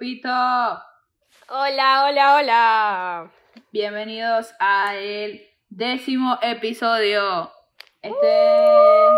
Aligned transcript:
grupito. 0.00 0.28
Hola, 1.48 2.06
hola, 2.06 2.34
hola. 2.36 3.30
Bienvenidos 3.70 4.54
al 4.58 5.42
décimo 5.68 6.38
episodio. 6.40 7.52
Este, 8.00 9.08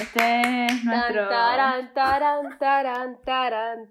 este 0.00 0.66
es 0.66 0.84
nuestro. 0.84 1.28
Tan, 1.28 1.92
taran, 1.92 2.54
taran, 2.56 3.90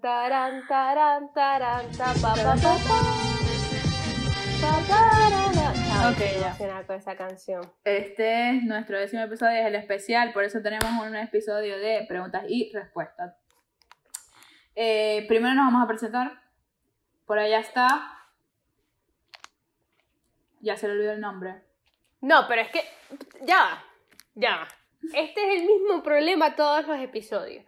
Ok, 6.10 6.20
ya. 6.40 6.82
con 6.86 6.96
esa 6.96 7.14
canción. 7.14 7.60
Este 7.84 8.50
es 8.50 8.62
nuestro 8.62 8.98
décimo 8.98 9.22
episodio, 9.22 9.58
es 9.58 9.66
el 9.66 9.74
especial, 9.74 10.32
por 10.32 10.44
eso 10.44 10.62
tenemos 10.62 10.90
un 11.06 11.14
episodio 11.14 11.78
de 11.78 12.06
preguntas 12.08 12.44
y 12.48 12.72
respuestas. 12.72 13.41
Eh, 14.74 15.24
primero 15.28 15.54
nos 15.54 15.66
vamos 15.66 15.84
a 15.84 15.88
presentar. 15.88 16.42
Por 17.26 17.38
allá 17.38 17.60
está. 17.60 18.28
Ya 20.60 20.76
se 20.76 20.86
le 20.86 20.94
olvidó 20.94 21.12
el 21.12 21.20
nombre. 21.20 21.62
No, 22.20 22.46
pero 22.48 22.62
es 22.62 22.70
que. 22.70 22.84
Ya, 23.42 23.58
va, 23.58 23.84
ya. 24.34 24.68
Este 25.14 25.44
es 25.44 25.60
el 25.60 25.66
mismo 25.66 26.02
problema 26.02 26.54
todos 26.54 26.86
los 26.86 26.98
episodios. 26.98 27.64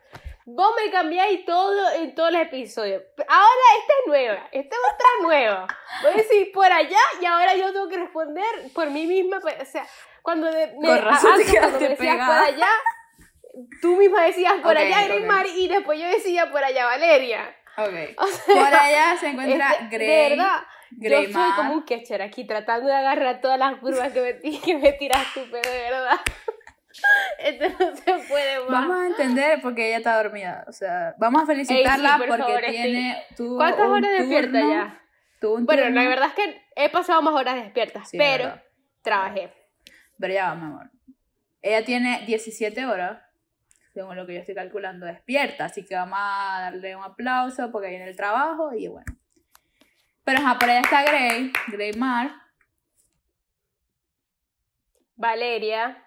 Vos 0.47 0.73
me 0.77 0.91
cambiáis 0.91 1.45
todo 1.47 1.91
en 1.93 2.15
todos 2.15 2.31
los 2.31 2.43
episodios. 2.43 3.03
Ahora 3.27 3.63
esta 3.81 3.93
es 3.99 4.07
nueva, 4.07 4.49
esta 4.53 4.77
es 4.77 4.83
otra 4.95 5.09
nueva. 5.23 5.67
Voy 6.03 6.13
a 6.13 6.17
decir 6.17 6.53
por 6.53 6.71
allá 6.71 7.01
y 7.21 7.25
ahora 7.25 7.57
yo 7.57 7.73
tengo 7.73 7.89
que 7.89 7.97
responder 7.97 8.45
por 8.75 8.91
mí 8.91 9.07
misma. 9.07 9.39
O 9.39 9.65
sea, 9.65 9.87
cuando 10.21 10.53
me, 10.53 10.75
Con 10.75 11.03
razón 11.03 11.37
te 11.37 11.43
antes 11.43 11.59
cuando 11.59 11.81
me 11.81 11.89
decías 11.89 12.27
por 12.27 12.37
allá, 12.37 12.69
tú 13.81 13.97
misma 13.97 14.25
decías 14.25 14.55
por 14.63 14.73
Ok, 14.73 14.79
allá 14.83 15.01
ok. 15.03 15.07
Greymar 15.09 15.47
y 15.47 15.69
después 15.69 15.99
yo 16.01 16.07
decía 16.07 16.51
por 16.51 16.63
allá 16.65 16.87
Valeria. 16.87 17.55
Ok. 17.77 17.89
O 18.19 18.27
sea, 18.27 18.55
Por 18.55 18.75
allá 18.75 19.17
se 19.19 19.29
encuentra 19.31 19.71
este, 19.73 19.89
Grey. 19.97 20.07
De 20.09 20.29
verdad, 20.37 20.57
yo 20.91 21.09
soy 21.11 21.25
Greymar. 21.25 21.57
como 21.57 21.73
un 21.75 21.83
catcher 21.83 22.23
aquí 22.23 22.47
tratando 22.47 22.87
de 22.89 22.95
agarrar 22.95 23.41
todas 23.41 23.59
las 23.59 23.77
curvas 23.77 24.13
que 24.13 24.21
me, 24.21 24.61
que 24.61 24.77
me 24.79 24.93
tiras 24.93 25.27
tú, 25.35 25.41
pero 25.51 25.69
de 25.71 25.79
verdad. 25.79 26.21
Esto 27.39 27.65
no 27.79 27.97
se 27.97 28.29
puede 28.29 28.61
más. 28.61 28.69
Vamos 28.69 28.97
a 29.03 29.07
entender 29.09 29.61
porque 29.61 29.89
ella 29.89 29.99
está 29.99 30.23
dormida. 30.23 30.65
O 30.69 30.73
sea, 30.73 31.15
vamos 31.19 31.43
a 31.43 31.47
felicitarla 31.47 32.09
Ey, 32.11 32.15
sí, 32.15 32.19
por 32.19 32.29
porque 32.29 32.43
favor, 32.53 32.65
tiene. 32.71 33.25
tuvo 33.37 33.57
¿Cuántas 33.57 33.87
un 33.87 33.93
horas 33.93 34.11
despierta 34.19 34.61
turno- 34.61 34.71
ya? 34.75 35.03
tuvo 35.41 35.55
un 35.57 35.67
Bueno, 35.67 35.91
la 35.91 36.09
verdad 36.09 36.29
es 36.29 36.35
que 36.35 36.63
he 36.77 36.89
pasado 36.91 37.21
más 37.23 37.35
horas 37.35 37.57
despiertas, 37.57 38.09
Sí, 38.09 38.17
pero 38.17 38.61
trabajé. 39.03 39.53
Pero 40.19 40.33
ya 40.33 40.49
va, 40.51 40.55
mi 40.55 40.63
amor. 40.67 40.91
Ella 41.61 41.85
tiene 41.85 42.23
17 42.27 42.87
horas, 42.87 43.21
según 43.95 44.17
lo 44.17 44.27
que 44.27 44.35
yo 44.35 44.41
estoy 44.41 44.55
calculando, 44.55 45.07
despierta. 45.07 45.67
Así 45.67 45.85
que 45.85 45.95
vamos 45.95 46.19
a 46.21 46.59
darle 46.63 46.97
un 46.97 47.05
aplauso 47.05 47.71
porque 47.71 47.89
viene 47.89 48.09
el 48.09 48.17
trabajo 48.17 48.75
y 48.75 48.89
bueno. 48.89 49.07
Pero 50.25 50.39
ajá, 50.39 50.59
por 50.59 50.69
allá 50.69 50.81
está 50.81 51.03
Grey, 51.05 51.53
Grey 51.69 51.93
Mar. 51.93 52.33
Valeria. 55.17 56.01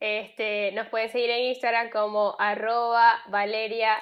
Este, 0.00 0.72
nos 0.72 0.88
pueden 0.88 1.08
seguir 1.08 1.30
en 1.30 1.44
Instagram 1.46 1.88
como 1.88 2.36
arroba 2.38 3.22
Valeria 3.28 3.96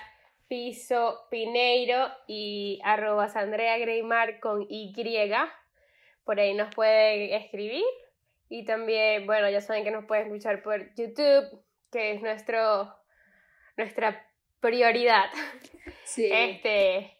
Piso 0.48 1.26
Pineiro 1.30 2.08
y 2.26 2.80
arroba 2.82 3.28
Sandrea 3.28 3.78
Greymar 3.78 4.40
con 4.40 4.66
Y. 4.68 4.92
Por 6.24 6.40
ahí 6.40 6.54
nos 6.54 6.74
pueden 6.74 7.32
escribir. 7.32 7.84
Y 8.48 8.64
también, 8.64 9.26
bueno, 9.26 9.48
ya 9.48 9.60
saben 9.60 9.84
que 9.84 9.90
nos 9.90 10.04
pueden 10.04 10.26
escuchar 10.26 10.62
por 10.62 10.94
YouTube, 10.94 11.64
que 11.90 12.12
es 12.12 12.20
nuestro, 12.20 12.94
nuestra 13.76 14.26
prioridad. 14.60 15.30
Sí. 16.04 16.28
Este, 16.32 17.16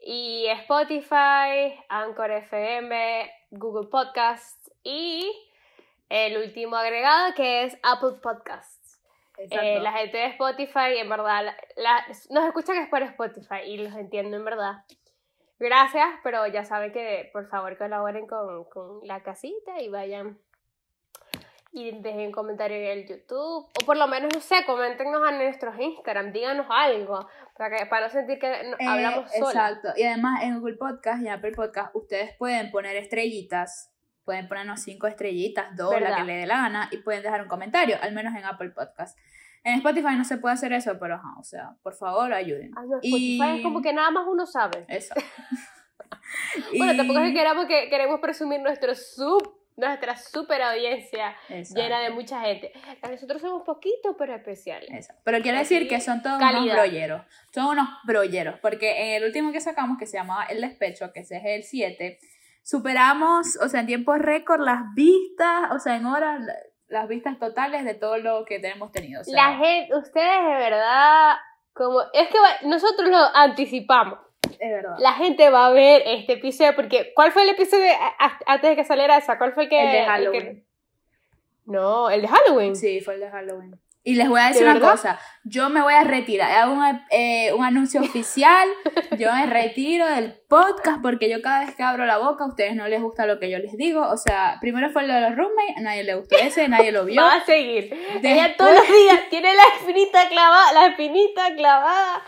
y 0.00 0.46
Spotify, 0.48 1.74
Anchor 1.88 2.30
FM, 2.30 3.30
Google 3.50 3.88
Podcasts 3.88 4.70
y 4.82 5.30
el 6.08 6.36
último 6.38 6.76
agregado 6.76 7.34
que 7.34 7.64
es 7.64 7.76
Apple 7.82 8.18
Podcasts. 8.22 9.00
Eh, 9.38 9.80
la 9.80 9.92
gente 9.92 10.18
de 10.18 10.26
Spotify, 10.26 10.98
en 10.98 11.08
verdad, 11.08 11.44
la- 11.44 11.56
la- 11.76 12.06
nos 12.30 12.44
escuchan 12.46 12.76
es 12.76 12.88
por 12.88 13.02
Spotify 13.02 13.62
y 13.66 13.78
los 13.78 13.94
entiendo 13.94 14.36
en 14.36 14.44
verdad. 14.44 14.84
Gracias, 15.58 16.08
pero 16.22 16.46
ya 16.46 16.64
saben 16.64 16.92
que 16.92 17.28
por 17.32 17.48
favor 17.48 17.76
colaboren 17.76 18.26
con, 18.26 18.64
con 18.64 19.00
la 19.06 19.22
casita 19.22 19.80
y 19.80 19.88
vayan 19.88 20.38
y 21.72 21.92
dejen 22.00 22.26
un 22.26 22.32
comentario 22.32 22.76
en 22.76 22.98
el 22.98 23.06
YouTube. 23.08 23.66
O 23.80 23.86
por 23.86 23.96
lo 23.96 24.06
menos, 24.08 24.32
no 24.34 24.40
sé, 24.40 24.64
coméntenos 24.66 25.22
a 25.26 25.32
nuestros 25.32 25.78
Instagram, 25.78 26.32
díganos 26.32 26.66
algo, 26.68 27.28
para, 27.56 27.76
que, 27.76 27.86
para 27.86 28.06
no 28.06 28.12
sentir 28.12 28.38
que 28.38 28.48
no- 28.64 28.76
Eh, 28.78 28.86
hablamos 28.88 29.30
solos. 29.32 29.48
Exacto. 29.54 29.88
Y 29.96 30.02
además 30.04 30.42
en 30.42 30.58
Google 30.60 30.76
Podcast 30.76 31.22
y 31.22 31.28
Apple 31.28 31.52
Podcast 31.52 31.94
ustedes 31.94 32.34
pueden 32.38 32.70
poner 32.70 32.96
estrellitas. 32.96 33.92
Pueden 34.24 34.48
ponernos 34.48 34.80
cinco 34.82 35.06
estrellitas, 35.06 35.74
dos, 35.76 35.92
la 35.94 36.00
¿Verdad? 36.00 36.16
que 36.18 36.24
le 36.24 36.36
dé 36.38 36.46
la 36.46 36.56
gana, 36.56 36.88
y 36.92 36.98
pueden 36.98 37.22
dejar 37.22 37.42
un 37.42 37.48
comentario, 37.48 37.96
al 38.00 38.12
menos 38.12 38.34
en 38.36 38.44
Apple 38.44 38.70
Podcast. 38.70 39.18
En 39.64 39.74
Spotify 39.78 40.14
no 40.16 40.24
se 40.24 40.36
puede 40.38 40.54
hacer 40.54 40.72
eso, 40.72 40.98
pero 41.00 41.14
ajá, 41.16 41.34
o 41.38 41.42
sea, 41.42 41.74
por 41.82 41.94
favor, 41.94 42.32
ayuden. 42.32 42.70
Ah, 42.76 42.82
no, 42.86 42.96
Spotify 42.96 43.42
Y- 43.54 43.56
es 43.58 43.62
como 43.62 43.82
que 43.82 43.92
nada 43.92 44.10
más 44.10 44.26
uno 44.28 44.46
sabe. 44.46 44.84
Eso. 44.88 45.14
Bueno, 46.76 46.92
Y- 46.92 46.96
tampoco 46.96 47.20
es 47.20 47.28
que 47.28 47.34
queramos 47.34 47.66
que 47.66 47.88
queremos 47.88 48.20
presumir 48.20 48.60
nuestro 48.60 48.94
sub, 48.94 49.59
nuestra 49.76 50.16
super 50.16 50.60
audiencia 50.62 51.34
Exacto. 51.48 51.80
llena 51.82 52.00
de 52.00 52.10
mucha 52.10 52.40
gente. 52.42 52.72
Nosotros 53.08 53.40
somos 53.40 53.62
poquitos 53.62 54.14
pero 54.18 54.34
especiales. 54.34 55.08
Pero 55.24 55.40
quiere 55.40 55.58
decir 55.58 55.88
que 55.88 56.00
son 56.00 56.22
todos 56.22 56.38
Calidad. 56.38 56.62
unos 56.62 56.74
brolleros. 56.76 57.22
Son 57.54 57.66
unos 57.66 57.88
brolleros. 58.04 58.58
Porque 58.60 59.00
en 59.16 59.22
el 59.22 59.24
último 59.24 59.52
que 59.52 59.60
sacamos, 59.60 59.96
que 59.98 60.06
se 60.06 60.18
llamaba 60.18 60.44
El 60.44 60.60
Despecho, 60.60 61.12
que 61.12 61.20
ese 61.20 61.36
es 61.38 61.44
el 61.44 61.62
7, 61.62 62.18
superamos, 62.62 63.56
o 63.62 63.68
sea, 63.68 63.80
en 63.80 63.86
tiempo 63.86 64.14
récord, 64.16 64.60
las 64.64 64.82
vistas, 64.94 65.70
o 65.72 65.78
sea, 65.78 65.96
en 65.96 66.06
horas, 66.06 66.40
la- 66.40 66.54
las 66.88 67.08
vistas 67.08 67.38
totales 67.38 67.84
de 67.84 67.94
todo 67.94 68.16
lo 68.18 68.44
que 68.44 68.58
tenemos 68.58 68.90
tenido. 68.92 69.20
O 69.20 69.24
sea, 69.24 69.34
La 69.50 69.56
gente, 69.58 69.94
ustedes 69.96 70.42
de 70.44 70.54
verdad, 70.56 71.36
como 71.72 72.00
es 72.12 72.28
que 72.28 72.66
nosotros 72.66 73.08
lo 73.08 73.18
anticipamos. 73.34 74.18
Es 74.42 74.70
verdad. 74.70 74.96
La 74.98 75.12
gente 75.14 75.50
va 75.50 75.66
a 75.66 75.70
ver 75.70 76.02
este 76.06 76.34
episodio 76.34 76.74
porque 76.74 77.12
¿cuál 77.14 77.32
fue 77.32 77.42
el 77.42 77.50
episodio 77.50 77.84
a- 78.18 78.38
antes 78.46 78.70
de 78.70 78.76
que 78.76 78.84
saliera 78.84 79.16
esa? 79.16 79.38
¿Cuál 79.38 79.52
fue 79.52 79.64
el 79.64 79.68
que 79.68 79.80
El 79.80 79.86
de 79.92 79.98
que- 79.98 80.04
Halloween. 80.04 80.66
No, 81.66 82.10
el 82.10 82.22
de 82.22 82.28
Halloween. 82.28 82.76
Sí, 82.76 83.00
fue 83.00 83.14
el 83.14 83.20
de 83.20 83.30
Halloween. 83.30 83.78
Y 84.02 84.14
les 84.14 84.30
voy 84.30 84.40
a 84.40 84.46
decir 84.46 84.62
¿De 84.62 84.70
una 84.70 84.74
verdad? 84.74 84.90
cosa, 84.92 85.18
yo 85.44 85.68
me 85.68 85.82
voy 85.82 85.92
a 85.92 86.04
retirar, 86.04 86.50
hago 86.52 86.72
un, 86.72 87.00
eh, 87.10 87.52
un 87.52 87.62
anuncio 87.64 88.00
oficial, 88.00 88.66
yo 89.18 89.30
me 89.34 89.44
retiro 89.44 90.06
del 90.06 90.40
podcast 90.48 91.02
porque 91.02 91.28
yo 91.28 91.42
cada 91.42 91.66
vez 91.66 91.74
que 91.76 91.82
abro 91.82 92.06
la 92.06 92.16
boca 92.16 92.44
a 92.44 92.48
ustedes 92.48 92.74
no 92.74 92.88
les 92.88 93.02
gusta 93.02 93.26
lo 93.26 93.38
que 93.38 93.50
yo 93.50 93.58
les 93.58 93.76
digo, 93.76 94.00
o 94.08 94.16
sea, 94.16 94.56
primero 94.62 94.88
fue 94.90 95.06
lo 95.06 95.12
de 95.12 95.20
los 95.20 95.36
roommates, 95.36 95.76
a 95.76 95.80
nadie 95.82 96.04
le 96.04 96.14
gustó 96.14 96.36
ese, 96.38 96.66
nadie 96.68 96.92
lo 96.92 97.04
vio. 97.04 97.20
Va 97.22 97.34
a 97.34 97.44
seguir. 97.44 97.92
Ella 98.22 98.48
Después- 98.48 98.56
todos 98.56 98.72
los 98.74 98.88
días 98.88 99.20
tiene 99.28 99.54
la 99.54 99.62
espinita 99.78 100.28
clavada, 100.30 100.72
la 100.72 100.86
espinita 100.86 101.54
clavada 101.54 102.22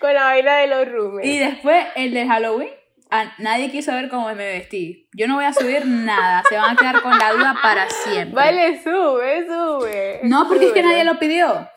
con 0.00 0.14
la 0.14 0.24
vaina 0.24 0.56
de 0.58 0.66
los 0.68 0.88
roommates. 0.88 1.28
Y 1.28 1.38
después 1.40 1.86
el 1.96 2.14
de 2.14 2.26
Halloween, 2.26 2.70
a- 3.10 3.32
nadie 3.38 3.70
quiso 3.70 3.92
ver 3.92 4.08
cómo 4.08 4.26
me 4.28 4.34
vestí. 4.34 5.08
Yo 5.14 5.26
no 5.28 5.36
voy 5.36 5.44
a 5.44 5.52
subir 5.52 5.86
nada, 5.86 6.42
se 6.48 6.56
van 6.56 6.72
a 6.72 6.76
quedar 6.76 7.02
con 7.02 7.18
la 7.18 7.32
duda 7.32 7.56
para 7.62 7.88
siempre. 7.88 8.34
Vale, 8.34 8.82
sube, 8.82 9.46
sube. 9.46 10.20
No, 10.24 10.48
porque 10.48 10.66
es 10.66 10.72
que 10.72 10.82
nadie 10.82 11.04
lo 11.04 11.18
pidió. 11.18 11.68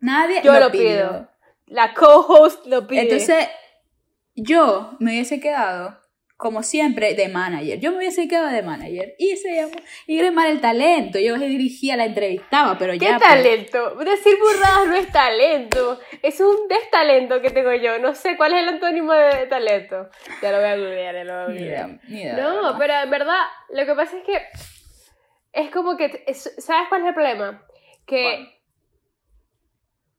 Nadie 0.00 0.40
Yo 0.42 0.52
lo, 0.52 0.60
lo 0.60 0.70
pidió. 0.72 0.88
pido. 0.88 1.28
La 1.66 1.94
co-host 1.94 2.66
lo 2.66 2.86
pide. 2.86 3.02
Entonces, 3.02 3.48
yo 4.34 4.96
me 4.98 5.12
hubiese 5.12 5.40
quedado, 5.40 5.98
como 6.42 6.64
siempre, 6.64 7.14
de 7.14 7.28
manager. 7.28 7.78
Yo 7.78 7.92
me 7.92 7.98
hubiese 7.98 8.26
quedado 8.26 8.48
de 8.48 8.62
manager. 8.62 9.14
Y 9.16 9.36
se 9.36 9.54
llamó, 9.54 9.74
y 10.08 10.18
Gremar 10.18 10.48
el 10.48 10.60
talento. 10.60 11.20
Yo 11.20 11.36
dirigía, 11.38 11.96
la 11.96 12.06
entrevistaba, 12.06 12.76
pero 12.78 12.94
¿Qué 12.94 12.98
ya. 12.98 13.16
pues, 13.16 13.28
talento? 13.28 13.94
Decir 13.94 14.34
burradas 14.40 14.88
no 14.88 14.96
es 14.96 15.12
talento. 15.12 16.00
Es 16.20 16.40
un 16.40 16.66
destalento 16.66 17.40
que 17.40 17.50
tengo 17.50 17.72
yo. 17.74 18.00
No 18.00 18.16
sé 18.16 18.36
cuál 18.36 18.54
es 18.54 18.58
el 18.62 18.68
antónimo 18.70 19.12
de 19.12 19.46
talento. 19.46 20.08
Ya 20.42 20.50
lo 20.50 20.58
voy 20.58 20.66
a 20.66 20.76
googlear, 20.76 21.14
ya 21.14 21.22
lo 21.24 21.32
voy 21.32 21.42
a 21.42 21.46
Ni 21.46 21.54
googlear. 21.60 21.88
idea, 21.88 22.00
ni 22.08 22.22
idea, 22.22 22.36
No, 22.38 22.76
pero 22.76 22.92
en 23.04 23.10
verdad, 23.10 23.42
lo 23.70 23.86
que 23.86 23.94
pasa 23.94 24.16
es 24.18 24.24
que 24.24 24.42
es 25.52 25.70
como 25.70 25.96
que, 25.96 26.24
¿sabes 26.34 26.88
cuál 26.88 27.02
es 27.02 27.06
el 27.06 27.14
problema? 27.14 27.64
Que 28.04 28.22
¿Cuál? 28.24 28.52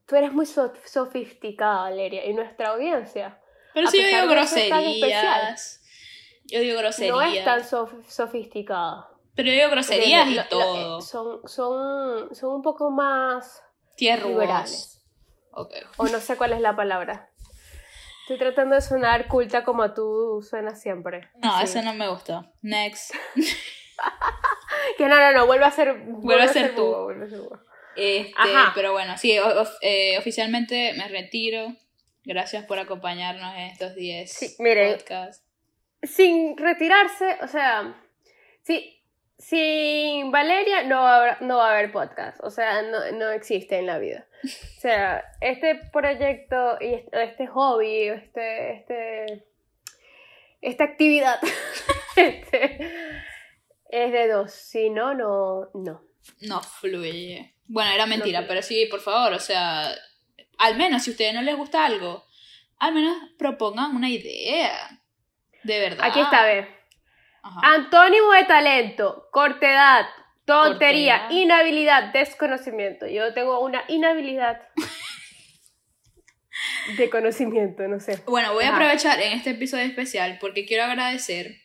tú 0.05 0.15
eres 0.15 0.31
muy 0.31 0.45
so- 0.45 0.71
sofisticada, 0.85 1.81
Valeria, 1.89 2.25
y 2.25 2.33
nuestra 2.33 2.69
audiencia 2.69 3.39
Pero 3.73 3.87
si 3.87 4.01
yo 4.01 4.07
digo 4.07 4.27
groserías. 4.29 5.81
Yo 6.45 6.59
digo 6.59 6.77
groserías. 6.79 7.15
no 7.15 7.21
es 7.21 7.43
tan 7.45 7.61
sof- 7.63 8.03
sofisticada. 8.07 9.09
Pero 9.35 9.49
yo 9.49 9.55
digo 9.55 9.69
groserías 9.69 10.27
y 10.29 10.39
todo. 10.49 10.99
eh, 10.99 11.01
son, 11.01 11.47
son, 11.47 12.35
son 12.35 12.53
un 12.55 12.61
poco 12.61 12.91
más 12.91 13.63
Tierras. 13.95 14.27
liberales. 14.27 15.03
Ok. 15.51 15.73
O 15.97 16.07
no 16.07 16.19
sé 16.19 16.35
cuál 16.37 16.53
es 16.53 16.61
la 16.61 16.75
palabra. 16.75 17.29
Estoy 18.23 18.37
tratando 18.37 18.75
de 18.75 18.81
sonar 18.81 19.27
culta 19.27 19.63
como 19.63 19.93
tú 19.93 20.45
suenas 20.47 20.81
siempre. 20.81 21.29
No, 21.41 21.57
Sí. 21.59 21.63
eso 21.65 21.81
no 21.81 21.93
me 21.93 22.07
gustó. 22.07 22.45
Next. 22.61 23.13
Que 24.97 25.07
no, 25.07 25.15
no, 25.17 25.31
no, 25.31 25.45
vuelve 25.45 25.65
a 25.65 25.71
ser. 25.71 25.95
Vuelve, 26.05 26.43
a 26.43 26.47
ser 26.47 26.75
tú. 26.75 26.83
Vuelve 27.03 27.25
a 27.25 27.29
ser. 27.29 27.41
Este, 27.95 28.33
Ajá. 28.37 28.71
pero 28.75 28.91
bueno, 28.91 29.17
sí, 29.17 29.37
of- 29.39 29.77
eh, 29.81 30.17
oficialmente 30.17 30.93
me 30.97 31.07
retiro. 31.07 31.67
Gracias 32.25 32.65
por 32.65 32.79
acompañarnos 32.79 33.53
en 33.55 33.61
estos 33.67 33.95
10 33.95 34.31
Sí, 34.33 34.55
miren. 34.59 34.95
podcasts. 34.97 35.42
Sin 36.03 36.57
retirarse, 36.57 37.37
o 37.41 37.47
sea, 37.47 37.95
sí, 38.61 39.01
sin 39.37 40.31
Valeria 40.31 40.83
no 40.83 41.01
va, 41.01 41.15
a 41.15 41.17
haber, 41.19 41.41
no 41.41 41.57
va 41.57 41.69
a 41.69 41.73
haber 41.73 41.91
podcast, 41.91 42.39
o 42.43 42.49
sea, 42.49 42.81
no, 42.81 43.11
no 43.13 43.29
existe 43.31 43.77
en 43.77 43.87
la 43.87 43.99
vida. 43.99 44.27
O 44.43 44.81
sea, 44.81 45.23
este 45.41 45.75
proyecto 45.91 46.77
y 46.79 46.93
este, 46.93 47.23
este 47.23 47.47
hobby, 47.47 48.09
este, 48.09 48.73
este, 48.73 49.45
esta 50.61 50.83
actividad 50.83 51.39
este, 52.15 52.87
es 53.89 54.11
de 54.11 54.27
dos, 54.27 54.51
si 54.51 54.89
no, 54.89 55.13
no, 55.13 55.69
no. 55.73 56.03
No 56.41 56.61
fluye. 56.61 57.53
Bueno, 57.65 57.91
era 57.91 58.05
mentira, 58.05 58.45
pero 58.47 58.61
sí, 58.61 58.85
por 58.89 58.99
favor, 58.99 59.33
o 59.33 59.39
sea, 59.39 59.93
al 60.57 60.77
menos 60.77 61.03
si 61.03 61.11
a 61.11 61.13
ustedes 61.13 61.33
no 61.33 61.41
les 61.41 61.55
gusta 61.55 61.85
algo, 61.85 62.25
al 62.77 62.93
menos 62.93 63.17
propongan 63.37 63.95
una 63.95 64.09
idea. 64.09 65.02
De 65.63 65.79
verdad. 65.79 66.05
Aquí 66.05 66.21
está, 66.21 66.43
ve. 66.45 66.67
Ajá. 67.41 67.59
Antónimo 67.75 68.31
de 68.31 68.45
talento, 68.45 69.27
cortedad, 69.31 70.05
tontería, 70.45 71.19
Cortedad. 71.21 71.41
inhabilidad, 71.41 72.03
desconocimiento. 72.13 73.05
Yo 73.07 73.33
tengo 73.33 73.59
una 73.59 73.83
inhabilidad 73.89 74.61
de 76.97 77.09
conocimiento, 77.09 77.87
no 77.87 77.99
sé. 77.99 78.21
Bueno, 78.25 78.53
voy 78.53 78.65
a 78.65 78.73
aprovechar 78.75 79.19
en 79.21 79.33
este 79.33 79.51
episodio 79.51 79.85
especial 79.85 80.37
porque 80.39 80.65
quiero 80.65 80.83
agradecer 80.83 81.61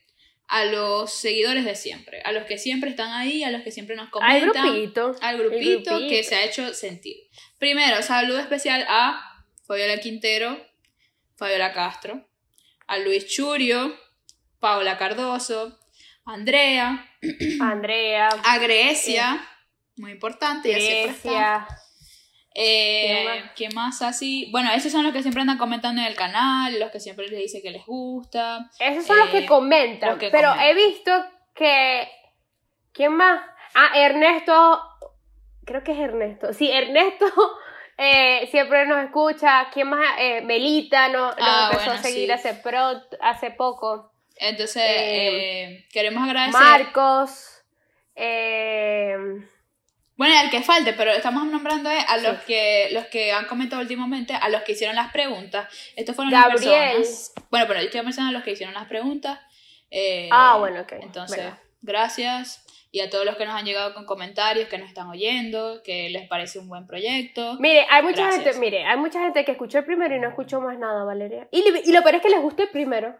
a 0.46 0.64
los 0.64 1.12
seguidores 1.12 1.64
de 1.64 1.74
siempre, 1.74 2.22
a 2.24 2.32
los 2.32 2.44
que 2.44 2.56
siempre 2.56 2.90
están 2.90 3.12
ahí, 3.12 3.44
a 3.44 3.50
los 3.50 3.62
que 3.62 3.70
siempre 3.70 3.96
nos 3.96 4.06
Al 4.06 4.10
comentan, 4.10 4.66
grupito. 4.66 5.14
al 5.20 5.36
grupito, 5.38 5.90
grupito. 5.90 6.08
que 6.08 6.22
se 6.24 6.36
ha 6.36 6.44
hecho 6.44 6.72
sentir. 6.72 7.16
Primero, 7.58 8.00
saludo 8.02 8.38
especial 8.38 8.84
a 8.88 9.44
Fabiola 9.66 9.98
Quintero, 9.98 10.56
Fabiola 11.36 11.72
Castro, 11.74 12.26
a 12.88 12.98
Luis 12.98 13.26
Churio, 13.28 13.94
Paola 14.58 14.98
Cardoso, 14.98 15.78
Andrea, 16.24 17.06
Andrea, 17.60 18.28
a 18.44 18.58
Grecia, 18.58 19.40
muy 19.96 20.10
importante. 20.12 20.70
Grecia. 20.70 21.66
Eh, 22.54 23.06
¿Quién 23.06 23.24
más? 23.24 23.52
¿Qué 23.54 23.68
más 23.70 24.02
así? 24.02 24.48
Bueno, 24.50 24.72
esos 24.72 24.90
son 24.90 25.04
los 25.04 25.12
que 25.12 25.22
siempre 25.22 25.42
andan 25.42 25.58
comentando 25.58 26.00
en 26.00 26.08
el 26.08 26.16
canal, 26.16 26.78
los 26.80 26.90
que 26.90 26.98
siempre 26.98 27.28
les 27.28 27.38
dice 27.38 27.62
que 27.62 27.70
les 27.70 27.86
gusta. 27.86 28.68
Esos 28.80 29.06
son 29.06 29.16
los 29.18 29.28
Eh, 29.28 29.32
que 29.32 29.46
comentan. 29.46 30.10
los 30.10 30.18
que 30.18 30.30
pero 30.30 30.48
comentan. 30.50 30.68
he 30.68 30.74
visto 30.74 31.12
que. 31.54 32.08
¿Quién 32.92 33.14
más? 33.14 33.40
Ah, 33.74 33.90
Ernesto. 33.94 34.82
Creo 35.64 35.84
que 35.84 35.92
es 35.92 35.98
Ernesto. 35.98 36.52
Sí, 36.52 36.68
Ernesto 36.70 37.26
eh, 37.98 38.48
siempre 38.50 38.86
nos 38.86 39.04
escucha. 39.04 39.68
¿Quién 39.72 39.88
más? 39.88 40.06
Eh, 40.18 40.40
Melita 40.42 41.08
no, 41.08 41.26
nos 41.26 41.36
Ah, 41.40 41.68
empezó 41.72 41.84
bueno, 41.90 42.00
a 42.00 42.02
seguir 42.02 42.26
sí. 42.26 42.30
hace, 42.32 42.54
pro, 42.54 43.02
hace 43.20 43.50
poco. 43.50 44.12
Entonces, 44.36 44.82
Eh, 44.86 45.86
queremos 45.92 46.22
agradecer. 46.26 46.60
Marcos. 46.60 47.54
Bueno, 50.16 50.36
al 50.36 50.50
que 50.50 50.62
falte, 50.62 50.94
pero 50.94 51.12
estamos 51.12 51.46
nombrando 51.46 51.88
a 51.90 52.18
Sí. 52.18 52.22
los 52.24 52.40
que 52.42 52.88
los 52.92 53.06
que 53.06 53.30
han 53.32 53.46
comentado 53.46 53.80
últimamente, 53.82 54.32
a 54.34 54.48
los 54.48 54.62
que 54.62 54.72
hicieron 54.72 54.96
las 54.96 55.12
preguntas. 55.12 55.68
Estos 55.94 56.16
fueron 56.16 56.32
Gabriel. 56.32 56.70
las 56.70 56.96
personas. 56.96 57.32
Bueno, 57.50 57.66
pero 57.68 57.80
yo 57.80 57.86
estoy 57.86 58.02
mencionando 58.02 58.36
a 58.36 58.38
los 58.38 58.44
que 58.44 58.50
hicieron 58.52 58.74
las 58.74 58.88
preguntas. 58.88 59.38
ah, 60.32 60.56
bueno, 60.58 60.80
ok. 60.80 60.92
Entonces, 61.00 61.44
gracias. 61.82 62.64
Y 62.90 63.00
a 63.00 63.10
todos 63.10 63.24
los 63.26 63.36
que 63.36 63.44
nos 63.44 63.54
han 63.54 63.66
llegado 63.66 63.92
con 63.92 64.06
comentarios, 64.06 64.68
que 64.68 64.78
nos 64.78 64.88
están 64.88 65.08
oyendo, 65.08 65.82
que 65.82 66.08
les 66.08 66.26
parece 66.26 66.58
un 66.58 66.68
buen 66.68 66.86
proyecto. 66.86 67.56
Mire, 67.60 67.86
hay 67.90 68.02
mucha 68.02 68.22
Gracias. 68.22 68.44
gente, 68.44 68.58
mire, 68.58 68.84
hay 68.84 68.96
mucha 68.96 69.20
gente 69.20 69.44
que 69.44 69.52
escuchó 69.52 69.78
el 69.78 69.84
primero 69.84 70.16
y 70.16 70.18
no 70.18 70.28
escuchó 70.28 70.60
más 70.60 70.78
nada, 70.78 71.04
Valeria. 71.04 71.48
Y, 71.50 71.92
lo 71.92 72.02
peor 72.02 72.14
es 72.14 72.22
que 72.22 72.30
les 72.30 72.40
gustó 72.40 72.62
el 72.62 72.70
primero. 72.70 73.14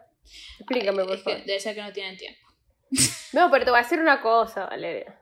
Explícame, 0.59 1.05
por 1.05 1.17
favor. 1.19 1.43
debe 1.45 1.59
ser 1.59 1.75
que 1.75 1.81
no 1.81 1.91
tienen 1.91 2.17
tiempo. 2.17 2.39
No, 3.31 3.51
pero 3.51 3.63
te 3.63 3.69
voy 3.69 3.79
a 3.79 3.83
decir 3.83 3.99
una 3.99 4.21
cosa, 4.21 4.65
Valeria. 4.65 5.19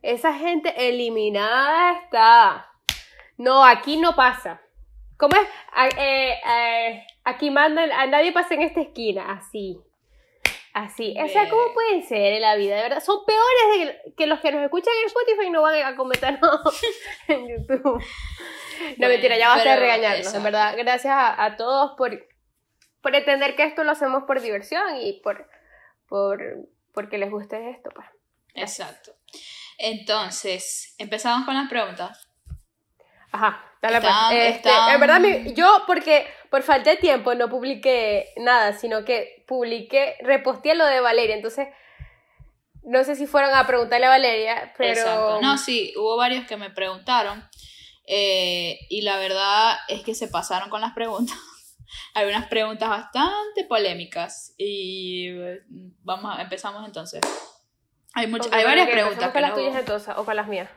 Esa 0.00 0.32
gente 0.32 0.72
eliminada 0.88 2.00
está. 2.00 2.72
No, 3.36 3.62
aquí 3.62 3.98
no 3.98 4.16
pasa. 4.16 4.62
¿Cómo 5.18 5.36
es? 5.36 5.46
Eh, 5.98 6.38
eh, 6.42 7.06
aquí 7.24 7.50
mandan, 7.50 7.92
a 7.92 8.06
nadie 8.06 8.32
pasa 8.32 8.54
en 8.54 8.62
esta 8.62 8.80
esquina, 8.80 9.30
así. 9.30 9.78
Así. 10.72 11.16
O 11.20 11.26
sea, 11.28 11.48
¿cómo 11.48 11.72
pueden 11.74 12.02
ser 12.06 12.32
en 12.34 12.42
la 12.42 12.54
vida? 12.54 12.76
De 12.76 12.82
verdad, 12.82 13.02
son 13.02 13.24
peores 13.24 13.94
de- 14.04 14.14
que 14.16 14.26
los 14.26 14.38
que 14.40 14.52
nos 14.52 14.62
escuchan 14.62 14.92
en 15.00 15.06
Spotify 15.06 15.46
y 15.46 15.50
no 15.50 15.62
van 15.62 15.82
a 15.82 15.96
comentar 15.96 16.40
nada 16.40 16.60
en 17.28 17.48
YouTube. 17.48 17.82
No, 17.84 17.92
Bueno, 18.96 19.08
mentira, 19.08 19.36
ya 19.36 19.56
de 19.56 19.62
pero, 19.64 19.80
regañarnos. 19.80 20.32
En 20.34 20.42
verdad, 20.42 20.74
gracias 20.78 21.12
a, 21.12 21.44
a 21.44 21.56
todos 21.56 21.92
por, 21.98 22.26
por 23.02 23.14
entender 23.14 23.56
que 23.56 23.64
esto 23.64 23.82
lo 23.84 23.90
hacemos 23.92 24.22
por 24.24 24.40
diversión 24.40 24.96
y 25.00 25.20
por, 25.22 25.48
por 26.08 26.40
porque 26.94 27.18
les 27.18 27.30
guste 27.30 27.70
esto, 27.70 27.90
pues. 27.94 28.06
Exacto. 28.54 29.12
Entonces, 29.78 30.94
empezamos 30.98 31.44
con 31.46 31.54
las 31.54 31.68
preguntas. 31.68 32.28
Ajá, 33.32 33.64
dale 33.82 33.96
Están- 33.98 34.30
pues. 34.30 34.54
Este, 34.56 34.70
En 34.92 35.00
verdad, 35.00 35.20
yo, 35.54 35.82
porque 35.86 36.26
por 36.50 36.62
falta 36.62 36.90
de 36.90 36.96
tiempo, 36.96 37.34
no 37.34 37.48
publiqué 37.48 38.32
nada, 38.36 38.72
sino 38.72 39.04
que 39.04 39.44
publiqué, 39.46 40.16
reposteé 40.20 40.74
lo 40.74 40.84
de 40.86 41.00
Valeria. 41.00 41.36
Entonces, 41.36 41.68
no 42.82 43.04
sé 43.04 43.14
si 43.16 43.26
fueron 43.26 43.54
a 43.54 43.66
preguntarle 43.66 44.06
a 44.06 44.10
Valeria, 44.10 44.72
pero. 44.76 44.92
Exacto. 45.00 45.40
No, 45.42 45.56
sí, 45.58 45.92
hubo 45.96 46.16
varios 46.16 46.46
que 46.46 46.56
me 46.56 46.70
preguntaron. 46.70 47.48
eh, 48.12 48.78
y 48.88 49.02
la 49.02 49.16
verdad 49.18 49.76
es 49.88 50.02
que 50.02 50.14
se 50.16 50.26
pasaron 50.26 50.68
con 50.70 50.80
las 50.80 50.92
preguntas. 50.94 51.36
Hay 52.14 52.26
unas 52.26 52.46
preguntas 52.48 52.88
bastante 52.88 53.64
polémicas. 53.68 54.54
Y 54.58 55.28
eh, 55.28 55.60
vamos, 56.02 56.36
a- 56.36 56.42
empezamos 56.42 56.84
entonces. 56.86 57.20
Hay, 58.14 58.26
much- 58.26 58.46
Ok, 58.46 58.52
hay 58.52 58.64
varias 58.64 58.86
ok, 58.88 58.92
preguntas. 58.92 59.30
con 59.30 59.42
las 59.42 59.50
no- 59.52 59.56
tuyas 59.56 59.76
entonces, 59.76 60.14
o 60.16 60.24
con 60.24 60.34
las 60.34 60.48
mías. 60.48 60.68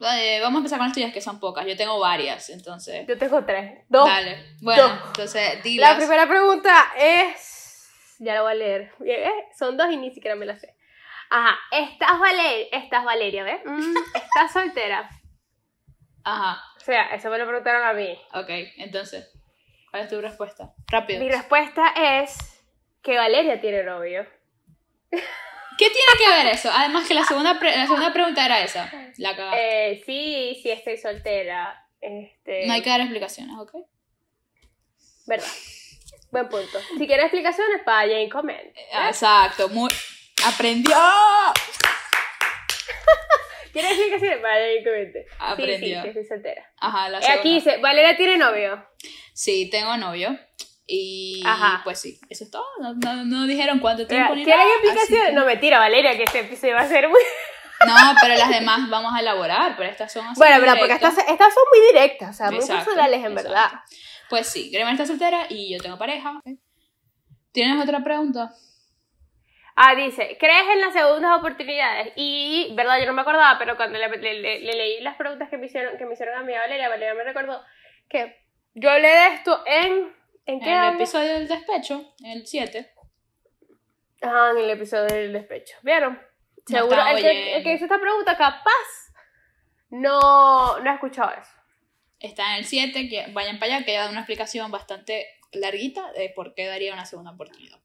Eh, 0.00 0.38
vamos 0.40 0.56
a 0.56 0.60
empezar 0.60 0.78
con 0.78 0.86
las 0.88 0.94
tuyas, 0.94 1.12
que 1.12 1.20
son 1.20 1.38
pocas. 1.40 1.66
Yo 1.66 1.76
tengo 1.76 1.98
varias, 1.98 2.48
entonces. 2.50 3.06
Yo 3.06 3.18
tengo 3.18 3.44
tres. 3.44 3.84
Dos. 3.88 4.08
Dale. 4.08 4.56
Bueno, 4.62 4.88
Dos. 4.88 4.98
entonces, 5.08 5.62
dilas. 5.62 5.90
La 5.92 5.96
primera 5.98 6.26
pregunta 6.26 6.92
es. 6.98 8.16
Ya 8.18 8.34
la 8.34 8.42
voy 8.42 8.52
a 8.52 8.54
leer. 8.54 8.92
Eh, 9.06 9.30
Son 9.58 9.76
dos 9.76 9.90
y 9.90 9.96
ni 9.96 10.10
siquiera 10.10 10.36
me 10.36 10.46
la 10.46 10.58
sé. 10.58 10.74
Ajá. 11.30 11.56
¿Estás, 11.70 12.18
Valeria? 12.18 12.66
¿Estás 12.72 13.04
Valeria, 13.04 13.44
ves? 13.44 13.60
Mm, 13.64 13.94
¿Estás 14.14 14.52
soltera? 14.52 15.08
Ajá, 16.24 16.62
O 16.76 16.80
sea, 16.80 17.14
eso 17.14 17.30
me 17.30 17.38
lo 17.38 17.46
preguntaron 17.46 17.82
a 17.82 17.92
mí. 17.92 18.18
ok. 18.34 18.48
Entonces, 18.78 19.30
¿cuál 19.90 20.02
es 20.02 20.08
tu 20.10 20.20
respuesta? 20.20 20.72
Rápido. 20.90 21.20
Mi 21.20 21.30
respuesta 21.30 21.94
es 21.96 22.36
que 23.02 23.16
Valeria 23.16 23.60
tiene 23.60 23.82
novio. 23.84 24.26
¿Qué 25.80 25.88
tiene 25.88 26.12
que 26.18 26.28
ver 26.44 26.54
eso? 26.54 26.68
Además 26.70 27.08
que 27.08 27.14
la 27.14 27.24
segunda, 27.24 27.58
pre- 27.58 27.74
la 27.74 27.86
segunda 27.86 28.12
pregunta 28.12 28.44
era 28.44 28.62
esa. 28.62 28.92
La 29.16 29.34
cagaste. 29.34 29.92
Eh, 29.92 30.02
sí, 30.04 30.60
sí 30.62 30.70
estoy 30.70 30.98
soltera. 30.98 31.86
Este, 32.02 32.66
No 32.66 32.74
hay 32.74 32.82
que 32.82 32.90
dar 32.90 33.00
explicaciones, 33.00 33.56
¿ok? 33.58 33.72
Verdad. 35.26 35.46
Buen 36.32 36.48
punto. 36.50 36.78
Si 36.98 37.06
quieren 37.06 37.24
explicaciones, 37.26 37.82
vaya 37.86 38.20
y 38.20 38.28
comenten. 38.28 38.74
Ah, 38.92 39.08
Exacto, 39.08 39.70
muy... 39.70 39.88
¡Aprendió! 40.46 40.96
¿Quieren 43.72 43.90
explicaciones? 43.92 44.42
Vaya 44.42 44.72
y 44.72 44.82
comenten. 44.84 45.22
Sí, 45.24 45.34
Aprendió. 45.38 46.02
sí, 46.02 46.02
sí, 46.02 46.08
estoy 46.08 46.24
soltera. 46.24 46.70
Ajá, 46.78 47.08
la 47.08 47.18
Eh, 47.18 47.22
segunda. 47.22 47.40
Aquí 47.40 47.54
dice, 47.54 47.76
Valeria 47.78 48.16
tiene 48.16 48.36
novio. 48.36 48.84
Sí, 49.32 49.70
tengo 49.70 49.96
novio. 49.96 50.36
Y 50.92 51.40
Ajá. 51.46 51.82
pues 51.84 52.00
sí, 52.00 52.18
eso 52.28 52.42
es 52.42 52.50
todo. 52.50 52.64
No, 52.80 52.94
no- 52.94 53.24
no 53.24 53.46
dijeron 53.46 53.78
cuánto 53.78 54.08
tiempo 54.08 54.34
ni 54.34 54.42
¿Quieren 54.44 54.60
nada, 54.66 54.72
explicaciones? 54.74 55.22
así 55.22 55.30
que- 55.30 55.32
No, 55.38 55.44
mentira, 55.46 55.78
Valeria, 55.78 56.16
que 56.16 56.24
este 56.24 56.40
episodio 56.40 56.74
va 56.74 56.80
a 56.80 56.88
ser 56.88 57.08
muy... 57.08 57.20
No, 57.86 57.94
pero 58.20 58.34
las 58.34 58.48
demás 58.50 58.90
vamos 58.90 59.14
a 59.14 59.20
elaborar, 59.20 59.74
pero 59.76 59.88
estas 59.88 60.12
son 60.12 60.26
así 60.26 60.38
Bueno, 60.38 60.58
verdad, 60.60 60.74
porque 60.78 60.92
estas, 60.94 61.16
estas 61.16 61.54
son 61.54 61.62
muy 61.72 61.86
directas, 61.92 62.30
o 62.30 62.32
sea, 62.34 62.50
muy 62.50 62.58
personales 62.66 63.20
en 63.24 63.32
exacto. 63.32 63.48
verdad. 63.50 63.70
Pues 64.28 64.48
sí, 64.48 64.70
Grema 64.70 64.90
está 64.92 65.06
soltera 65.06 65.46
y 65.48 65.72
yo 65.72 65.80
tengo 65.80 65.96
pareja. 65.96 66.40
¿Tienes 67.52 67.82
otra 67.82 68.02
pregunta? 68.04 68.50
Ah, 69.76 69.94
dice, 69.94 70.36
¿crees 70.38 70.64
en 70.74 70.80
las 70.82 70.92
segundas 70.92 71.38
oportunidades? 71.38 72.12
Y, 72.16 72.70
verdad, 72.74 72.98
yo 73.00 73.06
no 73.06 73.12
me 73.14 73.22
acordaba, 73.22 73.58
pero 73.58 73.76
cuando 73.76 73.98
le, 73.98 74.08
le- 74.08 74.40
le- 74.40 74.60
le 74.60 74.72
leí 74.74 75.00
las 75.00 75.16
preguntas 75.16 75.48
que 75.48 75.56
me 75.56 75.66
hicieron, 75.66 75.96
que 75.96 76.04
me 76.04 76.12
hicieron 76.14 76.36
a 76.38 76.42
mí, 76.42 76.52
a 76.52 76.60
Valeria, 76.60 76.88
Valeria 76.90 77.14
me 77.14 77.24
recordó 77.24 77.62
que 78.10 78.36
yo 78.74 78.90
hablé 78.90 79.08
de 79.08 79.26
esto 79.36 79.62
en... 79.66 80.19
¿En 80.46 80.54
En 80.54 80.60
qué 80.60 80.72
el 80.72 80.78
hablé? 80.78 81.02
episodio 81.02 81.34
del 81.34 81.48
despecho, 81.48 82.14
el 82.24 82.46
7. 82.46 82.92
Ajá, 84.22 84.50
en 84.50 84.58
el 84.58 84.70
episodio 84.70 85.14
del 85.14 85.32
despecho. 85.32 85.76
¿Vieron? 85.82 86.14
No 86.14 86.78
Seguro, 86.78 87.06
el 87.06 87.22
que, 87.22 87.56
el 87.56 87.66
hizo 87.66 87.84
esta 87.84 87.98
pregunta 88.00 88.36
capaz 88.36 89.10
no, 89.90 90.78
no 90.78 90.90
ha 90.90 90.94
escuchado 90.94 91.30
eso. 91.32 91.50
Está 92.18 92.52
en 92.52 92.58
el 92.58 92.64
7, 92.66 93.08
que 93.08 93.26
vayan 93.32 93.58
para 93.58 93.76
allá, 93.76 93.84
que 93.84 93.92
ya 93.92 94.04
da 94.04 94.10
una 94.10 94.20
explicación 94.20 94.70
bastante 94.70 95.26
larguita 95.52 96.12
de 96.12 96.30
por 96.30 96.54
qué 96.54 96.66
daría 96.66 96.92
una 96.92 97.06
segunda 97.06 97.32
oportunidad. 97.32 97.78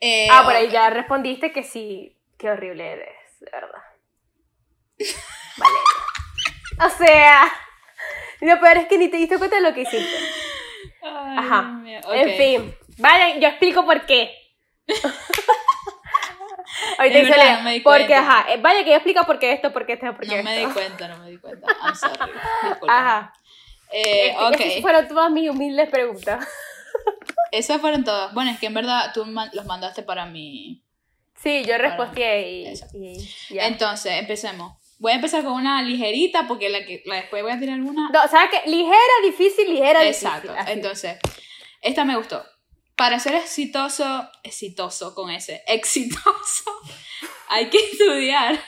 Eh, 0.00 0.28
ah, 0.30 0.42
por 0.44 0.54
ahí 0.54 0.68
ya 0.70 0.90
respondiste 0.90 1.52
que 1.52 1.62
sí, 1.62 2.16
qué 2.38 2.50
horrible 2.50 2.92
eres, 2.92 3.40
de 3.40 3.50
verdad. 3.50 3.82
Valeria. 5.56 5.80
O 6.82 6.88
sea, 6.88 7.52
lo 8.40 8.58
peor 8.58 8.78
es 8.78 8.86
que 8.86 8.96
ni 8.96 9.08
te 9.08 9.18
diste 9.18 9.36
cuenta 9.36 9.56
de 9.56 9.62
lo 9.62 9.74
que 9.74 9.82
hiciste. 9.82 10.16
Ajá. 11.02 11.62
Mío. 11.62 12.00
En 12.12 12.36
fin, 12.36 12.74
vayan, 12.98 13.40
yo 13.40 13.48
explico 13.48 13.84
por 13.84 14.04
qué. 14.06 14.34
Es 16.98 17.12
dice 17.12 17.30
verdad, 17.30 17.62
no 17.62 17.70
porque, 17.82 18.06
cuenta. 18.06 18.18
ajá, 18.20 18.52
eh, 18.52 18.58
vaya 18.60 18.84
que 18.84 18.90
yo 18.90 18.96
explico 18.96 19.24
por 19.24 19.38
qué 19.38 19.52
esto, 19.52 19.72
por 19.72 19.86
qué 19.86 19.94
esto, 19.94 20.06
por 20.14 20.26
qué 20.26 20.36
No 20.36 20.42
me 20.42 20.56
di 20.56 20.62
esto. 20.62 20.74
cuenta, 20.74 21.08
no 21.08 21.18
me 21.18 21.30
di 21.30 21.38
cuenta. 21.38 21.66
I'm 21.82 21.94
sorry. 21.94 22.14
Disculpa. 22.68 22.98
Ajá. 22.98 23.32
Eh, 23.92 24.28
Este, 24.30 24.44
ok. 24.44 24.60
Esas 24.60 24.80
fueron 24.82 25.08
todas 25.08 25.30
mis 25.30 25.50
humildes 25.50 25.88
preguntas. 25.90 26.46
Esas 27.52 27.80
fueron 27.80 28.04
todas. 28.04 28.32
Bueno, 28.34 28.50
es 28.52 28.58
que 28.60 28.66
en 28.66 28.74
verdad 28.74 29.10
tú 29.12 29.24
los 29.52 29.64
mandaste 29.66 30.02
para 30.02 30.26
mí. 30.26 30.82
Sí, 31.34 31.64
yo 31.64 31.76
respondié 31.78 32.50
y, 32.50 32.72
y 32.94 33.54
ya. 33.54 33.66
Entonces, 33.66 34.12
empecemos. 34.12 34.74
Voy 35.00 35.12
a 35.12 35.14
empezar 35.16 35.42
con 35.42 35.54
una 35.54 35.82
ligerita 35.82 36.46
porque 36.46 36.68
la 36.68 36.84
que 36.84 37.02
la 37.06 37.16
después 37.16 37.42
voy 37.42 37.50
a 37.52 37.58
tirar 37.58 37.74
alguna. 37.76 38.08
No, 38.12 38.28
¿sabes 38.28 38.50
qué? 38.50 38.70
Ligera, 38.70 38.96
difícil, 39.24 39.68
ligera, 39.68 40.04
Exacto. 40.06 40.42
difícil. 40.52 40.58
así. 40.60 40.72
Entonces, 40.72 41.18
esta 41.80 42.04
me 42.04 42.16
gustó. 42.16 42.44
Para 42.96 43.18
ser 43.18 43.34
exitoso, 43.34 44.30
exitoso 44.44 45.14
con 45.14 45.30
ese, 45.30 45.62
exitoso, 45.66 46.70
hay 47.48 47.70
que 47.70 47.78
estudiar. 47.78 48.60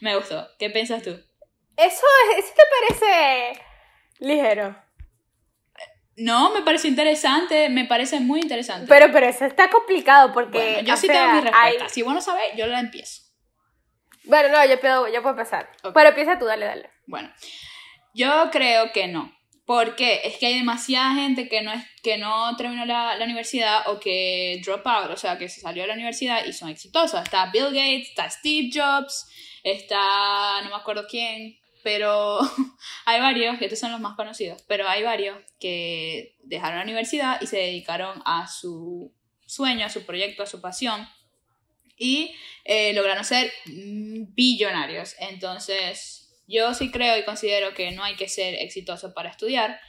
Me 0.00 0.14
gustó. 0.14 0.46
¿Qué 0.58 0.68
piensas 0.70 1.02
tú? 1.02 1.10
Eso, 1.76 2.06
eso 2.38 2.52
te 2.54 2.62
parece 3.00 3.62
ligero. 4.18 4.76
No, 6.18 6.50
me 6.52 6.62
pareció 6.62 6.88
interesante, 6.88 7.68
me 7.68 7.84
parece 7.84 8.20
muy 8.20 8.40
interesante. 8.40 8.86
Pero, 8.88 9.10
pero 9.12 9.26
eso 9.26 9.44
está 9.44 9.68
complicado 9.70 10.32
porque. 10.32 10.58
bueno, 10.58 10.80
yo 10.88 10.96
sí 10.96 11.06
sea, 11.06 11.14
tengo 11.14 11.32
mi 11.34 11.40
respuesta. 11.50 11.84
hay- 11.84 11.90
Si 11.90 12.02
vos 12.02 12.14
no 12.14 12.20
sabés, 12.22 12.44
yo 12.56 12.66
la 12.66 12.80
empiezo. 12.80 13.22
Bueno, 14.26 14.48
no, 14.48 14.66
yo 14.66 14.80
puedo, 14.80 15.08
yo 15.08 15.22
puedo 15.22 15.36
empezar. 15.36 15.70
Ok. 15.82 15.94
Pero 15.94 16.08
empieza 16.10 16.38
tú, 16.38 16.44
dale, 16.44 16.66
dale. 16.66 16.90
Bueno, 17.06 17.32
yo 18.14 18.50
creo 18.50 18.92
que 18.92 19.06
no. 19.08 19.32
Porque 19.64 20.20
es 20.22 20.38
que 20.38 20.46
hay 20.46 20.58
demasiada 20.58 21.14
gente 21.14 21.48
que 21.48 21.60
no, 21.62 21.72
es, 21.72 21.84
que 22.02 22.18
no 22.18 22.56
terminó 22.56 22.84
la, 22.84 23.16
la 23.16 23.24
universidad 23.24 23.88
o 23.88 23.98
que 23.98 24.60
drop 24.64 24.86
out, 24.86 25.10
o 25.10 25.16
sea, 25.16 25.38
que 25.38 25.48
se 25.48 25.60
salió 25.60 25.82
de 25.82 25.88
la 25.88 25.94
universidad 25.94 26.44
y 26.44 26.52
son 26.52 26.68
exitosos. 26.68 27.20
Está 27.20 27.50
Bill 27.50 27.66
Gates, 27.66 28.10
está 28.10 28.30
Steve 28.30 28.70
Jobs, 28.72 29.26
está 29.64 30.62
no 30.62 30.70
me 30.70 30.76
acuerdo 30.76 31.06
quién, 31.10 31.58
pero 31.82 32.38
hay 33.06 33.20
varios, 33.20 33.58
que 33.58 33.64
estos 33.64 33.80
son 33.80 33.90
los 33.90 34.00
más 34.00 34.14
conocidos, 34.14 34.62
pero 34.68 34.88
hay 34.88 35.02
varios 35.02 35.38
que 35.58 36.36
dejaron 36.44 36.78
la 36.78 36.84
universidad 36.84 37.40
y 37.40 37.46
se 37.48 37.58
dedicaron 37.58 38.22
a 38.24 38.46
su 38.46 39.12
sueño, 39.46 39.86
a 39.86 39.90
su 39.90 40.06
proyecto, 40.06 40.44
a 40.44 40.46
su 40.46 40.60
pasión 40.60 41.08
y 41.96 42.34
eh, 42.68 42.92
lograron 42.94 43.24
ser 43.24 43.52
billonarios. 43.66 45.14
Entonces, 45.20 46.28
yo 46.48 46.74
sí 46.74 46.90
creo 46.90 47.16
y 47.18 47.24
considero 47.24 47.74
que 47.74 47.90
no 47.92 48.02
hay 48.02 48.16
que 48.16 48.28
ser 48.28 48.54
exitoso 48.54 49.14
para 49.14 49.30
estudiar, 49.30 49.80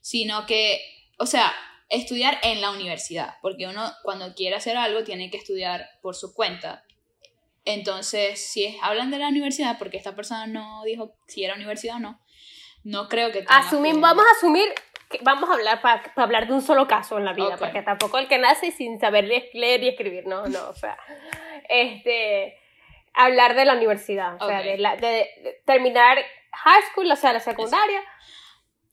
sino 0.00 0.46
que, 0.46 0.80
o 1.18 1.26
sea, 1.26 1.52
estudiar 1.88 2.38
en 2.42 2.60
la 2.60 2.70
universidad, 2.70 3.34
porque 3.42 3.66
uno 3.66 3.92
cuando 4.02 4.34
quiere 4.34 4.56
hacer 4.56 4.76
algo 4.76 5.04
tiene 5.04 5.30
que 5.30 5.36
estudiar 5.38 5.88
por 6.02 6.14
su 6.14 6.34
cuenta. 6.34 6.84
Entonces, 7.64 8.40
si 8.40 8.64
es- 8.64 8.76
hablan 8.82 9.10
de 9.10 9.18
la 9.18 9.28
universidad, 9.28 9.78
porque 9.78 9.96
esta 9.96 10.14
persona 10.14 10.46
no 10.46 10.82
dijo 10.84 11.16
si 11.26 11.44
era 11.44 11.54
universidad 11.54 11.96
o 11.96 12.00
no, 12.00 12.20
no 12.84 13.08
creo 13.08 13.32
que... 13.32 13.44
Asumir, 13.48 13.96
vamos 13.98 14.24
a 14.24 14.36
asumir 14.36 14.68
vamos 15.22 15.48
a 15.50 15.54
hablar 15.54 15.80
para 15.80 16.02
hablar 16.16 16.46
de 16.46 16.52
un 16.54 16.62
solo 16.62 16.86
caso 16.86 17.18
en 17.18 17.24
la 17.24 17.32
vida, 17.32 17.50
porque 17.58 17.82
tampoco 17.82 18.18
el 18.18 18.28
que 18.28 18.38
nace 18.38 18.70
sin 18.72 18.98
saber 19.00 19.24
le- 19.24 19.50
leer 19.54 19.82
y 19.82 19.88
escribir, 19.88 20.26
no, 20.26 20.46
no, 20.46 20.68
o 20.68 20.74
sea, 20.74 20.96
este, 21.68 22.58
hablar 23.14 23.54
de 23.54 23.64
la 23.64 23.74
universidad, 23.74 24.36
o 24.40 24.46
sea, 24.46 24.62
de, 24.62 24.78
la- 24.78 24.96
de- 24.96 25.28
de 25.42 25.60
terminar 25.64 26.18
high 26.52 26.82
school, 26.90 27.10
o 27.10 27.16
sea, 27.16 27.32
la 27.32 27.40
secundaria, 27.40 28.00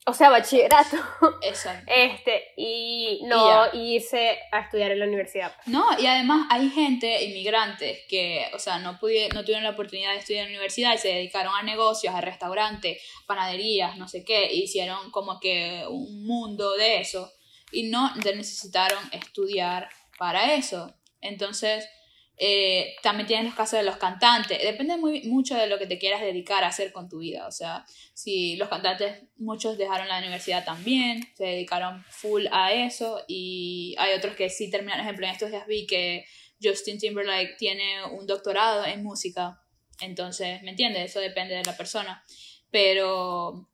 o 0.06 0.12
sea, 0.12 0.28
bachillerato, 0.30 0.96
Exacto. 1.42 1.90
este, 1.94 2.52
y 2.56 3.20
no 3.24 3.66
Y 3.72 3.96
irse 3.96 4.38
a 4.52 4.60
estudiar 4.60 4.90
en 4.92 4.98
la 4.98 5.06
universidad. 5.06 5.54
No, 5.66 5.86
y 5.98 6.06
además 6.06 6.46
hay 6.50 6.68
gente, 6.70 7.24
inmigrantes, 7.24 8.00
que, 8.08 8.46
o 8.54 8.58
sea, 8.58 8.78
no, 8.78 8.98
pudi- 8.98 9.32
no 9.32 9.42
tuvieron 9.42 9.64
la 9.64 9.70
oportunidad 9.70 10.12
de 10.12 10.18
estudiar 10.18 10.44
en 10.46 10.52
la 10.52 10.58
universidad 10.58 10.94
y 10.94 10.98
se 10.98 11.08
dedicaron 11.08 11.54
a 11.54 11.62
negocios, 11.62 12.14
a 12.14 12.20
restaurantes, 12.20 13.02
panaderías, 13.26 13.96
no 13.96 14.06
sé 14.08 14.24
qué, 14.24 14.44
e 14.46 14.56
hicieron 14.56 15.10
como 15.10 15.40
que 15.40 15.84
un 15.88 16.26
mundo 16.26 16.72
de 16.76 17.00
eso 17.00 17.32
y 17.72 17.84
no 17.84 18.14
necesitaron 18.16 19.02
estudiar 19.12 19.88
para 20.18 20.54
eso. 20.54 20.94
Entonces, 21.20 21.88
eh, 22.36 22.96
también 23.02 23.26
tienes 23.26 23.46
los 23.46 23.54
casos 23.54 23.78
de 23.78 23.84
los 23.84 23.96
cantantes. 23.96 24.60
Depende 24.60 24.96
muy, 24.96 25.22
mucho 25.22 25.56
de 25.56 25.66
lo 25.66 25.78
que 25.78 25.86
te 25.86 25.98
quieras 25.98 26.20
dedicar 26.20 26.64
a 26.64 26.68
hacer 26.68 26.92
con 26.92 27.08
tu 27.08 27.18
vida. 27.18 27.46
O 27.46 27.52
sea, 27.52 27.84
si 28.12 28.56
los 28.56 28.68
cantantes, 28.68 29.22
muchos 29.36 29.78
dejaron 29.78 30.08
la 30.08 30.18
universidad 30.18 30.64
también, 30.64 31.22
se 31.36 31.44
dedicaron 31.44 32.04
full 32.08 32.46
a 32.50 32.72
eso 32.72 33.22
y 33.28 33.94
hay 33.98 34.14
otros 34.14 34.34
que 34.34 34.50
sí 34.50 34.70
terminaron. 34.70 35.04
Por 35.04 35.10
ejemplo, 35.10 35.26
en 35.26 35.32
estos 35.32 35.50
días 35.50 35.66
vi 35.66 35.86
que 35.86 36.24
Justin 36.62 36.98
Timberlake 36.98 37.56
tiene 37.58 38.04
un 38.06 38.26
doctorado 38.26 38.84
en 38.84 39.02
música. 39.02 39.60
Entonces, 40.00 40.62
¿me 40.62 40.70
entiendes? 40.70 41.10
Eso 41.10 41.20
depende 41.20 41.54
de 41.54 41.64
la 41.64 41.76
persona. 41.76 42.24
Pero 42.70 43.68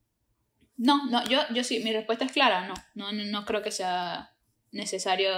no, 0.76 1.06
no, 1.06 1.24
yo, 1.28 1.40
yo 1.54 1.64
sí, 1.64 1.80
mi 1.80 1.92
respuesta 1.92 2.24
es 2.24 2.32
clara, 2.32 2.66
no, 2.66 2.74
no, 2.94 3.12
no, 3.12 3.24
no 3.24 3.44
creo 3.46 3.62
que 3.62 3.70
sea 3.70 4.34
necesario 4.72 5.30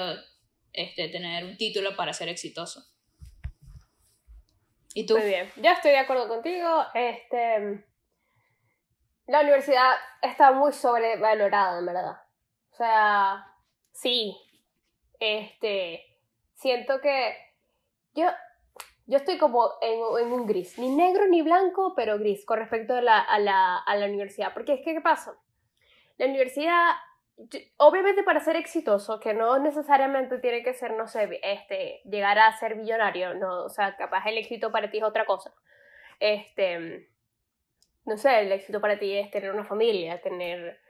este, 0.72 1.08
tener 1.08 1.44
un 1.44 1.56
título 1.56 1.94
para 1.96 2.12
ser 2.12 2.28
exitoso. 2.28 2.91
¿Y 4.94 5.06
tú? 5.06 5.16
Muy 5.16 5.26
bien, 5.26 5.50
yo 5.56 5.70
estoy 5.70 5.92
de 5.92 5.98
acuerdo 5.98 6.28
contigo. 6.28 6.84
Este, 6.94 7.84
la 9.26 9.40
universidad 9.40 9.94
está 10.20 10.52
muy 10.52 10.72
sobrevalorada, 10.72 11.78
en 11.78 11.86
verdad. 11.86 12.22
O 12.72 12.74
sea, 12.74 13.46
sí. 13.92 14.36
Este, 15.18 16.04
siento 16.54 17.00
que 17.00 17.36
yo, 18.14 18.26
yo 19.06 19.18
estoy 19.18 19.38
como 19.38 19.70
en, 19.80 20.32
un 20.32 20.46
gris, 20.46 20.78
ni 20.78 20.94
negro 20.94 21.26
ni 21.28 21.42
blanco, 21.42 21.94
pero 21.94 22.18
gris 22.18 22.44
con 22.44 22.58
respecto 22.58 22.94
a 22.94 23.00
la, 23.00 23.20
a 23.20 23.38
la, 23.38 23.78
a 23.78 23.96
la 23.96 24.06
universidad. 24.06 24.52
Porque 24.52 24.74
es 24.74 24.80
que, 24.84 24.94
¿qué 24.94 25.00
pasa? 25.00 25.38
La 26.18 26.26
universidad, 26.26 26.90
obviamente 27.78 28.22
para 28.22 28.40
ser 28.40 28.56
exitoso, 28.56 29.20
que 29.20 29.34
no 29.34 29.58
necesariamente 29.58 30.38
tiene 30.38 30.62
que 30.62 30.74
ser, 30.74 30.92
no 30.96 31.06
sé, 31.08 31.40
este, 31.42 32.00
llegar 32.04 32.38
a 32.38 32.52
ser 32.58 32.76
millonario, 32.76 33.34
no, 33.34 33.64
o 33.64 33.68
sea, 33.68 33.96
capaz 33.96 34.26
el 34.26 34.38
éxito 34.38 34.70
para 34.72 34.90
ti 34.90 34.98
es 34.98 35.04
otra 35.04 35.24
cosa. 35.26 35.52
Este, 36.20 37.08
no 38.04 38.16
sé, 38.16 38.40
el 38.40 38.52
éxito 38.52 38.80
para 38.80 38.98
ti 38.98 39.16
es 39.16 39.30
tener 39.30 39.52
una 39.52 39.64
familia, 39.64 40.20
tener 40.20 40.80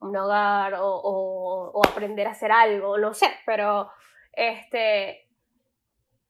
un 0.00 0.16
hogar 0.16 0.74
o, 0.74 0.86
o- 1.72 1.82
aprender 1.86 2.26
a 2.26 2.32
hacer 2.32 2.52
algo, 2.52 2.98
no 2.98 3.14
sé, 3.14 3.28
pero 3.46 3.90
este, 4.32 5.28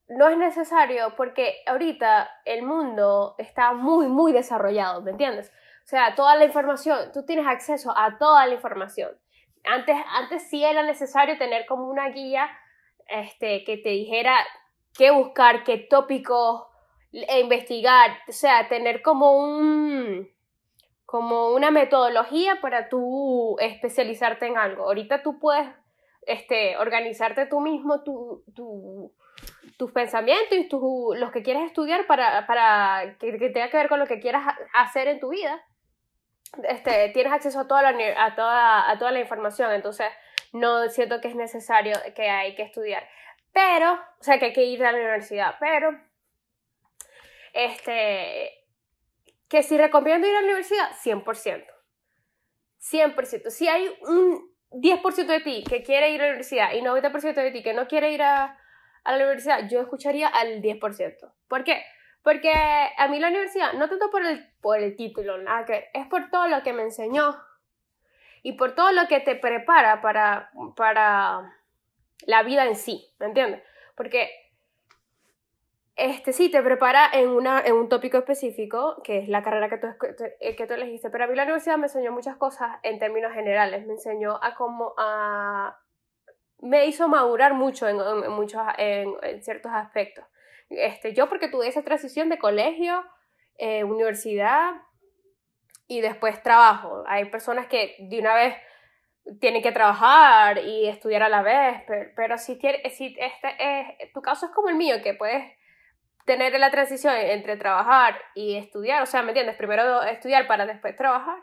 no 0.09 0.29
es 0.29 0.37
necesario 0.39 1.15
porque 1.17 1.63
ahorita 1.67 2.31
el 2.45 2.63
mundo 2.63 3.35
está 3.39 3.73
muy, 3.73 4.07
muy 4.07 4.33
desarrollado, 4.33 5.03
¿me 5.03 5.11
entiendes? 5.11 5.51
O 5.85 5.89
sea, 5.89 6.15
toda 6.15 6.37
la 6.37 6.45
información, 6.45 7.11
tú 7.13 7.25
tienes 7.25 7.47
acceso 7.47 7.93
a 7.97 8.19
toda 8.19 8.47
la 8.47 8.55
información. 8.55 9.11
Antes, 9.67 9.97
antes 10.15 10.49
sí 10.49 10.65
era 10.65 10.83
necesario 10.83 11.37
tener 11.39 11.67
como 11.67 11.89
una 11.89 12.09
guía 12.11 12.49
este, 13.09 13.65
que 13.65 13.77
te 13.79 13.91
dijera 13.91 14.37
qué 14.97 15.11
buscar, 15.11 15.65
qué 15.65 15.79
tópicos 15.79 16.65
e 17.13 17.41
investigar, 17.41 18.11
o 18.29 18.33
sea, 18.33 18.69
tener 18.69 19.03
como 19.03 19.33
un 19.39 20.29
como 21.05 21.51
una 21.51 21.71
metodología 21.71 22.61
para 22.61 22.89
tú 22.89 23.57
especializarte 23.61 24.47
en 24.47 24.59
algo. 24.59 24.85
Ahorita 24.87 25.23
tú 25.23 25.39
puedes 25.39 25.69
este, 26.23 26.77
organizarte 26.79 27.47
tú 27.47 27.61
mismo 27.61 28.03
tu, 28.03 28.43
tu- 28.57 29.13
tus 29.77 29.93
pensamientos 29.93 30.59
y 30.59 30.69
tu- 30.69 31.15
los 31.17 31.31
que 31.31 31.43
quieres 31.45 31.63
estudiar 31.65 32.07
para, 32.09 32.45
para 32.49 33.17
que, 33.21 33.39
que 33.39 33.51
tenga 33.51 33.71
que 33.71 33.77
ver 33.77 33.89
con 33.89 34.01
lo 34.01 34.07
que 34.07 34.19
quieras 34.19 34.43
ha- 34.49 34.83
hacer 34.83 35.07
en 35.07 35.21
tu 35.21 35.29
vida. 35.29 35.63
Este, 36.65 37.11
tienes 37.11 37.33
acceso 37.33 37.61
a 37.61 37.69
toda, 37.69 37.83
la, 37.83 38.25
a, 38.25 38.35
toda, 38.35 38.91
a 38.91 38.99
toda 38.99 39.13
la 39.13 39.21
información, 39.21 39.73
entonces 39.73 40.07
no 40.53 40.89
siento 40.89 41.21
que 41.21 41.29
es 41.29 41.35
necesario 41.35 41.95
que 42.15 42.29
hay 42.29 42.55
que 42.55 42.63
estudiar. 42.63 43.07
Pero, 43.53 43.93
o 43.93 44.23
sea, 44.23 44.39
que 44.39 44.47
hay 44.47 44.53
que 44.53 44.65
ir 44.65 44.85
a 44.85 44.93
la 44.93 44.99
universidad, 44.99 45.57
pero, 45.59 45.99
este, 47.53 48.53
que 49.49 49.63
si 49.63 49.79
recomiendo 49.79 50.27
ir 50.27 50.37
a 50.37 50.41
la 50.41 50.47
universidad, 50.47 50.91
100%. 51.03 51.65
100%. 52.81 53.51
Si 53.51 53.69
hay 53.69 53.91
un 54.03 54.55
10% 54.71 55.27
de 55.27 55.41
ti 55.41 55.65
que 55.69 55.83
quiere 55.83 56.11
ir 56.11 56.21
a 56.21 56.25
la 56.25 56.31
universidad 56.31 56.73
y 56.73 56.81
90% 56.83 57.35
de 57.35 57.51
ti 57.51 57.63
que 57.63 57.73
no 57.75 57.87
quiere 57.89 58.13
ir 58.13 58.23
a, 58.23 58.59
a 59.05 59.13
la 59.13 59.25
universidad, 59.25 59.69
yo 59.69 59.81
escucharía 59.81 60.29
al 60.29 60.61
10%. 60.61 61.33
¿Por 61.49 61.65
qué? 61.65 61.83
Porque 62.27 62.53
a 62.53 63.07
mí 63.07 63.21
la 63.21 63.29
universidad, 63.29 63.75
no 63.75 63.89
tanto 63.89 64.11
por 64.11 64.27
el, 64.27 64.51
por 64.61 64.81
el 64.81 64.97
título, 64.97 65.39
nada 65.39 65.65
que 65.65 65.73
ver, 65.75 65.85
es 65.95 66.09
por 66.09 66.29
todo 66.29 66.49
lo 66.49 66.61
que 66.65 66.73
me 66.73 66.83
enseñó 66.83 67.37
y 68.43 68.55
por 68.55 68.75
todo 68.75 68.91
lo 68.91 69.07
que 69.07 69.21
te 69.21 69.37
prepara 69.37 70.01
para, 70.03 70.51
para 70.75 71.55
la 72.27 72.43
vida 72.43 72.65
en 72.67 72.75
sí, 72.75 73.15
¿me 73.21 73.27
entiendes? 73.27 73.63
Porque 73.95 74.29
este 75.95 76.33
sí 76.33 76.51
te 76.51 76.65
prepara 76.65 77.09
en, 77.13 77.29
una, 77.29 77.61
en 77.65 77.75
un 77.75 77.89
tópico 77.89 78.19
específico, 78.19 79.01
que 79.05 79.19
es 79.19 79.29
la 79.29 79.45
carrera 79.45 79.69
que 79.69 79.79
tú, 79.79 79.87
eh, 80.41 80.57
que 80.57 80.67
tú 80.67 80.75
elegiste, 80.75 81.11
pero 81.11 81.23
a 81.23 81.27
mí 81.29 81.37
la 81.37 81.45
universidad 81.45 81.77
me 81.79 81.87
enseñó 81.87 82.11
muchas 82.11 82.37
cosas 82.39 82.79
en 82.83 82.99
términos 82.99 83.33
generales, 83.35 83.87
me 83.87 83.93
enseñó 83.93 84.41
a 84.43 84.57
cómo 84.57 84.95
a... 84.99 85.79
me 86.59 86.87
hizo 86.87 87.07
madurar 87.07 87.55
mucho 87.55 87.87
en- 87.87 88.01
en 88.01 88.33
muchos, 88.33 88.63
en, 88.79 89.15
en 89.23 89.45
ciertos 89.45 89.71
aspectos. 89.73 90.25
Este, 90.69 91.15
yo 91.15 91.29
porque 91.29 91.49
tuve 91.49 91.69
esa 91.69 91.83
transición 91.83 92.29
de 92.29 92.39
colegio, 92.39 93.05
eh, 93.59 93.85
universidad 93.85 94.73
y 95.87 96.01
después 96.01 96.43
trabajo. 96.43 97.05
Hay 97.07 97.27
personas 97.27 97.67
que 97.67 97.97
de 97.99 98.19
una 98.19 98.35
vez 98.35 98.57
tienen 99.41 99.63
que 99.63 99.73
trabajar 99.73 100.59
y 100.59 100.87
estudiar 100.87 101.23
a 101.23 101.29
la 101.29 101.43
vez, 101.43 101.83
pero, 101.87 102.11
pero 102.15 102.39
si, 102.39 102.57
tiene, 102.57 102.89
si 102.91 103.17
este 103.19 103.49
es, 103.59 104.13
tu 104.13 104.23
caso 104.23 104.47
es 104.47 104.53
como 104.53 104.69
el 104.69 104.77
mío, 104.77 104.97
que 105.03 105.15
puedes 105.15 105.45
tener 106.25 106.59
la 106.59 106.71
transición 106.71 107.15
entre 107.15 107.57
trabajar 107.57 108.21
y 108.35 108.57
estudiar, 108.57 109.03
o 109.03 109.07
sea, 109.07 109.23
¿me 109.23 109.29
entiendes? 109.31 109.57
Primero 109.57 110.03
estudiar 110.03 110.47
para 110.47 110.67
después 110.67 110.97
trabajar. 110.97 111.39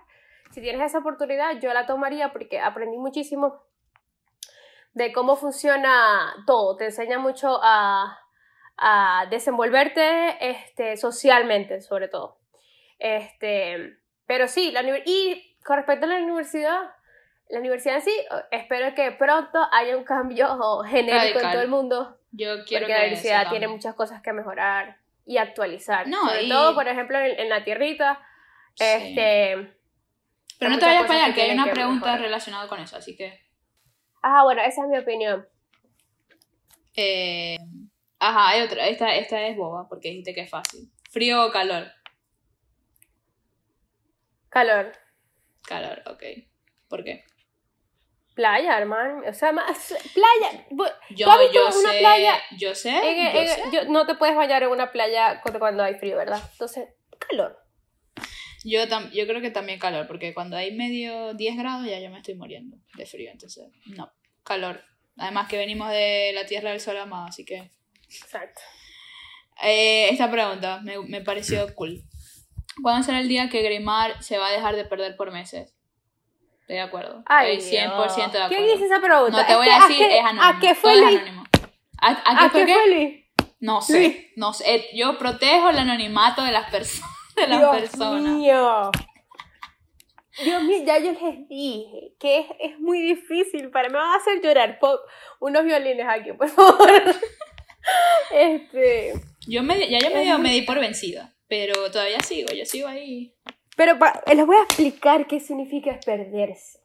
Si 0.52 0.62
tienes 0.62 0.82
esa 0.82 1.00
oportunidad, 1.00 1.60
yo 1.60 1.74
la 1.74 1.86
tomaría 1.86 2.32
porque 2.32 2.60
aprendí 2.60 2.98
muchísimo 2.98 3.64
de 4.94 5.12
cómo 5.12 5.36
funciona 5.36 6.36
todo. 6.46 6.76
Te 6.78 6.86
enseña 6.86 7.18
mucho 7.18 7.60
a, 7.62 8.20
a 8.78 9.28
desenvolverte 9.30 10.38
este, 10.50 10.98
socialmente, 10.98 11.82
sobre 11.82 12.08
todo. 12.08 12.40
Este, 13.00 13.98
pero 14.26 14.48
sí, 14.48 14.72
la, 14.72 14.82
y 15.06 15.58
con 15.64 15.78
respecto 15.78 16.06
a 16.06 16.10
la 16.10 16.18
universidad, 16.18 16.82
la 17.50 17.60
universidad 17.60 17.96
en 17.98 18.02
sí, 18.02 18.16
espero 18.52 18.94
que 18.96 19.12
pronto 19.12 19.60
haya 19.72 19.98
un 19.98 20.04
cambio 20.04 20.80
genérico 20.88 21.40
en 21.40 21.52
todo 21.52 21.62
el 21.62 21.68
mundo. 21.70 22.18
Yo 22.32 22.64
quiero 22.66 22.86
Porque 22.86 22.94
que 22.94 22.94
la 22.94 23.00
universidad 23.08 23.50
tiene 23.50 23.68
muchas 23.68 23.94
cosas 23.96 24.22
que 24.22 24.34
mejorar 24.34 24.98
y 25.26 25.38
actualizar. 25.38 26.08
No, 26.08 26.26
Sobre 26.28 26.44
y- 26.44 26.50
todo, 26.50 26.74
por 26.74 26.88
ejemplo, 26.88 27.18
en, 27.20 27.40
en 27.40 27.50
la 27.50 27.64
tierrita. 27.64 28.20
Sí. 28.76 28.84
Este. 28.86 29.78
Pero 30.58 30.72
no 30.72 30.80
te 30.80 30.86
vayas 30.86 31.04
para 31.06 31.26
allá, 31.26 31.34
que 31.34 31.42
que 31.42 31.42
hay 31.44 31.52
una 31.52 31.66
que 31.66 31.72
pregunta 31.72 32.06
mejorar. 32.06 32.22
relacionada 32.22 32.68
con 32.68 32.80
eso, 32.80 32.98
así 32.98 33.16
que... 33.16 33.40
Ah, 34.22 34.44
bueno, 34.44 34.62
esa 34.62 34.82
es 34.84 34.88
mi 34.88 34.98
opinión. 34.98 35.46
eh, 36.96 37.58
Ajá, 38.26 38.50
hay 38.50 38.62
otra. 38.62 38.88
Esta, 38.88 39.16
esta 39.16 39.46
es 39.48 39.58
boba, 39.58 39.88
porque 39.90 40.10
dijiste 40.10 40.34
que 40.34 40.42
es 40.42 40.50
fácil. 40.50 40.90
¿Frío 41.12 41.46
o 41.46 41.52
calor? 41.52 41.92
Calor. 44.50 44.92
Calor, 45.68 46.02
ok. 46.08 46.24
¿Por 46.88 47.04
qué? 47.04 47.24
Playa, 48.36 48.78
hermano. 48.78 49.24
O 49.28 49.34
sea, 49.34 49.52
más. 49.52 49.94
Playa. 50.14 50.66
Yo, 51.12 51.26
¿Tú 51.26 51.32
has 51.32 51.40
visto 51.40 51.54
yo 51.54 51.80
una 51.80 51.92
sé, 51.92 52.00
playa? 52.00 52.42
yo 52.58 52.76
sé, 52.76 52.90
en- 52.90 53.34
yo 53.34 53.42
en- 53.42 53.48
sé. 53.48 53.62
yo- 53.72 53.86
no 53.86 54.06
te 54.06 54.16
puedes 54.16 54.36
bañar 54.36 54.64
en 54.64 54.70
una 54.70 54.92
playa 54.92 55.42
cuando, 55.42 55.60
cuando 55.60 55.84
hay 55.84 55.96
frío, 55.96 56.18
¿verdad? 56.18 56.42
Entonces, 56.54 56.88
calor. 57.20 57.60
Yo, 58.64 58.88
tam- 58.88 59.12
yo 59.12 59.28
creo 59.28 59.42
que 59.42 59.52
también 59.52 59.78
calor, 59.80 60.08
porque 60.08 60.34
cuando 60.34 60.56
hay 60.56 60.74
medio 60.76 61.34
10 61.34 61.58
grados 61.58 61.86
ya 61.86 62.00
yo 62.00 62.10
me 62.10 62.18
estoy 62.20 62.36
muriendo 62.36 62.78
de 62.96 63.06
frío, 63.06 63.30
entonces, 63.32 63.68
no, 63.88 64.12
calor. 64.44 64.82
Además 65.18 65.48
que 65.50 65.58
venimos 65.58 65.90
de 65.92 66.32
la 66.34 66.46
Tierra 66.46 66.72
del 66.72 66.80
Sol 66.80 66.98
amado, 66.98 67.28
así 67.28 67.44
que... 67.46 67.70
Exacto. 68.22 68.62
Eh, 69.62 70.10
esta 70.12 70.30
pregunta 70.32 70.80
me, 70.84 70.98
me 71.00 71.22
pareció 71.22 71.74
cool. 71.76 72.02
¿Cuándo 72.82 73.04
será 73.04 73.20
el 73.20 73.28
día 73.28 73.50
que 73.50 73.62
Grimar 73.62 74.22
se 74.24 74.38
va 74.38 74.48
a 74.48 74.52
dejar 74.52 74.76
de 74.76 74.86
perder 74.86 75.16
por 75.16 75.32
meses? 75.32 75.74
Estoy 76.62 76.76
de 76.78 76.82
acuerdo. 76.82 77.24
Ay, 77.28 77.58
Estoy 77.58 77.78
100% 77.78 77.80
de 77.80 77.90
acuerdo. 77.92 78.48
¿Quién 78.50 78.66
dice 78.66 78.86
esa 78.86 79.00
pregunta? 79.00 79.38
No 79.38 79.46
te 79.46 79.52
Es 79.52 79.58
voy 79.58 79.66
que, 79.68 79.72
a 79.74 79.80
decir, 79.88 79.98
qué- 80.08 80.18
es 80.18 80.24
anónimo. 80.26 80.44
¿A 80.44 80.60
qué 80.60 80.76
fue 80.76 80.96
Luis? 80.98 81.18
anónimo. 81.20 81.44
¿A, 82.00 82.08
a 82.10 82.14
¿A 82.14 82.44
qué 82.46 82.50
fue 82.50 82.60
qué 82.62 82.66
qué? 82.66 82.74
fue 82.74 82.88
Luis? 82.90 83.20
No 83.60 83.82
sé, 83.82 83.98
Luis. 84.00 84.18
no 84.38 84.54
sé. 84.54 84.76
Eh, 84.76 84.90
Yo 84.96 85.18
protejo 85.18 85.70
el 85.70 85.78
anonimato 85.78 86.42
de 86.44 86.52
las, 86.52 86.72
perso- 86.72 87.06
de 87.36 87.48
las 87.48 87.60
Dios 87.60 87.78
personas. 87.78 88.34
mío. 88.34 88.92
Dios 90.44 90.64
mío, 90.64 90.84
ya 90.84 90.98
yo 90.98 91.12
les 91.12 91.48
dije 91.48 92.16
que 92.20 92.40
es, 92.40 92.46
es 92.60 92.80
muy 92.80 93.00
difícil 93.02 93.70
para 93.70 93.90
me 93.90 93.98
van 93.98 94.10
a 94.12 94.16
hacer 94.16 94.42
llorar. 94.42 94.80
Pon 94.80 94.98
unos 95.40 95.64
violines 95.64 96.08
aquí, 96.10 96.34
por 96.34 96.50
favor. 96.50 96.90
Este, 98.32 99.14
Yo 99.48 99.64
me, 99.64 99.88
ya 99.90 100.00
yo 100.00 100.10
medio 100.14 100.40
me 100.40 100.52
di 100.54 100.62
por 100.64 100.80
vencida, 100.80 101.34
pero 101.48 101.92
todavía 101.92 102.20
sigo, 102.22 102.50
yo 102.54 102.66
sigo 102.66 102.88
ahí. 102.88 103.34
pero 103.76 103.98
pa- 104.00 104.22
les 104.34 104.46
voy 104.46 104.56
a 104.58 104.64
explicar 104.64 105.28
qué 105.28 105.40
significa 105.40 106.00
perderse. 106.06 106.80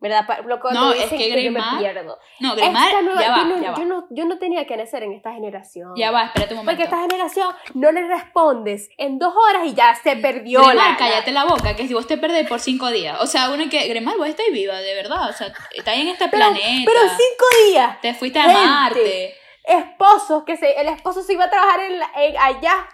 ¿Verdad? 0.00 0.26
Pa- 0.26 0.40
lo 0.42 0.58
No, 0.72 0.92
es 0.92 1.00
dicen 1.04 1.16
que 1.18 1.28
yo 1.30 1.34
me 1.50 1.60
Grimar- 1.60 1.78
pierdo. 1.78 2.18
No, 2.38 2.54
Grimar, 2.54 3.02
nueva- 3.02 3.22
ya 3.22 3.30
va, 3.30 3.38
yo, 3.38 3.44
no, 3.46 3.62
ya 3.62 3.70
va. 3.70 3.78
yo 3.78 3.84
no- 3.86 4.06
yo 4.10 4.24
no 4.26 4.38
tenía 4.38 4.66
que 4.66 4.76
nacer 4.76 5.02
en 5.02 5.12
esta 5.14 5.32
generación. 5.32 5.92
Ya 5.96 6.10
va, 6.10 6.24
espérate 6.26 6.52
un 6.52 6.58
momento. 6.58 6.72
Porque 6.72 6.84
esta 6.84 7.00
generación 7.08 7.48
no 7.72 7.90
le 7.90 8.06
respondes 8.06 8.90
en 8.98 9.18
dos 9.18 9.32
horas 9.34 9.66
y 9.66 9.72
ya 9.72 9.94
se 9.94 10.16
perdió 10.16 10.58
Grimar, 10.60 10.76
la- 10.76 10.88
la- 10.90 10.96
cállate 10.98 11.32
la 11.32 11.44
boca, 11.44 11.74
que 11.74 11.88
si 11.88 11.94
vos 11.94 12.06
te 12.06 12.18
perdés 12.18 12.46
por 12.46 12.60
cinco 12.60 12.90
días. 12.90 13.18
O 13.22 13.26
sea, 13.26 13.48
uno 13.48 13.64
que, 13.70 13.88
Grimar, 13.88 14.18
vos 14.18 14.28
estás 14.28 14.44
viva, 14.52 14.78
de 14.78 14.94
verdad. 14.94 15.30
O 15.30 15.32
sea, 15.32 15.50
estás 15.74 15.96
en 15.96 16.08
este 16.08 16.28
Pero, 16.28 16.48
planeta. 16.48 16.82
pero 16.84 17.00
cinco 17.00 17.46
días. 17.70 18.00
Te 18.02 18.12
fuiste 18.12 18.38
a 18.40 18.42
Gente. 18.42 18.60
Marte. 18.60 19.34
Esposos 19.64 20.44
que 20.44 20.56
se, 20.56 20.80
el 20.80 20.88
esposo 20.88 21.22
se 21.22 21.32
iba 21.32 21.44
a 21.44 21.50
trabajar 21.50 21.80
en, 21.80 22.00
en- 22.16 22.36
allá 22.38 22.86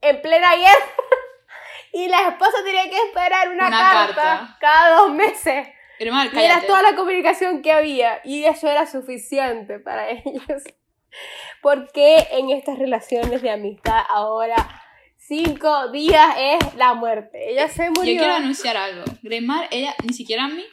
en 0.00 0.22
plena 0.22 0.54
guerra 0.56 0.86
y 1.92 2.08
la 2.08 2.28
esposa 2.28 2.58
tenía 2.64 2.88
que 2.88 2.96
esperar 2.96 3.48
una, 3.50 3.66
Una 3.68 3.78
carta, 3.78 4.14
carta. 4.14 4.56
cada 4.60 4.96
dos 4.96 5.10
meses 5.12 5.68
Grimar, 5.98 6.30
y 6.32 6.38
era 6.38 6.62
toda 6.66 6.80
la 6.82 6.96
comunicación 6.96 7.60
que 7.60 7.72
había 7.72 8.20
y 8.24 8.44
eso 8.44 8.68
era 8.68 8.86
suficiente 8.86 9.78
para 9.78 10.08
ellos 10.10 10.62
porque 11.60 12.26
en 12.30 12.50
estas 12.50 12.78
relaciones 12.78 13.42
de 13.42 13.50
amistad 13.50 14.00
ahora 14.08 14.56
cinco 15.16 15.88
días 15.88 16.26
es 16.38 16.74
la 16.76 16.94
muerte 16.94 17.50
ella 17.50 17.68
se 17.68 17.90
murió 17.90 18.14
Yo 18.14 18.18
quiero 18.20 18.34
anunciar 18.34 18.76
algo. 18.76 19.04
Grimar, 19.22 19.68
ella, 19.70 19.94
ni 20.06 20.14
siquiera 20.14 20.44
a 20.44 20.48
mí, 20.48 20.64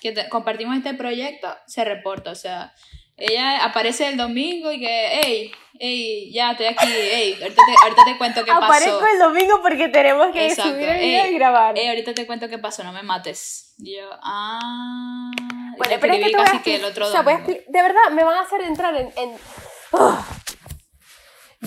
que 0.00 0.12
te- 0.12 0.28
compartimos 0.28 0.76
este 0.76 0.94
proyecto, 0.94 1.48
se 1.66 1.84
reporta. 1.84 2.30
O 2.30 2.34
sea, 2.34 2.72
ella 3.16 3.64
aparece 3.64 4.08
el 4.08 4.16
domingo 4.16 4.72
y 4.72 4.80
que, 4.80 5.20
hey, 5.22 5.52
hey, 5.78 6.32
ya 6.32 6.52
estoy 6.52 6.66
aquí, 6.66 6.86
hey, 6.86 7.38
ahorita 7.40 7.62
te, 7.66 7.74
ahorita 7.82 8.04
te 8.04 8.18
cuento 8.18 8.44
qué 8.44 8.50
aparezco 8.50 9.00
pasó. 9.00 9.12
el 9.12 9.18
domingo 9.18 9.60
porque 9.62 9.88
tenemos 9.88 10.32
que 10.32 10.46
Exacto. 10.46 10.70
subir 10.72 10.88
el 10.88 10.98
video 10.98 11.24
Ey, 11.24 11.30
y 11.30 11.34
grabar 11.38 11.74
Hey, 11.76 11.88
ahorita 11.88 12.14
te 12.14 12.26
cuento 12.26 12.48
qué 12.48 12.58
pasó, 12.58 12.82
no 12.84 12.92
me 12.92 13.02
mates. 13.02 13.74
Y 13.78 13.96
yo, 13.96 14.08
ah. 14.22 15.30
Bueno, 15.76 15.96
pero 16.00 16.14
es 16.14 16.24
que 16.24 16.32
casi 16.32 16.58
que 16.60 16.76
el 16.76 16.84
otro 16.84 17.06
o 17.06 17.10
sea, 17.10 17.22
voy 17.22 17.34
a 17.34 17.38
domingo. 17.38 17.60
de 17.66 17.82
verdad, 17.82 18.10
me 18.12 18.24
van 18.24 18.36
a 18.36 18.40
hacer 18.42 18.62
entrar 18.62 18.94
en... 18.96 19.12
en-. 19.16 19.36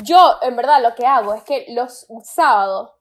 Yo, 0.04 0.40
en 0.42 0.56
verdad, 0.56 0.82
lo 0.82 0.94
que 0.94 1.06
hago 1.06 1.34
es 1.34 1.44
que 1.44 1.68
los 1.70 2.06
sábados, 2.24 2.92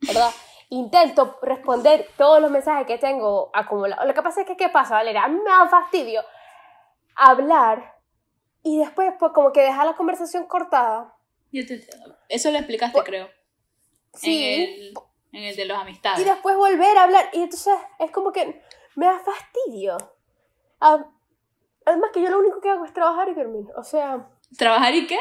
¿verdad? 0.00 0.30
Intento 0.70 1.38
responder 1.42 2.08
todos 2.16 2.40
los 2.40 2.50
mensajes 2.50 2.86
que 2.86 2.98
tengo 2.98 3.50
acumulados. 3.52 4.04
Lo 4.06 4.14
que 4.14 4.22
pasa 4.22 4.40
es 4.40 4.46
que, 4.46 4.56
¿qué 4.56 4.68
pasa, 4.68 4.94
Valeria? 4.94 5.24
A 5.24 5.28
mí 5.28 5.38
me 5.38 5.50
da 5.50 5.68
fastidio 5.68 6.24
hablar 7.14 7.94
y 8.62 8.78
después, 8.78 9.12
pues, 9.18 9.32
como 9.32 9.52
que 9.52 9.60
dejar 9.62 9.86
la 9.86 9.94
conversación 9.96 10.46
cortada. 10.46 11.14
Yo 11.52 11.64
te 11.66 11.74
entiendo. 11.74 12.16
Eso 12.28 12.50
lo 12.50 12.58
explicaste, 12.58 12.96
Por- 12.96 13.04
creo. 13.04 13.28
Sí. 14.14 14.44
En 14.44 14.62
el, 14.62 14.94
en 15.32 15.44
el 15.44 15.56
de 15.56 15.64
los 15.66 15.78
amistades. 15.78 16.20
Y 16.20 16.24
después 16.24 16.56
volver 16.56 16.96
a 16.98 17.04
hablar. 17.04 17.28
Y 17.32 17.42
entonces 17.42 17.74
es 17.98 18.10
como 18.10 18.32
que 18.32 18.62
me 18.96 19.06
da 19.06 19.18
fastidio. 19.18 19.96
Ah, 20.80 21.04
Además 21.86 22.10
que 22.14 22.22
yo 22.22 22.30
lo 22.30 22.38
único 22.38 22.62
que 22.62 22.70
hago 22.70 22.86
es 22.86 22.94
trabajar 22.94 23.28
y 23.28 23.34
dormir. 23.34 23.66
O 23.76 23.84
sea, 23.84 24.26
¿Trabajar 24.56 24.94
y 24.94 25.06
qué? 25.06 25.18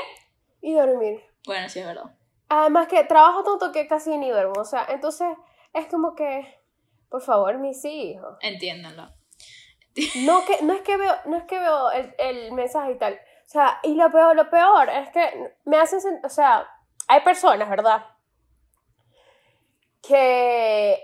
y 0.61 0.73
dormir. 0.73 1.21
Bueno, 1.45 1.67
sí, 1.67 1.79
es 1.79 1.85
verdad. 1.85 2.15
Además 2.47 2.87
que 2.87 3.03
trabajo 3.03 3.43
tanto 3.43 3.73
que 3.73 3.85
casi 3.85 4.17
ni 4.17 4.29
duermo. 4.29 4.53
O 4.57 4.63
sea, 4.63 4.85
entonces 4.89 5.27
es 5.73 5.87
como 5.87 6.15
que, 6.15 6.47
por 7.09 7.21
favor, 7.21 7.57
mis 7.57 7.83
hijos. 7.83 8.37
Entiéndanlo. 8.39 9.09
No, 10.25 10.43
que, 10.45 10.61
no 10.63 10.73
es 10.73 10.81
que 10.81 10.97
veo, 10.97 11.15
no 11.25 11.37
es 11.37 11.43
que 11.43 11.59
veo 11.59 11.91
el, 11.91 12.15
el 12.17 12.51
mensaje 12.51 12.91
y 12.93 12.97
tal. 12.97 13.13
O 13.13 13.49
sea, 13.49 13.79
y 13.83 13.93
lo 13.95 14.11
peor, 14.11 14.35
lo 14.35 14.49
peor 14.49 14.89
es 14.89 15.09
que 15.09 15.55
me 15.65 15.77
hacen, 15.79 16.19
o 16.23 16.29
sea, 16.29 16.67
hay 17.07 17.21
personas, 17.21 17.69
¿verdad? 17.69 18.03
Que 20.01 20.99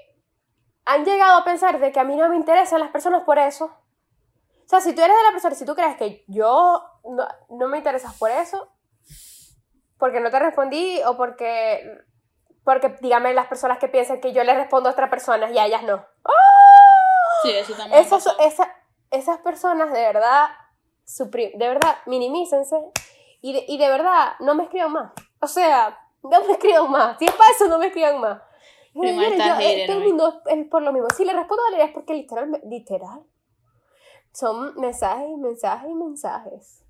han 0.85 1.05
llegado 1.05 1.37
a 1.37 1.43
pensar 1.43 1.79
de 1.79 1.91
que 1.91 1.99
a 1.99 2.03
mí 2.03 2.15
no 2.15 2.29
me 2.29 2.35
interesan 2.35 2.79
las 2.79 2.89
personas 2.89 3.23
por 3.23 3.37
eso. 3.37 3.65
O 3.65 4.67
sea, 4.69 4.81
si 4.81 4.93
tú 4.93 5.01
eres 5.01 5.15
de 5.15 5.23
la 5.23 5.31
persona, 5.31 5.55
si 5.55 5.65
tú 5.65 5.75
crees 5.75 5.95
que 5.97 6.23
yo 6.27 6.83
no, 7.03 7.27
no 7.49 7.67
me 7.67 7.77
interesas 7.77 8.13
por 8.17 8.31
eso, 8.31 8.71
porque 9.97 10.19
no 10.19 10.29
te 10.29 10.39
respondí 10.39 11.01
o 11.05 11.15
porque, 11.17 11.83
porque 12.63 12.89
dígame 13.01 13.33
las 13.33 13.47
personas 13.47 13.77
que 13.79 13.87
piensan 13.87 14.21
que 14.21 14.33
yo 14.33 14.43
le 14.43 14.53
respondo 14.55 14.89
a 14.89 14.93
otras 14.93 15.09
personas 15.09 15.51
y 15.51 15.57
a 15.57 15.65
ellas 15.65 15.83
no. 15.83 16.05
Sí, 17.43 17.51
eso 17.51 17.73
también. 17.73 18.01
Esa- 18.39 18.75
esas 19.11 19.39
personas 19.39 19.91
de 19.93 19.99
verdad, 20.01 20.49
de 21.27 21.67
verdad, 21.67 21.97
minimícense 22.05 22.77
y 23.41 23.53
de, 23.53 23.65
y 23.67 23.77
de 23.77 23.87
verdad 23.89 24.33
no 24.39 24.55
me 24.55 24.63
escriban 24.63 24.91
más. 24.91 25.11
O 25.41 25.47
sea, 25.47 25.97
no 26.23 26.43
me 26.45 26.53
escriban 26.53 26.89
más. 26.91 27.17
Si 27.17 27.25
es 27.25 27.31
para 27.31 27.51
eso, 27.51 27.67
no 27.67 27.79
me 27.79 27.87
escriban 27.87 28.19
más. 28.19 28.41
Yo, 28.93 29.01
eh, 29.61 29.83
todo 29.87 29.97
el 29.97 30.03
¿no? 30.03 30.09
mundo 30.09 30.41
es 30.47 30.67
por 30.67 30.81
lo 30.81 30.91
mismo. 30.91 31.07
Si 31.15 31.23
le 31.23 31.33
respondo 31.33 31.61
a 31.63 31.65
Valeria 31.65 31.85
es 31.85 31.93
porque 31.93 32.13
literal, 32.13 32.61
literal, 32.65 33.21
son 34.33 34.75
mensajes 34.79 35.27
y 35.29 35.37
mensajes 35.37 35.89
y 35.89 35.93
mensajes 35.93 36.83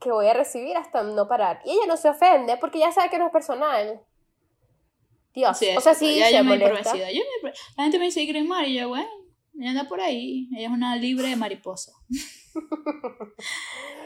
que 0.00 0.10
voy 0.10 0.26
a 0.28 0.34
recibir 0.34 0.76
hasta 0.76 1.02
no 1.02 1.28
parar. 1.28 1.60
Y 1.64 1.72
ella 1.72 1.86
no 1.86 1.96
se 1.96 2.08
ofende 2.08 2.56
porque 2.56 2.78
ya 2.80 2.90
sabe 2.92 3.10
que 3.10 3.18
no 3.18 3.26
es 3.26 3.32
personal. 3.32 4.00
Dios, 5.34 5.56
Sí, 5.56 5.68
o 5.76 5.80
sea, 5.80 5.94
sí 5.94 6.18
ya, 6.18 6.26
se 6.26 6.32
ya 6.32 6.42
me 6.42 6.58
molesta. 6.58 6.90
convencido. 6.90 7.08
Yo 7.10 7.22
me- 7.42 7.52
la 7.76 7.82
gente 7.84 7.98
me 7.98 8.04
dice 8.06 8.24
Grimar 8.26 8.66
y 8.66 8.74
yo, 8.78 8.88
bueno, 8.88 9.08
ella 9.58 9.70
anda 9.70 9.84
por 9.88 10.00
ahí. 10.00 10.48
Ella 10.56 10.66
es 10.68 10.72
una 10.72 10.96
libre 10.96 11.34
mariposa. 11.36 11.92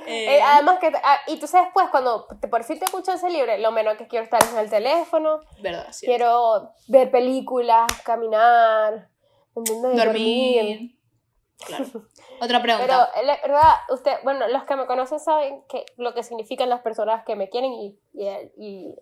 Eh, 0.08 0.36
Eh, 0.36 0.40
además 0.40 0.78
que, 0.78 0.92
ah, 1.02 1.18
y 1.26 1.36
tú 1.40 1.48
sabes, 1.48 1.68
pues, 1.74 1.88
cuando 1.90 2.26
te, 2.40 2.46
por 2.46 2.62
fin 2.62 2.78
te 2.78 2.84
escuchas 2.84 3.16
ese 3.16 3.28
libre, 3.28 3.58
lo 3.58 3.72
menos 3.72 3.96
que 3.96 4.06
quiero 4.06 4.22
estar 4.24 4.40
es 4.40 4.52
en 4.52 4.58
el 4.58 4.70
teléfono, 4.70 5.40
verdad, 5.60 5.88
sí. 5.90 6.06
quiero 6.06 6.70
ver 6.86 7.10
películas, 7.10 7.86
caminar, 8.04 9.08
¿entiendes? 9.56 9.96
Dormir. 9.96 10.96
Claro. 11.58 11.84
Otra 12.40 12.62
Pero, 12.62 12.62
pregunta. 12.76 13.10
eh, 13.16 13.24
la 13.24 13.36
verdad, 13.42 13.74
usted, 13.90 14.12
bueno, 14.22 14.46
los 14.46 14.62
que 14.62 14.76
me 14.76 14.86
conocen 14.86 15.18
saben 15.18 15.64
que 15.68 15.84
lo 15.96 16.14
que 16.14 16.22
significan 16.22 16.68
las 16.68 16.82
personas 16.82 17.24
que 17.24 17.34
me 17.34 17.48
quieren 17.48 17.72
y, 17.72 17.98
y, 18.12 18.28
y 18.58 18.94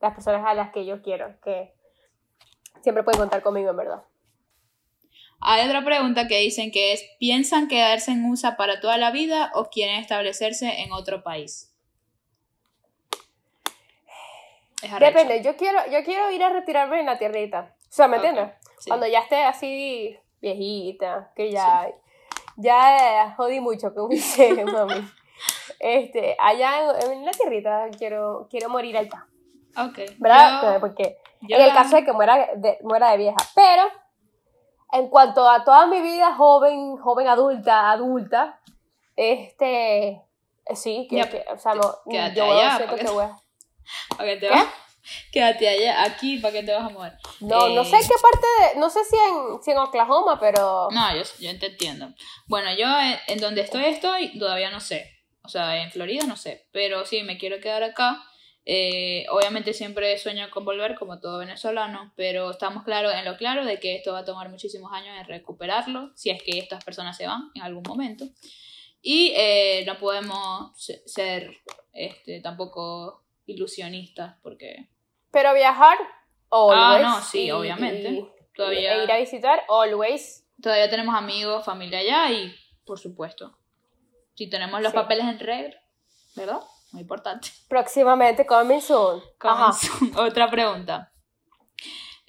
las 0.00 0.14
personas 0.14 0.46
a 0.46 0.54
las 0.54 0.70
que 0.72 0.84
yo 0.86 1.02
quiero, 1.02 1.40
que 1.42 1.74
siempre 2.82 3.02
pueden 3.02 3.18
contar 3.18 3.42
conmigo, 3.42 3.70
en 3.70 3.76
verdad. 3.78 4.04
Hay 5.44 5.66
otra 5.66 5.84
pregunta 5.84 6.28
que 6.28 6.38
dicen 6.38 6.70
que 6.70 6.92
es, 6.92 7.04
¿piensan 7.18 7.68
quedarse 7.68 8.12
en 8.12 8.24
USA 8.30 8.56
para 8.56 8.80
toda 8.80 8.96
la 8.96 9.10
vida 9.10 9.50
o 9.54 9.70
quieren 9.70 9.96
establecerse 9.96 10.82
en 10.82 10.92
otro 10.92 11.22
país? 11.22 11.68
Depende, 14.98 15.42
yo 15.42 15.56
quiero, 15.56 15.78
yo 15.90 16.02
quiero 16.04 16.30
ir 16.32 16.42
a 16.42 16.48
retirarme 16.50 17.00
en 17.00 17.06
la 17.06 17.16
tierrita. 17.18 17.74
O 17.82 17.86
sea, 17.88 18.08
¿me 18.08 18.18
Ok, 18.18 18.24
entiendes? 18.24 18.54
sí. 18.80 18.90
Cuando 18.90 19.06
ya 19.06 19.20
esté 19.20 19.44
así 19.44 20.18
viejita, 20.40 21.30
que 21.36 21.52
ya, 21.52 21.88
ya 22.56 22.96
eh, 23.26 23.34
jodí 23.36 23.60
mucho, 23.60 23.94
como 23.94 24.08
dice 24.08 24.64
mami. 24.64 25.08
Este, 25.78 26.36
allá 26.38 26.94
en, 27.00 27.12
en 27.12 27.24
la 27.24 27.30
tierrita 27.32 27.86
quiero, 27.96 28.48
quiero 28.50 28.68
morir 28.70 28.96
allá. 28.96 29.26
Ok. 29.76 29.98
¿Verdad? 30.18 30.74
Yo- 30.74 30.80
Porque 30.80 31.16
yo 31.42 31.56
en 31.56 31.62
el 31.62 31.72
caso 31.72 31.96
de 31.96 32.04
que 32.04 32.12
muera 32.12 32.48
de, 32.56 32.78
muera 32.82 33.12
de 33.12 33.18
vieja. 33.18 33.36
Pero 33.54 33.84
en 34.92 35.08
cuanto 35.08 35.48
a 35.48 35.64
toda 35.64 35.86
mi 35.86 36.00
vida 36.00 36.34
joven, 36.34 36.96
joven 36.98 37.26
adulta, 37.28 37.90
adulta, 37.90 38.60
este, 39.16 40.08
eh, 40.08 40.76
sí, 40.76 41.06
que, 41.08 41.16
Ya, 41.16 41.28
que- 41.30 41.44
o 41.52 41.58
sea, 41.58 41.74
no, 41.74 41.94
quédate 42.10 42.36
yo 42.36 42.44
allá, 42.44 42.76
siento 42.76 42.96
que 42.96 43.08
voy 43.08 43.24
a- 43.24 43.36
¿Para 44.16 44.24
qué 44.30 44.36
te 44.36 44.48
¿Qué? 44.48 44.54
vas? 44.54 44.66
Quédate 45.32 45.68
allá, 45.68 46.02
aquí, 46.04 46.38
¿para 46.38 46.52
qué 46.52 46.62
te 46.62 46.72
vas 46.72 46.84
a 46.84 46.88
mover? 46.88 47.12
No, 47.40 47.68
no 47.70 47.82
Eh, 47.82 47.84
sé 47.84 47.96
qué 47.98 48.14
parte 48.22 48.46
de, 48.74 48.80
no 48.80 48.88
sé 48.88 49.04
si 49.04 49.16
en, 49.16 49.62
si 49.62 49.70
en 49.72 49.78
Oklahoma, 49.78 50.38
pero 50.38 50.88
No, 50.92 51.14
yo, 51.16 51.22
yo 51.40 51.58
te 51.58 51.66
entiendo. 51.66 52.08
Bueno, 52.46 52.72
yo 52.74 52.86
en, 53.00 53.18
en 53.26 53.40
donde 53.40 53.62
estoy, 53.62 53.84
estoy, 53.86 54.38
todavía 54.38 54.70
no 54.70 54.78
sé. 54.78 55.10
O 55.42 55.48
sea, 55.48 55.82
en 55.82 55.90
Florida 55.90 56.24
no 56.24 56.36
sé. 56.36 56.68
Pero 56.72 57.04
sí, 57.04 57.24
me 57.24 57.36
quiero 57.36 57.58
quedar 57.60 57.82
acá. 57.82 58.22
Eh, 58.64 59.26
obviamente 59.30 59.72
siempre 59.74 60.16
sueño 60.18 60.48
con 60.50 60.64
volver, 60.64 60.94
como 60.94 61.18
todo 61.18 61.38
venezolano, 61.38 62.12
pero 62.16 62.50
estamos 62.52 62.84
claros 62.84 63.12
en 63.14 63.24
lo 63.24 63.36
claro 63.36 63.64
de 63.64 63.80
que 63.80 63.96
esto 63.96 64.12
va 64.12 64.20
a 64.20 64.24
tomar 64.24 64.48
muchísimos 64.50 64.92
años 64.92 65.16
en 65.18 65.24
recuperarlo, 65.26 66.12
si 66.14 66.30
es 66.30 66.40
que 66.42 66.58
estas 66.58 66.84
personas 66.84 67.16
se 67.16 67.26
van 67.26 67.50
en 67.54 67.62
algún 67.62 67.82
momento. 67.88 68.24
Y 69.00 69.32
eh, 69.36 69.82
no 69.84 69.98
podemos 69.98 70.70
se- 70.80 71.02
ser 71.08 71.56
este, 71.92 72.40
tampoco 72.40 73.24
ilusionistas, 73.46 74.36
porque 74.42 74.88
pero 75.32 75.52
viajar 75.54 75.98
Ah, 76.54 76.94
always. 76.94 77.02
no, 77.02 77.20
sí, 77.22 77.50
obviamente. 77.50 78.10
y- 78.10 78.28
todavía... 78.54 78.94
e 79.00 79.04
ir 79.04 79.10
a 79.10 79.16
visitar 79.18 79.62
always. 79.68 80.46
Todavía 80.62 80.88
tenemos 80.88 81.16
amigos, 81.16 81.64
familia 81.64 81.98
allá 81.98 82.30
y, 82.30 82.54
por 82.84 83.00
supuesto, 83.00 83.58
si 84.34 84.48
tenemos 84.48 84.80
los 84.82 84.92
Sí. 84.92 84.96
papeles 84.98 85.24
en 85.26 85.38
regla, 85.40 85.82
¿verdad? 86.36 86.60
Muy 86.92 87.02
importante. 87.02 87.48
Próximamente 87.68 88.46
coming 88.46 88.80
soon. 88.80 89.20
Ajá. 89.40 89.72
Comenzó. 89.98 90.20
Otra 90.22 90.50
pregunta. 90.50 91.12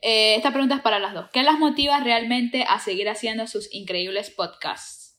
Eh, 0.01 0.35
esta 0.35 0.51
pregunta 0.51 0.75
es 0.75 0.81
para 0.81 0.99
las 0.99 1.13
dos. 1.13 1.29
¿Qué 1.31 1.43
las 1.43 1.59
motiva 1.59 1.99
realmente 1.99 2.65
a 2.67 2.79
seguir 2.79 3.09
haciendo 3.09 3.47
sus 3.47 3.73
increíbles 3.73 4.29
podcasts? 4.31 5.17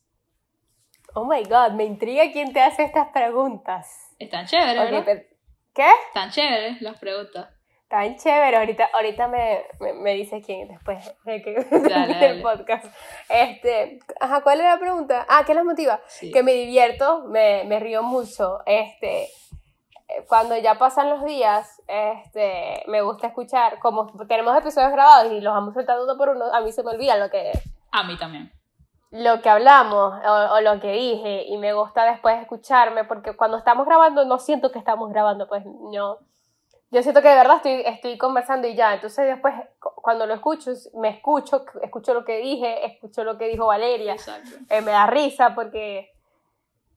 Oh 1.15 1.25
my 1.25 1.43
god, 1.45 1.73
me 1.73 1.85
intriga 1.85 2.33
quién 2.33 2.53
te 2.53 2.61
hace 2.61 2.83
estas 2.85 3.09
preguntas. 3.13 3.89
Están 4.19 4.47
chéveres, 4.47 4.77
Ok, 4.83 4.91
¿verdad? 4.91 5.03
pero- 5.05 5.23
¿Qué? 5.75 5.91
Están 6.09 6.31
chéveres 6.31 6.83
las 6.83 6.99
preguntas. 6.99 7.49
Tan 7.89 8.17
chévere, 8.17 8.57
ahorita, 8.57 8.89
ahorita 8.93 9.29
me, 9.29 9.63
me, 9.79 9.93
me 9.93 10.15
dice 10.15 10.41
quién 10.43 10.69
después 10.69 11.15
de 11.25 11.43
que 11.43 11.53
del 11.71 11.83
dale. 11.89 12.43
podcast. 12.43 12.87
Este, 13.29 13.99
ajá, 14.21 14.41
¿cuál 14.43 14.61
es 14.61 14.67
la 14.67 14.79
pregunta? 14.79 15.27
Ah, 15.29 15.45
¿qué 15.47 15.55
las 15.55 15.65
motiva? 15.65 16.01
Sí. 16.07 16.31
Que 16.33 16.43
me 16.43 16.53
divierto, 16.53 17.25
me, 17.29 17.65
me 17.65 17.79
río 17.81 18.03
mucho. 18.03 18.59
Este, 18.67 19.25
eh, 19.25 20.25
cuando 20.29 20.57
ya 20.57 20.75
pasan 20.77 21.11
los 21.11 21.25
días, 21.25 21.83
este, 21.87 22.83
me 22.89 23.03
gusta 23.03 23.29
escuchar, 23.29 23.79
como 23.79 24.11
tenemos 24.27 24.57
episodios 24.57 24.91
grabados 24.93 25.31
y 25.33 25.41
los 25.41 25.53
vamos 25.55 25.75
soltando 25.75 26.05
uno 26.05 26.17
por 26.17 26.31
uno, 26.31 26.47
a 26.53 26.61
mí 26.63 26.73
se 26.73 26.83
me 26.83 26.91
olvida 26.91 27.17
lo 27.17 27.31
que, 27.31 27.53
A 27.93 28.03
mí 28.03 28.17
también. 28.19 28.51
lo 29.11 29.41
que 29.43 29.51
hablamos 29.51 30.15
o, 30.27 30.55
o 30.55 30.61
lo 30.63 30.81
que 30.81 30.91
dije 30.93 31.45
y 31.47 31.57
me 31.59 31.75
gusta 31.75 32.05
después 32.07 32.41
escucharme 32.41 33.05
porque 33.05 33.37
cuando 33.37 33.59
estamos 33.59 33.87
grabando 33.87 34.25
no 34.25 34.39
siento 34.39 34.73
que 34.73 34.79
estamos 34.79 35.11
grabando, 35.11 35.47
pues 35.49 35.65
no. 35.67 36.19
Yo 36.95 37.03
siento 37.03 37.23
que 37.23 37.29
de 37.29 37.35
verdad 37.35 37.57
estoy, 37.57 37.83
estoy 37.85 38.17
conversando 38.17 38.69
y 38.69 38.77
ya, 38.77 38.95
entonces 38.95 39.27
después 39.27 39.53
cu- 39.81 39.95
cuando 39.97 40.27
lo 40.27 40.35
escucho, 40.35 40.71
me 40.95 41.09
escucho, 41.09 41.65
escucho 41.83 42.15
lo 42.15 42.25
que 42.25 42.39
dije, 42.39 42.87
escucho 42.87 43.25
lo 43.25 43.37
que 43.37 43.49
dijo 43.49 43.67
Valeria, 43.67 44.13
Exacto. 44.13 44.51
eh, 44.71 44.81
me 44.81 44.93
da 44.93 45.07
risa 45.09 45.57
porque, 45.57 46.13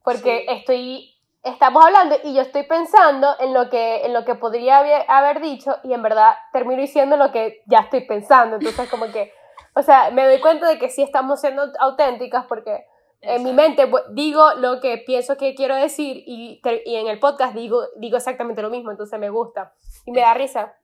porque 0.04 0.46
Sí. 0.48 0.54
estoy, 0.54 1.16
estamos 1.44 1.84
hablando 1.84 2.16
y 2.24 2.36
yo 2.36 2.42
estoy 2.44 2.64
pensando 2.64 3.36
en 3.40 3.56
lo 3.56 3.70
que, 3.72 4.06
en 4.06 4.14
lo 4.14 4.24
que 4.24 4.36
podría 4.36 4.78
haber, 4.78 5.04
haber 5.08 5.42
dicho 5.42 5.76
y 5.84 5.94
en 5.94 6.04
verdad 6.04 6.36
termino 6.54 6.80
diciendo 6.80 7.18
lo 7.18 7.32
que 7.32 7.64
ya 7.66 7.80
estoy 7.80 8.02
pensando, 8.06 8.58
entonces 8.58 8.88
como 8.90 9.12
que, 9.12 9.34
o 9.74 9.82
sea, 9.82 10.12
me 10.12 10.26
doy 10.28 10.40
cuenta 10.40 10.68
de 10.68 10.78
que 10.78 10.90
sí 10.90 11.02
estamos 11.02 11.42
siendo 11.42 11.64
auténticas 11.80 12.46
porque 12.46 12.86
en 13.22 13.44
mi 13.44 13.52
mente 13.54 13.86
bu- 13.88 14.04
digo 14.14 14.54
lo 14.56 14.80
que 14.80 14.98
pienso 15.00 15.38
que 15.38 15.56
quiero 15.56 15.76
decir 15.76 16.24
y, 16.26 16.62
y 16.86 16.96
en 16.96 17.08
el 17.08 17.20
podcast 17.20 17.56
digo, 17.56 17.84
digo 17.98 18.18
exactamente 18.18 18.62
lo 18.62 18.70
mismo, 18.70 18.92
entonces 18.92 19.20
me 19.20 19.30
gusta 19.30 19.74
y 20.06 20.12
me 20.12 20.22
da 20.22 20.34
risa. 20.34 20.76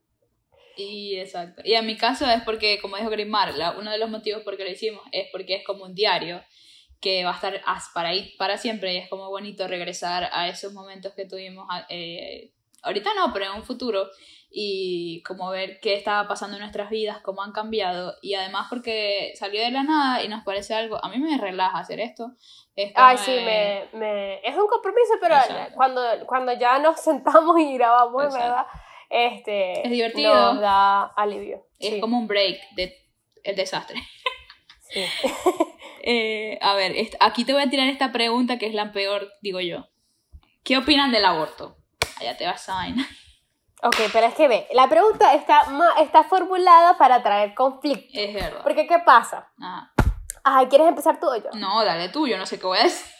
Y 0.75 1.17
exacto. 1.17 1.61
Y 1.63 1.73
en 1.75 1.85
mi 1.85 1.95
caso 1.97 2.25
es 2.27 2.41
porque, 2.43 2.79
como 2.81 2.97
dijo 2.97 3.09
Grimar, 3.11 3.53
la- 3.53 3.77
uno 3.77 3.91
de 3.91 3.99
los 3.99 4.09
motivos 4.09 4.41
por 4.43 4.57
que 4.57 4.63
lo 4.63 4.71
hicimos 4.71 5.03
es 5.11 5.27
porque 5.31 5.55
es 5.55 5.65
como 5.65 5.83
un 5.85 5.93
diario 5.93 6.41
que 6.99 7.23
va 7.23 7.31
a 7.31 7.35
estar 7.35 7.61
para 7.93 8.09
ahí 8.09 8.33
para 8.37 8.57
siempre 8.57 8.93
y 8.93 8.97
es 8.97 9.09
como 9.09 9.29
bonito 9.29 9.67
regresar 9.67 10.29
a 10.31 10.47
esos 10.47 10.73
momentos 10.73 11.13
que 11.13 11.25
tuvimos 11.25 11.67
a- 11.69 11.85
eh, 11.89 12.51
ahorita 12.81 13.11
no, 13.15 13.31
pero 13.33 13.45
en 13.45 13.51
un 13.51 13.63
futuro 13.63 14.09
y 14.55 15.23
como 15.23 15.49
ver 15.49 15.79
qué 15.81 15.95
estaba 15.95 16.27
pasando 16.27 16.57
en 16.57 16.61
nuestras 16.61 16.91
vidas, 16.91 17.19
cómo 17.21 17.41
han 17.41 17.53
cambiado 17.53 18.15
y 18.21 18.35
además 18.35 18.67
porque 18.69 19.33
salió 19.35 19.59
de 19.61 19.71
la 19.71 19.81
nada 19.81 20.23
y 20.23 20.27
nos 20.27 20.43
parece 20.43 20.75
algo, 20.75 21.03
a 21.03 21.09
mí 21.09 21.17
me 21.17 21.37
relaja 21.39 21.79
hacer 21.79 21.99
esto. 21.99 22.33
Es 22.75 22.91
Ay, 22.95 23.17
sí, 23.17 23.31
eh, 23.31 23.87
me, 23.93 23.99
me- 23.99 24.47
es 24.47 24.55
un 24.55 24.67
compromiso, 24.67 25.13
pero 25.19 25.35
Exacto. 25.35 25.73
cuando, 25.75 26.01
cuando 26.27 26.53
ya 26.53 26.77
nos 26.77 26.99
sentamos 27.01 27.59
y 27.59 27.73
grabamos, 27.73 28.23
Exacto. 28.25 28.43
verdad, 28.47 28.65
este, 29.09 29.81
Es 29.85 29.89
divertido. 29.91 30.53
nos 30.53 30.61
da 30.61 31.05
alivio. 31.05 31.65
es 31.79 31.95
sí, 31.95 31.99
como 31.99 32.19
un 32.19 32.27
break 32.27 32.59
de 32.75 32.95
el 33.43 33.55
desastre. 33.55 33.99
sí. 34.79 35.03
Eh, 36.05 36.59
a 36.61 36.73
ver, 36.75 36.93
aquí 37.21 37.45
te 37.45 37.53
voy 37.53 37.61
a 37.61 37.69
tirar 37.69 37.87
esta 37.87 38.11
pregunta 38.11 38.57
que 38.59 38.65
es 38.65 38.73
la 38.73 38.91
peor, 38.91 39.31
digo 39.41 39.61
yo. 39.61 39.87
¿Qué 40.65 40.75
opinan 40.77 41.13
del 41.13 41.23
aborto? 41.23 41.77
Allá 42.19 42.35
te 42.35 42.45
vas 42.45 42.67
a 42.67 42.73
vaina. 42.73 43.07
Ok, 43.83 43.95
pero 44.13 44.27
es 44.27 44.33
que 44.35 44.47
ve, 44.47 44.67
la 44.73 44.87
pregunta 44.87 45.33
está, 45.33 45.65
está 45.99 46.23
formulada 46.23 46.97
para 46.97 47.21
traer 47.21 47.53
conflicto. 47.53 48.07
Es 48.13 48.33
verdad. 48.33 48.61
Porque, 48.63 48.87
¿qué 48.87 48.99
pasa? 48.99 49.51
Ah, 49.61 49.91
Ajá, 50.45 50.67
¿quieres 50.67 50.87
empezar 50.87 51.19
tú 51.19 51.27
o 51.27 51.35
yo? 51.35 51.49
no, 51.53 51.83
dale 51.85 52.09
tú, 52.09 52.27
yo 52.27 52.37
no 52.37 52.45
sé 52.45 52.59
qué 52.59 52.65
voy 52.65 52.77
a 52.79 52.83
decir. 52.83 53.11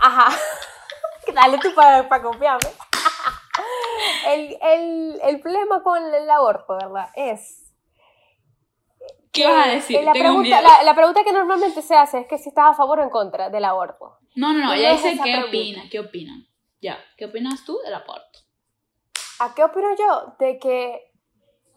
Ajá. 0.00 0.36
Dale 1.34 1.58
tú 1.58 1.72
para 1.74 2.08
confiarme. 2.20 2.68
el, 4.26 4.58
el, 4.60 5.20
el 5.22 5.40
problema 5.40 5.82
con 5.82 6.02
el 6.12 6.28
aborto, 6.28 6.74
¿verdad? 6.74 7.08
Es. 7.14 7.72
¿Qué 9.32 9.46
vas 9.46 9.66
a 9.66 9.70
decir? 9.70 10.02
La 10.02 10.12
pregunta, 10.12 10.60
la, 10.60 10.82
la 10.82 10.94
pregunta 10.94 11.22
que 11.24 11.32
normalmente 11.32 11.80
se 11.80 11.96
hace 11.96 12.20
es 12.20 12.26
que 12.26 12.38
si 12.38 12.48
estás 12.48 12.70
a 12.70 12.74
favor 12.74 12.98
o 12.98 13.02
en 13.04 13.10
contra 13.10 13.50
del 13.50 13.64
aborto. 13.64 14.18
No, 14.34 14.52
no, 14.52 14.64
no, 14.66 14.72
es 14.72 15.02
dice 15.02 15.16
qué 15.16 15.22
pregunta. 15.22 15.48
opina, 15.48 15.82
qué 15.90 16.00
opinan. 16.00 16.46
Ya, 16.80 16.98
¿qué 17.16 17.26
opinas 17.26 17.64
tú 17.64 17.78
del 17.84 17.94
aborto? 17.94 18.40
¿A 19.44 19.54
qué 19.54 19.64
opino 19.64 19.88
yo? 19.96 20.34
De 20.38 20.58
que 20.58 21.10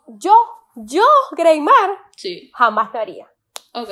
yo, 0.08 0.34
yo, 0.76 1.04
Greymar, 1.32 1.98
Sí, 2.16 2.52
jamás 2.54 2.94
lo 2.94 3.00
haría. 3.00 3.32
ok. 3.74 3.90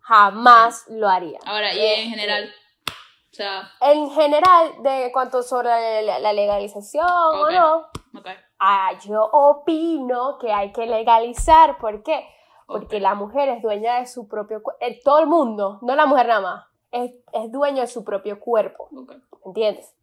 Jamás 0.00 0.86
lo 0.88 1.08
haría. 1.08 1.38
Ahora, 1.44 1.72
y 1.74 1.78
Este, 1.78 2.02
en 2.02 2.10
general, 2.10 2.50
o 2.88 3.34
sea, 3.34 3.70
En 3.80 4.10
general, 4.10 4.82
de 4.82 5.10
cuanto 5.12 5.42
sobre 5.42 6.02
la, 6.02 6.18
la 6.18 6.32
legalización 6.32 7.06
o 7.06 7.50
no, 7.50 7.76
ok. 8.18 8.26
ah, 8.58 8.90
yo 9.06 9.22
opino 9.32 10.38
que 10.38 10.50
hay 10.52 10.72
que 10.72 10.86
legalizar. 10.86 11.78
¿Por 11.78 12.02
qué? 12.02 12.26
Porque 12.66 13.00
la 13.00 13.14
mujer 13.14 13.48
es 13.50 13.62
dueña 13.62 14.00
de 14.00 14.06
su 14.06 14.28
propio 14.28 14.62
cuerpo. 14.62 14.82
Todo 15.04 15.18
el 15.20 15.26
mundo, 15.26 15.78
no 15.82 15.94
la 15.94 16.06
mujer 16.06 16.26
nada 16.26 16.40
más, 16.40 16.64
es, 16.90 17.12
es 17.32 17.52
dueño 17.52 17.82
de 17.82 17.86
su 17.86 18.02
propio 18.04 18.40
cuerpo. 18.40 18.88
ok. 18.96 19.12
¿entiendes? 19.44 19.94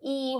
Y 0.00 0.36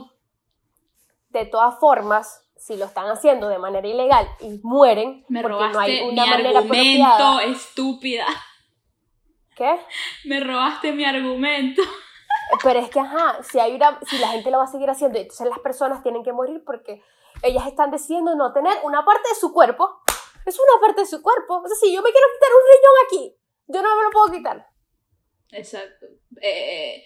de 1.38 1.46
todas 1.46 1.78
formas, 1.78 2.44
si 2.56 2.76
lo 2.76 2.84
están 2.86 3.06
haciendo 3.08 3.48
de 3.48 3.58
manera 3.58 3.86
ilegal 3.86 4.28
y 4.40 4.60
mueren, 4.62 5.24
Me 5.28 5.42
porque 5.42 5.54
robaste 5.56 5.74
no 5.74 5.80
hay 5.80 6.00
una 6.00 6.24
mi 6.24 6.30
manera 6.30 6.58
argumento, 6.58 7.04
apropiada. 7.04 7.42
estúpida. 7.44 8.26
¿Qué? 9.56 9.80
Me 10.24 10.40
robaste 10.40 10.92
mi 10.92 11.04
argumento. 11.04 11.82
Pero 12.62 12.78
es 12.80 12.88
que, 12.90 13.00
ajá, 13.00 13.42
si, 13.42 13.58
hay 13.58 13.74
una, 13.74 13.98
si 14.08 14.18
la 14.18 14.28
gente 14.28 14.50
lo 14.50 14.58
va 14.58 14.64
a 14.64 14.68
seguir 14.68 14.88
haciendo, 14.88 15.18
entonces 15.18 15.48
las 15.48 15.58
personas 15.58 16.02
tienen 16.02 16.22
que 16.24 16.32
morir 16.32 16.62
porque 16.64 17.02
ellas 17.42 17.66
están 17.66 17.90
decidiendo 17.90 18.34
no 18.36 18.52
tener 18.52 18.72
una 18.84 19.04
parte 19.04 19.28
de 19.28 19.34
su 19.34 19.52
cuerpo. 19.52 20.00
Es 20.46 20.58
una 20.58 20.80
parte 20.80 21.02
de 21.02 21.06
su 21.06 21.20
cuerpo. 21.20 21.56
O 21.62 21.66
sea, 21.68 21.76
si 21.76 21.92
yo 21.94 22.00
me 22.02 22.10
quiero 22.10 22.26
quitar 22.34 22.50
un 22.54 22.62
riñón 22.72 22.94
aquí, 23.06 23.40
yo 23.66 23.82
no 23.82 23.96
me 23.96 24.02
lo 24.04 24.10
puedo 24.10 24.32
quitar. 24.32 24.66
Exacto. 25.50 26.06
Eh, 26.40 27.04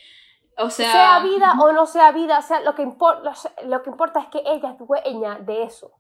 o 0.59 0.71
sea, 0.71 0.93
Sea 0.93 1.19
vida 1.21 1.55
o 1.61 1.73
no 1.73 1.87
sea 1.87 2.13
vida, 2.13 2.39
o 2.39 2.43
sea, 2.43 2.61
lo 2.61 2.75
que, 2.75 2.83
impor- 2.83 3.23
lo, 3.65 3.83
que 3.83 3.91
importa 3.91 4.21
es 4.21 4.27
que 4.27 4.43
ella 4.47 4.71
es 4.73 4.79
dueña 4.87 5.37
de 5.41 5.63
eso. 5.65 5.93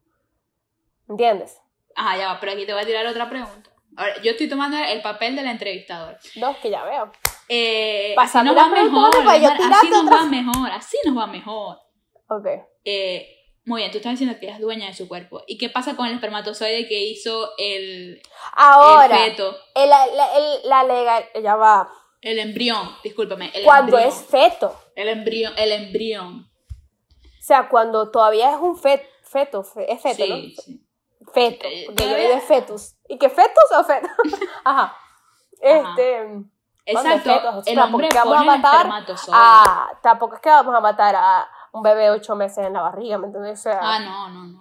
¿Entiendes? 1.08 1.60
Ajá, 1.94 2.16
ya 2.16 2.28
va, 2.28 2.40
pero 2.40 2.52
aquí 2.52 2.64
te 2.66 2.72
voy 2.72 2.82
a 2.82 2.86
tirar 2.86 3.06
otra 3.06 3.28
pregunta. 3.28 3.70
Ahora, 3.96 4.14
yo 4.22 4.30
estoy 4.30 4.48
tomando 4.48 4.76
el 4.78 5.02
papel 5.02 5.36
del 5.36 5.46
entrevistador. 5.46 6.16
No, 6.36 6.48
es 6.50 6.56
que 6.58 6.70
ya 6.70 6.82
veo. 6.84 7.12
Eh, 7.48 8.14
así 8.16 8.38
nos 8.38 8.56
va 8.56 8.68
mejor, 8.68 9.10
así 9.14 9.90
nos 9.90 10.06
va 10.10 10.22
mejor, 10.24 10.70
así 10.70 10.96
nos 11.04 11.18
va 11.18 11.26
mejor. 11.26 11.78
Ok. 12.28 12.46
Eh, 12.84 13.28
muy 13.66 13.82
bien, 13.82 13.92
tú 13.92 13.98
estás 13.98 14.12
diciendo 14.12 14.38
que 14.40 14.46
ella 14.46 14.54
es 14.54 14.60
dueña 14.62 14.86
de 14.86 14.94
su 14.94 15.06
cuerpo. 15.06 15.42
¿Y 15.46 15.58
qué 15.58 15.68
pasa 15.68 15.94
con 15.96 16.06
el 16.06 16.14
espermatozoide 16.14 16.88
que 16.88 17.04
hizo 17.04 17.50
el, 17.58 18.22
Ahora, 18.54 19.24
el 19.26 19.30
feto? 19.32 19.54
el- 19.74 19.90
la, 19.90 20.04
el- 20.06 20.60
la 20.68 20.84
legal, 20.84 21.24
ya 21.42 21.56
va. 21.56 21.92
El 22.22 22.38
embrión, 22.38 22.88
discúlpame. 23.04 23.50
El 23.52 23.64
Cuando 23.64 23.98
embrión. 23.98 24.08
es 24.08 24.26
feto. 24.26 24.80
El 24.96 25.08
embrión, 25.08 25.52
el 25.58 25.72
embrión. 25.72 26.48
O 27.24 27.44
sea, 27.44 27.68
cuando 27.68 28.10
todavía 28.10 28.52
es 28.54 28.58
un 28.60 28.76
fet, 28.78 29.04
feto, 29.24 29.62
fe- 29.64 29.92
es 29.92 30.00
feto, 30.00 30.24
¿no? 30.26 30.36
sí, 30.36 30.56
sí. 30.64 30.86
Feto, 31.34 31.66
Eh, 31.68 31.84
porque 31.86 32.08
yo 32.08 32.16
digo 32.16 32.40
fetus. 32.40 32.94
¿Y 33.08 33.18
qué 33.18 33.28
fetus 33.28 33.64
o 33.76 33.84
feto? 33.84 34.08
Ajá. 34.64 34.96
Este. 35.60 36.28
Exacto, 36.84 37.30
fetos, 37.32 37.54
o 37.56 37.62
sea, 37.62 37.72
el 37.72 37.78
hombre 37.78 38.08
porque 38.08 38.18
vamos 38.18 38.34
a 38.34 38.38
pone 38.38 38.58
matar. 38.58 38.90
Ah, 39.32 39.88
tampoco 40.02 40.34
es 40.34 40.40
que 40.40 40.48
vamos 40.48 40.74
a 40.74 40.80
matar 40.80 41.14
a 41.16 41.48
un 41.72 41.82
bebé 41.82 42.02
de 42.04 42.10
ocho 42.10 42.34
meses 42.34 42.66
en 42.66 42.72
la 42.72 42.82
barriga, 42.82 43.18
¿me 43.18 43.26
entiendes? 43.26 43.60
O 43.60 43.62
sea, 43.62 43.78
Ah, 43.80 43.98
no, 44.00 44.28
no, 44.30 44.44
no. 44.46 44.60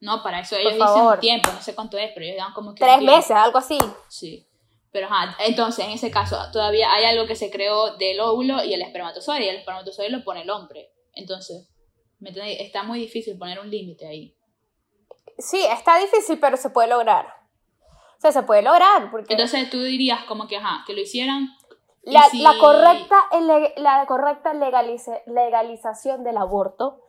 No, 0.00 0.22
para 0.22 0.38
eso 0.40 0.54
ellos 0.56 0.74
dicen 0.74 0.88
un 1.02 1.18
tiempo, 1.18 1.50
no 1.52 1.60
sé 1.60 1.74
cuánto 1.74 1.98
es, 1.98 2.12
pero 2.14 2.24
ellos 2.26 2.38
dan 2.38 2.52
como 2.54 2.74
que. 2.74 2.84
tres 2.84 3.02
meses, 3.02 3.32
algo 3.32 3.58
así. 3.58 3.78
Sí. 4.06 4.47
Pero 4.90 5.06
ajá, 5.06 5.36
entonces 5.44 5.84
en 5.84 5.90
ese 5.92 6.10
caso 6.10 6.36
todavía 6.52 6.92
hay 6.92 7.04
algo 7.04 7.26
que 7.26 7.36
se 7.36 7.50
creó 7.50 7.96
del 7.96 8.18
óvulo 8.20 8.64
y 8.64 8.72
el 8.74 8.82
espermatozoide, 8.82 9.44
y 9.44 9.48
el 9.48 9.56
espermatozoide 9.56 10.10
lo 10.10 10.24
pone 10.24 10.42
el 10.42 10.50
hombre. 10.50 10.90
Entonces. 11.12 11.68
Está 12.20 12.82
muy 12.82 12.98
difícil 12.98 13.38
poner 13.38 13.60
un 13.60 13.70
límite 13.70 14.04
ahí. 14.08 14.34
Sí, 15.38 15.64
está 15.64 15.98
difícil, 15.98 16.40
pero 16.40 16.56
se 16.56 16.70
puede 16.70 16.88
lograr. 16.88 17.26
O 18.16 18.20
sea, 18.20 18.32
se 18.32 18.42
puede 18.42 18.62
lograr, 18.62 19.08
porque 19.12 19.34
Entonces 19.34 19.70
tú 19.70 19.80
dirías 19.80 20.24
como 20.24 20.48
que, 20.48 20.56
ajá, 20.56 20.82
que 20.84 20.94
lo 20.94 21.00
hicieran. 21.00 21.48
la, 22.02 22.22
si- 22.24 22.42
la 22.42 22.54
correcta, 22.58 23.16
la 23.76 24.04
correcta 24.06 24.52
legalice- 24.52 25.22
legalización 25.26 26.24
del 26.24 26.38
aborto 26.38 27.04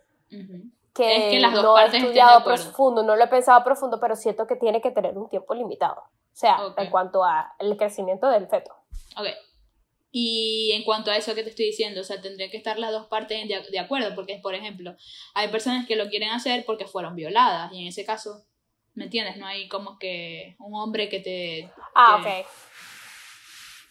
que, 0.94 1.16
Es 1.30 1.32
que 1.32 1.40
las 1.40 1.54
dos 1.54 1.64
no 1.64 1.72
he 1.72 1.82
partes 1.82 1.94
de 1.94 1.98
estudiado 2.00 2.44
profundo, 2.44 3.02
no 3.04 3.16
lo 3.16 3.24
he 3.24 3.28
pensado 3.28 3.64
profundo, 3.64 4.00
pero 4.00 4.16
siento 4.16 4.46
que 4.46 4.58
tiene 4.58 4.80
que 4.82 4.92
tener 4.92 5.18
un 5.18 5.28
tiempo 5.30 5.56
limitado. 5.56 6.04
O 6.34 6.36
sea, 6.40 6.58
en 6.78 6.90
cuanto 6.90 7.24
al 7.24 7.78
crecimiento 7.78 8.28
del 8.30 8.48
feto. 8.48 8.74
Ok. 9.18 9.28
Y 10.12 10.72
en 10.74 10.84
cuanto 10.84 11.12
a 11.12 11.18
eso 11.18 11.36
que 11.36 11.44
te 11.44 11.50
estoy 11.52 11.66
diciendo, 11.66 12.02
o 12.02 12.04
sea, 12.04 12.20
tendría 12.20 12.50
que 12.50 12.58
estar 12.58 12.80
las 12.80 12.92
dos 12.92 13.06
partes 13.08 13.48
de, 13.48 13.62
de 13.70 13.80
acuerdo, 13.80 14.16
porque, 14.16 14.40
por 14.42 14.56
ejemplo, 14.56 14.96
hay 15.36 15.50
personas 15.50 15.86
que 15.86 15.96
lo 15.96 16.10
quieren 16.10 16.30
hacer 16.32 16.66
porque 16.66 16.86
fueron 16.88 17.16
violadas, 17.16 17.72
y 17.74 17.82
en 17.82 17.88
ese 17.88 18.06
caso, 18.06 18.44
¿me 18.96 19.04
entiendes? 19.04 19.38
No 19.38 19.46
hay 19.46 19.68
como 19.68 20.00
que 20.00 20.56
un 20.60 20.74
hombre 20.82 21.10
que 21.10 21.20
te... 21.20 21.72
Ah, 21.94 22.20
que- 22.24 22.40
ok. 22.42 22.48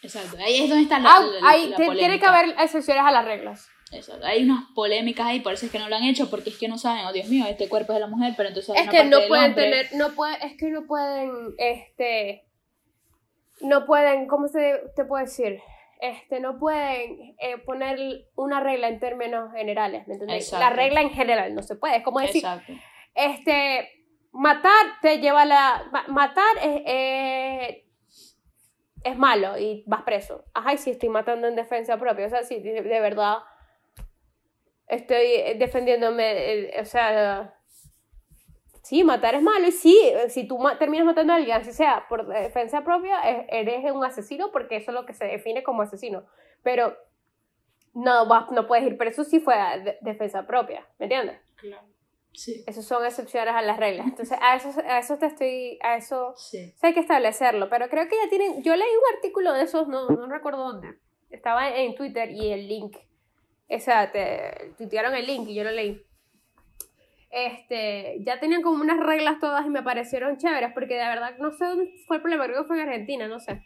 Exacto, 0.03 0.37
ahí 0.39 0.63
es 0.63 0.69
donde 0.69 0.85
está 0.85 0.99
la, 1.01 1.11
Ah, 1.13 1.21
la- 1.41 1.51
ahí 1.51 1.69
la 1.69 1.77
tiene 1.77 2.19
que 2.21 2.27
haber 2.27 2.51
excepciones 2.61 3.03
a 3.05 3.11
las 3.11 3.25
reglas. 3.25 3.69
Exacto, 3.93 4.27
Hay 4.27 4.43
unas 4.45 4.65
polémicas 4.75 5.27
ahí, 5.27 5.41
por 5.41 5.55
eso 5.55 5.67
es 5.67 5.73
que 5.73 5.79
no 5.79 5.89
lo 5.89 5.97
han 5.97 6.05
hecho, 6.05 6.29
porque 6.31 6.51
es 6.51 6.59
que 6.59 6.69
no 6.69 6.77
saben, 6.79 7.07
oh 7.07 7.13
Dios 7.13 7.29
mío, 7.29 7.47
este 7.49 7.69
cuerpo 7.69 7.93
es 7.93 7.97
de 7.97 8.01
la 8.01 8.07
mujer, 8.07 8.35
pero 8.37 8.49
entonces 8.51 8.75
Es 8.77 8.89
que 8.91 9.05
no 9.05 9.19
pueden 9.29 9.55
tener, 9.55 9.87
no 9.95 10.11
puede, 10.15 10.37
es 10.47 10.57
que 10.59 10.69
no 10.69 10.87
pueden, 10.87 11.55
este, 11.59 12.45
no 13.61 13.87
pueden, 13.87 14.27
¿cómo 14.27 14.49
se 14.49 14.81
te 14.95 15.05
puedo 15.05 15.25
decir? 15.25 15.61
Este, 16.01 16.39
no 16.39 16.59
pueden 16.59 17.35
eh, 17.41 17.59
poner 17.65 17.99
una 18.37 18.61
regla 18.61 18.89
en 18.89 19.01
términos 19.01 19.53
generales, 19.53 20.07
¿me 20.07 20.15
entiendes? 20.15 20.45
Exacto. 20.45 20.65
La 20.65 20.71
regla 20.71 21.01
en 21.01 21.11
general 21.11 21.55
no 21.55 21.63
se 21.63 21.75
puede, 21.75 21.97
es 21.97 22.03
como 22.05 22.21
decir, 22.21 22.45
Exacto. 22.45 22.73
este, 23.15 23.89
matar 24.33 24.87
te 25.03 25.19
lleva 25.19 25.43
a 25.43 25.47
la, 25.47 25.89
ma- 25.91 26.05
matar 26.09 26.57
es, 26.63 26.83
eh, 26.87 27.85
es 29.03 29.17
malo 29.17 29.59
y 29.59 29.83
vas 29.87 30.03
preso. 30.03 30.45
Ajá, 30.55 30.75
y 30.75 30.79
si 30.79 30.91
estoy 30.91 31.09
matando 31.09 31.49
en 31.49 31.57
defensa 31.57 31.97
propia, 31.99 32.27
o 32.27 32.31
sea, 32.31 32.43
si 32.45 32.61
de, 32.61 32.83
de 32.83 33.01
verdad 33.01 33.39
estoy 34.89 35.27
eh, 35.35 35.57
defendiéndome, 35.59 36.71
o 36.81 36.85
sea, 36.85 37.55
sí, 38.83 39.05
matar 39.05 39.35
es 39.35 39.43
malo 39.43 39.67
y 39.67 39.73
sí, 39.73 39.99
eh, 40.05 40.31
si 40.31 40.47
tú 40.47 40.59
ma- 40.59 40.79
terminas 40.79 41.05
matando 41.07 41.33
a 41.33 41.37
alguien, 41.37 41.57
así 41.57 41.73
sea 41.73 42.07
por 42.09 42.27
defensa 42.27 42.83
propia, 42.85 43.21
eh, 43.31 43.47
eres 43.51 43.91
un 43.93 44.05
asesino 44.05 44.51
porque 44.51 44.77
eso 44.77 44.91
es 44.91 44.95
lo 44.95 45.07
que 45.07 45.15
se 45.15 45.27
define 45.27 45.63
como 45.63 45.83
asesino. 45.83 46.25
Pero 46.63 46.97
no, 47.95 48.25
no 48.51 48.67
puedes 48.67 48.87
ir 48.87 48.97
preso 48.97 49.25
si 49.25 49.41
fue 49.41 49.55
a 49.55 49.79
de- 49.79 49.99
defensa 50.01 50.47
propia, 50.47 50.87
¿me 50.99 51.07
entiendes? 51.07 51.39
Claro. 51.57 51.87
Sí. 52.33 52.63
Esas 52.69 52.85
son 52.85 53.05
excepciones 53.05 53.53
a 53.55 53.63
las 53.63 53.79
reglas. 53.79 54.07
Entonces, 54.07 54.39
a 54.41 54.55
eso, 54.55 54.71
a 54.87 54.99
eso 54.99 55.19
te 55.19 55.27
estoy, 55.27 55.79
a 55.83 55.97
eso 55.97 56.35
Sí. 56.37 56.73
sí 56.77 56.87
hay 56.87 56.95
que 56.95 57.01
establecerlo. 57.01 57.69
Pero 57.69 57.89
creo 57.89 58.07
que 58.09 58.15
ya 58.23 58.29
tienen, 58.29 58.63
yo 58.63 58.77
leí 58.77 58.87
un 58.89 59.17
artículo 59.17 59.53
de 59.55 59.63
esos, 59.65 59.89
no, 59.89 60.09
no 60.09 60.27
recuerdo 60.29 60.59
dónde. 60.73 60.99
Estaba 61.31 61.69
en 61.75 61.97
Twitter 61.97 62.31
y 62.31 62.53
el 62.53 62.69
link, 62.69 62.97
o 63.71 63.79
sea, 63.81 64.11
te 64.13 64.73
tuitearon 64.79 65.15
el 65.15 65.27
link 65.27 65.49
y 65.49 65.55
yo 65.55 65.65
lo 65.65 65.71
leí. 65.71 66.03
Este, 67.31 68.17
ya 68.21 68.41
tenían 68.41 68.63
como 68.63 68.83
unas 68.83 68.99
reglas 68.99 69.39
todas 69.39 69.67
y 69.67 69.69
me 69.71 69.83
parecieron 69.83 70.39
chéveres 70.39 70.73
porque 70.73 70.95
de 70.95 71.07
verdad 71.07 71.37
no 71.39 71.51
sé 71.53 71.67
dónde 71.67 71.93
fue 72.07 72.17
el 72.17 72.23
problema, 72.23 72.47
creo 72.47 72.63
que 72.63 72.69
fue 72.69 72.81
en 72.81 72.89
Argentina, 72.89 73.29
no 73.29 73.39
sé. 73.39 73.63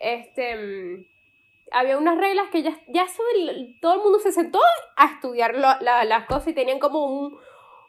Este, 0.00 0.56
mm, 0.56 1.06
había 1.70 1.96
unas 1.98 2.18
reglas 2.18 2.48
que 2.50 2.62
ya, 2.62 2.76
ya 2.88 3.06
sobre 3.06 3.76
todo 3.80 3.94
el 3.94 4.00
mundo 4.00 4.18
se 4.18 4.32
sentó 4.32 4.58
a 4.96 5.06
estudiar 5.14 5.54
lo- 5.54 5.78
la- 5.80 6.04
las 6.04 6.26
cosas 6.26 6.48
y 6.48 6.54
tenían 6.54 6.80
como 6.80 7.04
un, 7.06 7.38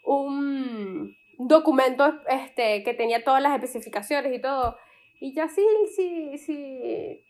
un 0.03 1.15
documento 1.39 2.21
este, 2.27 2.83
que 2.83 2.93
tenía 2.93 3.23
todas 3.23 3.41
las 3.41 3.55
especificaciones 3.55 4.33
y 4.35 4.39
todo. 4.41 4.77
Y 5.19 5.33
ya 5.33 5.47
sí, 5.47 5.65
sí, 5.95 6.37
sí, 6.37 7.23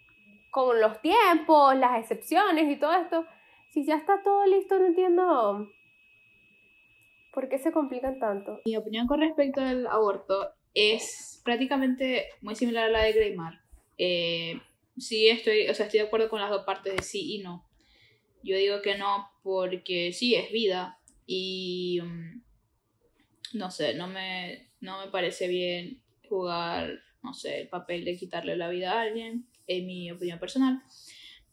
con 0.51 0.81
los 0.81 1.01
tiempos, 1.01 1.75
las 1.77 1.99
excepciones 1.99 2.69
y 2.69 2.75
todo 2.77 2.93
esto, 2.93 3.25
si 3.71 3.85
ya 3.85 3.95
está 3.95 4.21
todo 4.23 4.45
listo, 4.45 4.79
no 4.79 4.85
entiendo 4.87 5.69
por 7.31 7.49
qué 7.49 7.57
se 7.57 7.71
complican 7.71 8.19
tanto. 8.19 8.59
Mi 8.65 8.75
opinión 8.75 9.07
con 9.07 9.21
respecto 9.21 9.61
al 9.61 9.87
aborto 9.87 10.49
es 10.73 11.41
prácticamente 11.43 12.25
muy 12.41 12.55
similar 12.55 12.85
a 12.85 12.91
la 12.91 13.03
de 13.03 13.13
Greymar. 13.13 13.61
Eh, 13.97 14.59
sí 14.97 15.27
estoy, 15.27 15.67
o 15.67 15.73
sea, 15.73 15.85
estoy 15.85 16.01
de 16.01 16.07
acuerdo 16.07 16.29
con 16.29 16.41
las 16.41 16.49
dos 16.49 16.63
partes 16.65 16.95
de 16.95 17.03
sí 17.03 17.35
y 17.35 17.39
no. 17.39 17.65
Yo 18.43 18.57
digo 18.57 18.81
que 18.81 18.97
no 18.97 19.29
porque 19.43 20.13
sí 20.13 20.35
es 20.35 20.51
vida 20.51 20.99
y 21.25 21.99
mm, 22.01 22.43
no 23.53 23.71
sé, 23.71 23.93
no 23.93 24.07
me, 24.07 24.69
no 24.79 25.03
me 25.03 25.11
parece 25.11 25.47
bien 25.47 26.01
jugar, 26.27 26.99
no 27.23 27.33
sé, 27.33 27.61
el 27.61 27.67
papel 27.67 28.05
de 28.05 28.17
quitarle 28.17 28.55
la 28.55 28.69
vida 28.69 28.93
a 28.93 29.01
alguien, 29.01 29.47
en 29.67 29.85
mi 29.85 30.11
opinión 30.11 30.39
personal. 30.39 30.81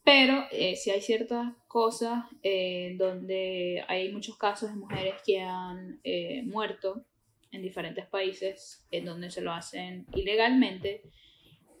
Pero 0.07 0.45
eh, 0.51 0.77
sí 0.77 0.89
hay 0.89 1.01
ciertas 1.01 1.51
cosas 1.67 2.23
eh, 2.41 2.95
donde 2.97 3.83
hay 3.89 4.09
muchos 4.13 4.37
casos 4.37 4.69
de 4.69 4.77
mujeres 4.77 5.15
que 5.25 5.41
han 5.41 5.99
eh, 6.05 6.43
muerto 6.45 7.03
en 7.51 7.61
diferentes 7.61 8.05
países 8.05 8.87
en 8.89 9.03
donde 9.03 9.29
se 9.31 9.41
lo 9.41 9.51
hacen 9.51 10.05
ilegalmente. 10.15 11.01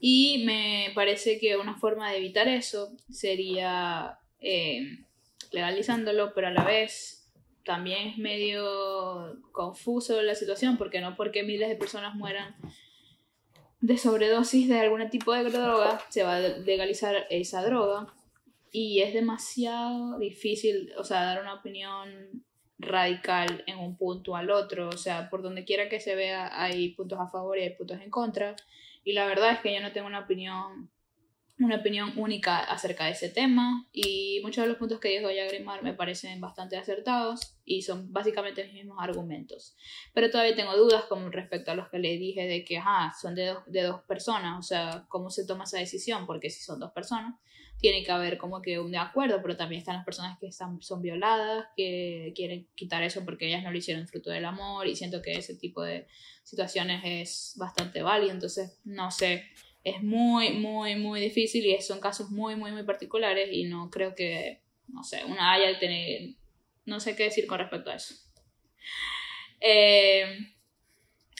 Y 0.01 0.43
me 0.45 0.91
parece 0.93 1.39
que 1.39 1.55
una 1.55 1.77
forma 1.77 2.11
de 2.11 2.17
evitar 2.17 2.49
eso 2.49 2.91
sería 3.09 4.19
eh, 4.41 5.05
legalizándolo, 5.53 6.33
pero 6.33 6.47
a 6.47 6.51
la 6.51 6.65
vez 6.65 7.31
también 7.63 8.09
es 8.09 8.17
medio 8.17 9.39
confuso 9.53 10.21
la 10.21 10.35
situación, 10.35 10.77
porque 10.77 10.99
no 10.99 11.15
porque 11.15 11.43
miles 11.43 11.69
de 11.69 11.77
personas 11.77 12.13
mueran 12.13 12.57
de 13.79 13.97
sobredosis 13.97 14.67
de 14.67 14.79
algún 14.79 15.09
tipo 15.09 15.33
de 15.33 15.43
droga, 15.43 16.01
se 16.09 16.23
va 16.23 16.37
a 16.37 16.39
legalizar 16.39 17.27
esa 17.29 17.63
droga. 17.63 18.13
Y 18.71 19.01
es 19.01 19.13
demasiado 19.13 20.17
difícil, 20.19 20.91
o 20.97 21.03
sea, 21.03 21.23
dar 21.23 21.41
una 21.41 21.53
opinión 21.53 22.43
radical 22.79 23.63
en 23.65 23.79
un 23.79 23.97
punto 23.97 24.35
al 24.35 24.51
otro. 24.51 24.89
O 24.89 24.97
sea, 24.97 25.29
por 25.29 25.41
donde 25.41 25.65
quiera 25.65 25.89
que 25.89 25.99
se 25.99 26.15
vea, 26.15 26.49
hay 26.61 26.89
puntos 26.89 27.19
a 27.19 27.29
favor 27.29 27.57
y 27.57 27.63
hay 27.63 27.75
puntos 27.75 28.01
en 28.01 28.09
contra. 28.09 28.55
Y 29.03 29.13
la 29.13 29.25
verdad 29.25 29.53
es 29.53 29.59
que 29.59 29.73
yo 29.73 29.81
no 29.81 29.93
tengo 29.93 30.07
una 30.07 30.19
opinión 30.19 30.89
una 31.59 31.77
opinión 31.77 32.13
única 32.17 32.59
acerca 32.59 33.05
de 33.05 33.11
ese 33.11 33.29
tema 33.29 33.87
y 33.91 34.39
muchos 34.43 34.63
de 34.63 34.69
los 34.69 34.77
puntos 34.77 34.99
que 34.99 35.09
dijo 35.09 35.31
Yagrimar 35.31 35.81
me 35.81 35.93
parecen 35.93 36.39
bastante 36.39 36.77
acertados 36.77 37.57
y 37.65 37.81
son 37.81 38.13
básicamente 38.13 38.63
los 38.63 38.73
mismos 38.73 38.97
argumentos. 38.99 39.75
Pero 40.13 40.29
todavía 40.29 40.55
tengo 40.55 40.75
dudas 40.77 41.05
con 41.05 41.31
respecto 41.31 41.71
a 41.71 41.75
los 41.75 41.89
que 41.89 41.97
le 41.97 42.17
dije 42.17 42.45
de 42.47 42.63
que, 42.63 42.77
ajá, 42.77 43.13
son 43.19 43.33
de 43.33 43.47
dos, 43.47 43.63
de 43.65 43.81
dos 43.81 44.01
personas, 44.03 44.59
o 44.59 44.61
sea, 44.61 45.05
¿cómo 45.09 45.31
se 45.31 45.47
toma 45.47 45.63
esa 45.63 45.79
decisión? 45.79 46.27
Porque 46.27 46.49
si 46.49 46.61
son 46.63 46.79
dos 46.79 46.91
personas, 46.91 47.33
tiene 47.79 48.03
que 48.03 48.11
haber 48.11 48.37
como 48.37 48.61
que 48.61 48.79
un 48.79 48.91
de 48.91 48.97
acuerdo, 48.97 49.39
pero 49.41 49.55
también 49.55 49.79
están 49.79 49.95
las 49.95 50.05
personas 50.05 50.37
que 50.39 50.47
están, 50.47 50.81
son 50.81 51.01
violadas, 51.01 51.67
que 51.75 52.33
quieren 52.35 52.67
quitar 52.75 53.03
eso 53.03 53.23
porque 53.23 53.47
ellas 53.47 53.63
no 53.63 53.71
lo 53.71 53.77
hicieron 53.77 54.07
fruto 54.07 54.29
del 54.29 54.45
amor 54.45 54.87
y 54.87 54.95
siento 54.95 55.21
que 55.21 55.33
ese 55.33 55.55
tipo 55.55 55.83
de 55.83 56.07
situaciones 56.43 57.01
es 57.03 57.53
bastante 57.57 58.01
válido, 58.01 58.31
entonces 58.31 58.79
no 58.83 59.11
sé 59.11 59.45
es 59.89 60.03
muy, 60.03 60.51
muy, 60.51 60.95
muy 60.95 61.19
difícil 61.19 61.65
y 61.65 61.81
son 61.81 61.99
casos 61.99 62.29
muy, 62.29 62.55
muy, 62.55 62.71
muy 62.71 62.83
particulares 62.83 63.49
y 63.51 63.65
no 63.65 63.89
creo 63.89 64.15
que, 64.15 64.61
no 64.87 65.03
sé, 65.03 65.23
una 65.25 65.53
haya 65.53 65.79
tener, 65.79 66.35
no 66.85 66.99
sé 66.99 67.15
qué 67.15 67.23
decir 67.23 67.47
con 67.47 67.59
respecto 67.59 67.89
a 67.89 67.95
eso. 67.95 68.15
Eh, 69.61 70.25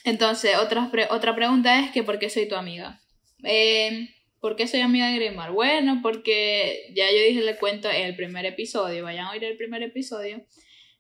entonces, 0.03 0.55
otra, 0.57 0.89
otra 1.09 1.35
pregunta 1.35 1.79
es 1.79 1.91
que 1.91 2.03
¿por 2.03 2.19
qué 2.19 2.29
soy 2.29 2.47
tu 2.47 2.55
amiga? 2.55 3.01
Eh, 3.43 4.09
¿Por 4.39 4.55
qué 4.55 4.67
soy 4.67 4.81
amiga 4.81 5.07
de 5.07 5.15
Grimar? 5.15 5.51
Bueno, 5.51 5.99
porque 6.01 6.91
ya 6.93 7.05
yo 7.11 7.17
dije 7.17 7.39
el 7.39 7.57
cuento 7.57 7.89
en 7.89 8.05
el 8.05 8.15
primer 8.15 8.45
episodio, 8.45 9.03
vayan 9.03 9.25
a 9.25 9.31
oír 9.31 9.43
el 9.43 9.57
primer 9.57 9.83
episodio, 9.83 10.45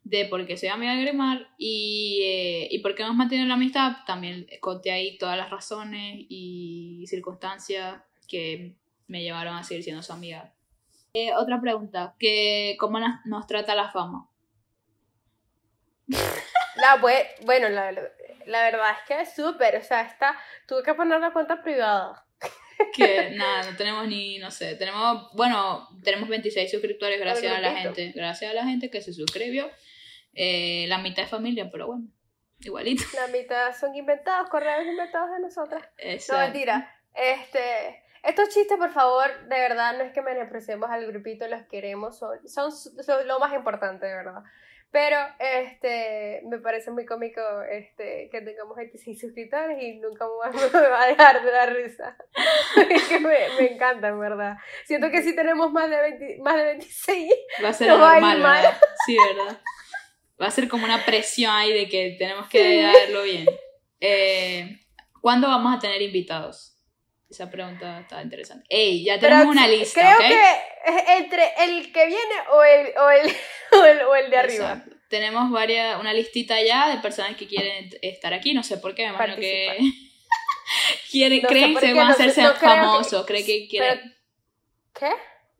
de 0.09 0.25
por 0.25 0.45
qué 0.45 0.55
soy 0.55 0.69
amiga 0.69 0.95
de 0.95 1.01
Grimar 1.01 1.47
y, 1.57 2.21
eh, 2.23 2.67
y 2.71 2.79
por 2.79 2.95
qué 2.95 3.03
hemos 3.03 3.15
mantenido 3.15 3.47
la 3.47 3.55
amistad. 3.55 3.97
También 4.05 4.47
conté 4.61 4.91
ahí 4.91 5.17
todas 5.17 5.37
las 5.37 5.49
razones 5.49 6.25
y 6.29 7.03
circunstancias 7.07 8.01
que 8.27 8.75
me 9.07 9.21
llevaron 9.21 9.55
a 9.55 9.63
seguir 9.63 9.83
siendo 9.83 10.01
su 10.01 10.13
amiga. 10.13 10.53
Eh, 11.13 11.33
otra 11.33 11.59
pregunta, 11.59 12.15
que 12.19 12.75
¿cómo 12.79 12.99
nos, 13.25 13.47
trata 13.47 13.75
la 13.75 13.91
fama? 13.91 14.29
La, 16.77 16.97
bueno, 16.97 17.69
la, 17.69 17.91
la 18.45 18.61
verdad 18.61 18.91
es 18.91 19.07
que 19.07 19.21
es 19.21 19.33
súper, 19.33 19.77
o 19.77 19.81
sea, 19.81 20.01
está, 20.01 20.37
tuve 20.67 20.83
que 20.83 20.93
poner 20.93 21.19
la 21.19 21.33
cuenta 21.33 21.61
privada. 21.63 22.23
Que 22.95 23.31
nada, 23.35 23.71
no 23.71 23.75
tenemos 23.75 24.07
ni, 24.07 24.37
no 24.37 24.51
sé, 24.51 24.75
tenemos, 24.75 25.33
bueno, 25.33 25.89
tenemos 26.03 26.29
26 26.29 26.69
suscriptores 26.69 27.19
gracias 27.19 27.51
a 27.51 27.59
la 27.59 27.75
gente, 27.75 28.11
gracias 28.15 28.51
a 28.51 28.53
la 28.53 28.65
gente 28.65 28.91
que 28.91 29.01
se 29.01 29.11
suscribió 29.11 29.71
eh, 30.37 30.85
la 30.87 30.99
mitad 30.99 31.23
de 31.23 31.29
familia, 31.29 31.69
pero 31.71 31.87
bueno, 31.87 32.07
igualito. 32.59 33.03
La 33.15 33.27
mitad 33.27 33.75
son 33.75 33.95
inventados, 33.95 34.49
correos 34.49 34.85
inventados 34.85 35.31
de 35.31 35.39
nosotras. 35.39 35.83
No, 36.31 36.37
mentira. 36.37 36.93
Este, 37.13 38.03
estos 38.23 38.49
chistes, 38.49 38.77
por 38.77 38.91
favor, 38.91 39.25
de 39.47 39.59
verdad, 39.59 39.97
no 39.97 40.03
es 40.03 40.13
que 40.13 40.21
menospreciemos 40.21 40.89
al 40.91 41.07
grupito, 41.07 41.47
los 41.47 41.63
queremos, 41.63 42.19
son, 42.19 42.47
son, 42.47 42.71
son, 42.71 43.27
lo 43.27 43.39
más 43.39 43.53
importante, 43.53 44.05
de 44.05 44.13
verdad. 44.13 44.43
Pero 44.91 45.17
este, 45.39 46.41
me 46.45 46.59
parece 46.59 46.91
muy 46.91 47.05
cómico 47.05 47.41
este, 47.69 48.29
que 48.31 48.41
tengamos 48.41 48.77
26 48.77 49.19
suscriptores 49.19 49.81
y 49.81 49.99
nunca 49.99 50.25
me 50.53 50.87
va 50.87 51.03
a 51.03 51.07
dejar 51.07 51.43
de 51.43 51.51
dar 51.51 51.73
risa. 51.73 52.15
es 52.89 53.07
que 53.07 53.19
me, 53.19 53.37
me 53.59 53.73
encanta, 53.73 54.09
en 54.09 54.19
verdad. 54.19 54.57
Siento 54.85 55.09
que 55.09 55.23
si 55.23 55.35
tenemos 55.35 55.71
más 55.71 55.89
de, 55.89 55.99
20, 55.99 56.37
más 56.41 56.55
de 56.55 56.63
26, 56.63 57.33
va 57.63 57.69
a 57.69 57.73
ser 57.73 57.87
normal, 57.89 58.39
mal. 58.39 58.65
Sí, 59.05 59.17
¿verdad? 59.17 59.59
Va 60.41 60.47
a 60.47 60.51
ser 60.51 60.67
como 60.67 60.85
una 60.85 61.03
presión 61.05 61.51
ahí 61.51 61.73
de 61.73 61.89
que 61.89 62.15
tenemos 62.17 62.47
que 62.47 62.81
darlo 62.81 63.23
bien. 63.23 63.47
Eh, 63.99 64.79
¿Cuándo 65.21 65.47
vamos 65.47 65.75
a 65.75 65.79
tener 65.79 66.01
invitados? 66.01 66.75
Esa 67.29 67.49
pregunta 67.49 67.99
está 67.99 68.21
interesante. 68.21 68.65
Ey, 68.69 69.03
ya 69.03 69.19
tenemos 69.19 69.47
una 69.47 69.67
lista. 69.67 70.15
Creo 70.15 70.29
que 70.29 71.13
entre 71.17 71.43
el 71.59 71.91
que 71.91 72.05
viene 72.05 72.35
o 72.53 72.63
el, 72.63 72.87
o 72.97 73.09
el, 73.09 74.01
o 74.07 74.15
el, 74.15 74.29
de 74.29 74.37
arriba. 74.37 74.83
Tenemos 75.09 75.51
varias, 75.51 75.99
una 75.99 76.13
listita 76.13 76.61
ya 76.61 76.89
de 76.89 77.01
personas 77.01 77.35
que 77.35 77.47
quieren 77.47 77.89
estar 78.01 78.33
aquí. 78.33 78.53
No 78.53 78.63
sé 78.63 78.77
por 78.77 78.93
qué, 78.93 79.03
me 79.03 79.09
imagino 79.09 79.35
que 79.37 79.77
quieren, 81.11 81.41
creen 81.41 81.75
que 81.75 81.93
van 81.93 82.07
a 82.07 82.11
hacerse 82.11 82.45
famosos. 82.53 83.25
Que... 83.25 83.43
que 83.43 83.67
quieren... 83.67 84.15
¿Qué? 84.97 85.09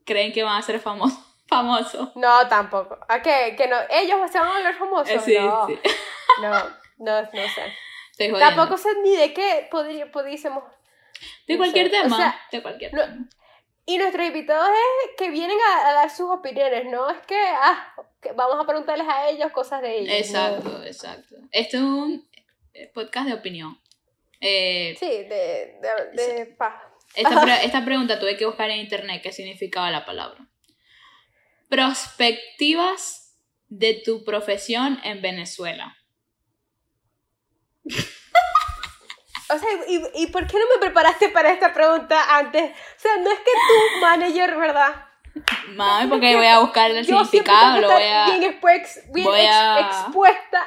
Creen 0.06 0.32
que 0.32 0.44
van 0.44 0.58
a 0.58 0.62
ser 0.62 0.80
famosos 0.80 1.27
famoso. 1.48 2.12
No, 2.16 2.48
tampoco. 2.48 2.98
¿A 3.08 3.22
qué? 3.22 3.56
¿Que 3.58 3.68
no? 3.68 3.78
¿Ellos 3.90 4.20
se 4.32 4.40
van 4.40 4.50
a 4.50 4.54
volver 4.54 4.76
famosos? 4.76 5.10
Eh, 5.10 5.20
sí, 5.20 5.38
no. 5.40 5.68
Sí. 5.68 5.80
no, 6.42 6.52
no, 6.98 7.22
no 7.22 7.30
sé. 7.32 8.32
Tampoco 8.40 8.78
sé 8.78 8.90
ni 9.04 9.16
de 9.16 9.34
qué 9.34 9.70
pudiésemos... 9.72 10.64
De 11.48 11.58
cualquier 11.58 11.90
tema. 11.90 12.36
de 12.52 12.62
cualquier 12.62 12.92
tema. 12.92 13.28
Y 13.86 13.98
nuestros 13.98 14.28
invitados 14.28 14.70
es 14.70 15.16
que 15.18 15.30
vienen 15.30 15.58
a, 15.74 15.94
dar 15.94 16.10
sus 16.10 16.30
opiniones, 16.30 16.86
no 16.86 17.10
es 17.10 17.20
que, 17.26 17.40
ah, 17.40 17.94
que 18.22 18.34
vamos 18.34 18.58
a 18.60 18.68
preguntarles 18.68 19.08
a 19.08 19.30
ellos 19.30 19.52
cosas 19.54 19.82
de 19.82 20.00
ellos. 20.00 20.14
Exacto, 20.14 20.84
exacto. 20.84 21.36
Esto 21.54 21.78
es 21.78 21.84
un 21.84 22.30
eh, 22.74 22.92
podcast 22.94 23.28
de 23.28 23.34
opinión. 23.36 23.80
Eh, 24.42 24.96
sí, 25.00 25.08
de, 25.08 25.80
de, 25.82 25.90
de 26.14 26.42
esta, 27.16 27.64
esta 27.64 27.86
pregunta 27.86 28.20
tuve 28.20 28.36
que 28.36 28.46
buscar 28.46 28.70
en 28.70 28.80
internet 28.80 29.22
qué 29.24 29.32
significaba 29.32 29.90
la 29.90 30.06
palabra. 30.06 30.46
Perspectivas 31.70 33.38
de 33.68 34.02
tu 34.06 34.24
profesión 34.24 35.00
en 35.04 35.22
Venezuela. 35.22 35.98
O 39.50 39.58
sea, 39.58 39.70
¿y, 39.88 40.24
¿y, 40.24 40.28
por 40.28 40.46
qué 40.46 40.58
no 40.58 40.66
me 40.76 40.82
preparaste 40.82 41.30
para 41.30 41.54
esta 41.54 41.74
pregunta 41.74 42.38
antes? 42.38 42.70
O 42.70 43.00
sea, 43.00 43.12
no 43.24 43.32
es 43.32 43.40
que 43.40 43.52
tu 43.52 44.02
manager, 44.02 44.58
¿verdad? 44.58 45.08
Mami, 45.70 46.10
porque 46.10 46.36
voy 46.36 46.48
a 46.48 46.60
buscar 46.60 46.92
el 46.92 47.06
significado, 47.06 47.80
lo 47.80 47.90
voy 47.90 48.04
a... 48.04 48.26
Bien, 48.26 48.44
expuesta 48.44 49.00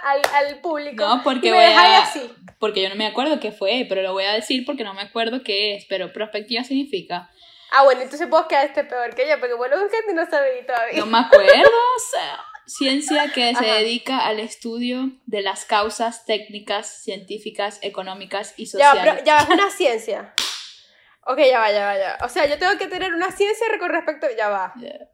al, 0.03 0.23
al, 0.35 0.61
público. 0.61 1.07
No, 1.07 1.23
porque 1.23 1.53
voy 1.53 1.63
a... 1.63 2.03
Así. 2.03 2.21
Porque 2.59 2.83
yo 2.83 2.89
no 2.89 2.95
me 2.95 3.07
acuerdo 3.07 3.41
qué 3.41 3.53
fue, 3.53 3.87
pero 3.89 4.03
lo 4.03 4.13
voy 4.13 4.25
a 4.25 4.33
decir 4.33 4.65
porque 4.65 4.85
no 4.85 4.95
me 4.95 5.03
acuerdo 5.03 5.43
qué 5.43 5.77
es. 5.77 5.87
Pero 5.89 6.13
perspectiva 6.13 6.63
significa 6.63 7.31
Ah, 7.71 7.85
bueno, 7.85 8.03
entonces 8.03 8.29
vos 8.29 8.47
quedaste 8.47 8.85
peor 8.85 9.15
que 9.15 9.29
yo, 9.29 9.39
porque 9.39 9.55
bueno, 9.55 9.77
que 9.89 10.13
no 10.13 10.29
sabía 10.29 10.67
todavía. 10.67 10.99
No 10.99 11.07
me 11.07 11.19
acuerdo, 11.19 11.51
o 11.51 12.01
sea, 12.11 12.45
ciencia 12.67 13.31
que 13.35 13.55
se 13.55 13.65
dedica 13.65 14.19
al 14.27 14.41
estudio 14.41 15.13
de 15.27 15.43
las 15.43 15.65
causas 15.65 16.25
técnicas, 16.25 17.03
científicas, 17.03 17.79
económicas 17.83 18.55
y 18.57 18.67
sociales. 18.67 19.05
Ya, 19.05 19.13
pero 19.13 19.25
ya 19.25 19.39
es 19.39 19.49
una 19.49 19.71
ciencia. 19.77 20.35
Ok, 21.27 21.39
ya 21.39 21.61
va, 21.61 21.71
ya 21.71 21.87
va, 21.87 21.99
ya. 21.99 22.19
O 22.25 22.29
sea, 22.29 22.47
yo 22.47 22.59
tengo 22.59 22.77
que 22.77 22.89
tener 22.89 23.15
una 23.15 23.31
ciencia 23.31 23.67
con 23.79 23.91
respecto. 23.91 24.27
Ya 24.37 24.49
va. 24.49 24.75
Eh, 24.83 25.09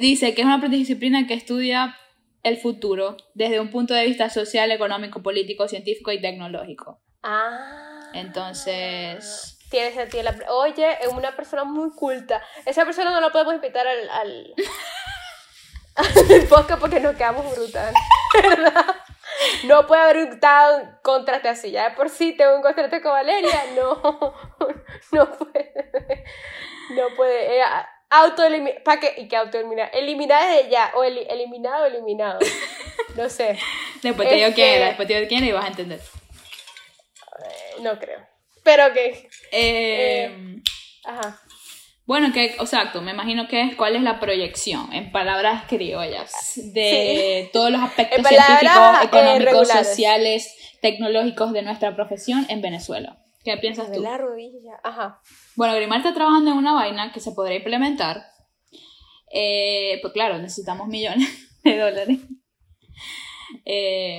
dice 0.00 0.34
que 0.34 0.42
es 0.42 0.46
una 0.46 0.58
disciplina 0.68 1.26
que 1.26 1.34
estudia 1.34 1.96
el 2.44 2.56
futuro 2.58 3.16
desde 3.34 3.58
un 3.58 3.70
punto 3.70 3.94
de 3.94 4.04
vista 4.04 4.30
social, 4.30 4.70
económico, 4.70 5.22
político, 5.22 5.66
científico 5.66 6.12
y 6.12 6.20
tecnológico. 6.20 7.00
Ah. 7.22 8.10
Entonces 8.14 9.57
tiene 9.70 9.92
sentido. 9.92 10.22
La, 10.24 10.52
oye, 10.52 10.98
es 11.02 11.08
una 11.08 11.34
persona 11.36 11.64
muy 11.64 11.90
culta. 11.90 12.42
Esa 12.64 12.84
persona 12.84 13.10
no 13.10 13.20
la 13.20 13.30
podemos 13.30 13.54
invitar 13.54 13.86
al, 13.86 14.08
al, 14.10 14.54
podcast 16.48 16.80
porque 16.80 17.00
nos 17.00 17.16
quedamos 17.16 17.54
brutal. 17.54 17.92
¿Verdad? 18.42 18.96
No 19.64 19.86
puede 19.86 20.02
haber 20.02 20.16
un 20.16 20.40
contraste 21.02 21.48
así. 21.48 21.70
Ya 21.70 21.90
de 21.90 21.96
por 21.96 22.08
sí 22.08 22.32
tengo 22.32 22.56
un 22.56 22.62
contraste 22.62 23.00
con 23.00 23.12
Valeria. 23.12 23.64
No, 23.74 24.00
no 25.12 25.30
puede. 25.38 25.72
No 26.90 27.02
puede. 27.16 27.58
Eh, 27.58 27.64
autoeliminar. 28.10 28.82
¿Para 28.82 29.00
qué? 29.00 29.14
¿Y 29.18 29.28
qué 29.28 29.36
autoeliminar? 29.36 29.90
Eliminar 29.92 30.48
de 30.48 30.68
ya. 30.68 30.92
O 30.94 31.04
eliminado 31.04 31.84
o 31.84 31.86
eliminado. 31.86 32.38
No 33.16 33.28
sé. 33.28 33.58
Después 34.02 34.28
te 34.28 34.36
digo 34.36 34.50
quién 34.54 34.74
era. 34.76 34.86
Después 34.86 35.06
te 35.06 35.14
digo 35.14 35.28
quién 35.28 35.44
y 35.44 35.52
vas 35.52 35.64
a 35.64 35.68
entender. 35.68 36.00
No 37.80 37.98
creo. 37.98 38.27
Pero 38.68 38.92
que. 38.92 39.08
Eh, 39.50 40.26
eh, 40.26 40.62
ajá. 41.04 41.40
Bueno, 42.04 42.32
que, 42.34 42.44
exacto, 42.44 43.00
me 43.00 43.12
imagino 43.12 43.48
que 43.48 43.62
es 43.62 43.76
cuál 43.76 43.96
es 43.96 44.02
la 44.02 44.20
proyección, 44.20 44.92
en 44.92 45.10
palabras 45.10 45.64
criollas, 45.68 46.52
de 46.56 47.48
todos 47.52 47.70
los 47.70 47.80
aspectos 47.80 48.26
científicos, 48.26 48.76
eh, 49.02 49.04
económicos, 49.04 49.68
sociales, 49.68 50.54
tecnológicos 50.82 51.52
de 51.52 51.62
nuestra 51.62 51.94
profesión 51.96 52.44
en 52.50 52.60
Venezuela. 52.60 53.24
¿Qué 53.42 53.56
piensas 53.56 53.90
tú? 53.90 54.02
la 54.02 54.18
rodilla, 54.18 54.78
ajá. 54.82 55.20
Bueno, 55.56 55.74
Grimar 55.74 55.98
está 55.98 56.12
trabajando 56.12 56.50
en 56.50 56.58
una 56.58 56.74
vaina 56.74 57.10
que 57.12 57.20
se 57.20 57.32
podría 57.32 57.56
implementar. 57.56 58.22
pues 59.30 60.12
claro, 60.12 60.38
necesitamos 60.38 60.88
millones 60.88 61.28
de 61.64 61.78
dólares. 61.78 62.18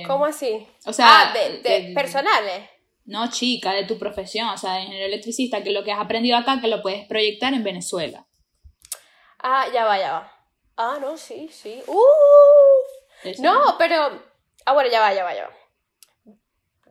¿Cómo 0.08 0.24
así? 0.24 0.66
O 0.86 0.92
sea, 0.92 1.06
ah, 1.08 1.32
de 1.32 1.92
personales. 1.94 2.79
No, 3.04 3.28
chica, 3.30 3.72
de 3.72 3.84
tu 3.84 3.98
profesión, 3.98 4.48
o 4.48 4.56
sea, 4.56 4.74
de 4.74 4.82
ingeniero 4.82 5.06
electricista, 5.06 5.62
que 5.62 5.70
lo 5.70 5.82
que 5.84 5.92
has 5.92 6.00
aprendido 6.00 6.36
acá, 6.36 6.60
que 6.60 6.68
lo 6.68 6.82
puedes 6.82 7.06
proyectar 7.06 7.52
en 7.54 7.64
Venezuela. 7.64 8.26
Ah, 9.38 9.66
ya 9.72 9.84
va, 9.84 9.98
ya 9.98 10.12
va. 10.12 10.32
Ah, 10.76 10.98
no, 11.00 11.16
sí, 11.16 11.48
sí. 11.50 11.80
¡Uh! 11.86 13.40
No, 13.42 13.76
pero. 13.78 14.22
Ah, 14.64 14.72
bueno, 14.72 14.90
ya 14.90 15.00
va, 15.00 15.12
ya 15.12 15.24
va, 15.24 15.34
ya 15.34 15.48
va. 15.48 16.34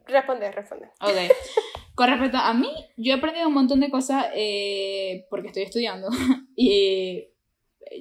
Responde, 0.05 0.51
responde. 0.51 0.89
Ok. 1.01 1.15
Con 1.95 2.09
respecto 2.09 2.37
a 2.37 2.53
mí, 2.53 2.71
yo 2.97 3.13
he 3.13 3.17
aprendido 3.17 3.47
un 3.47 3.53
montón 3.53 3.79
de 3.79 3.89
cosas 3.89 4.27
eh, 4.33 5.27
porque 5.29 5.47
estoy 5.47 5.63
estudiando. 5.63 6.07
y 6.55 7.27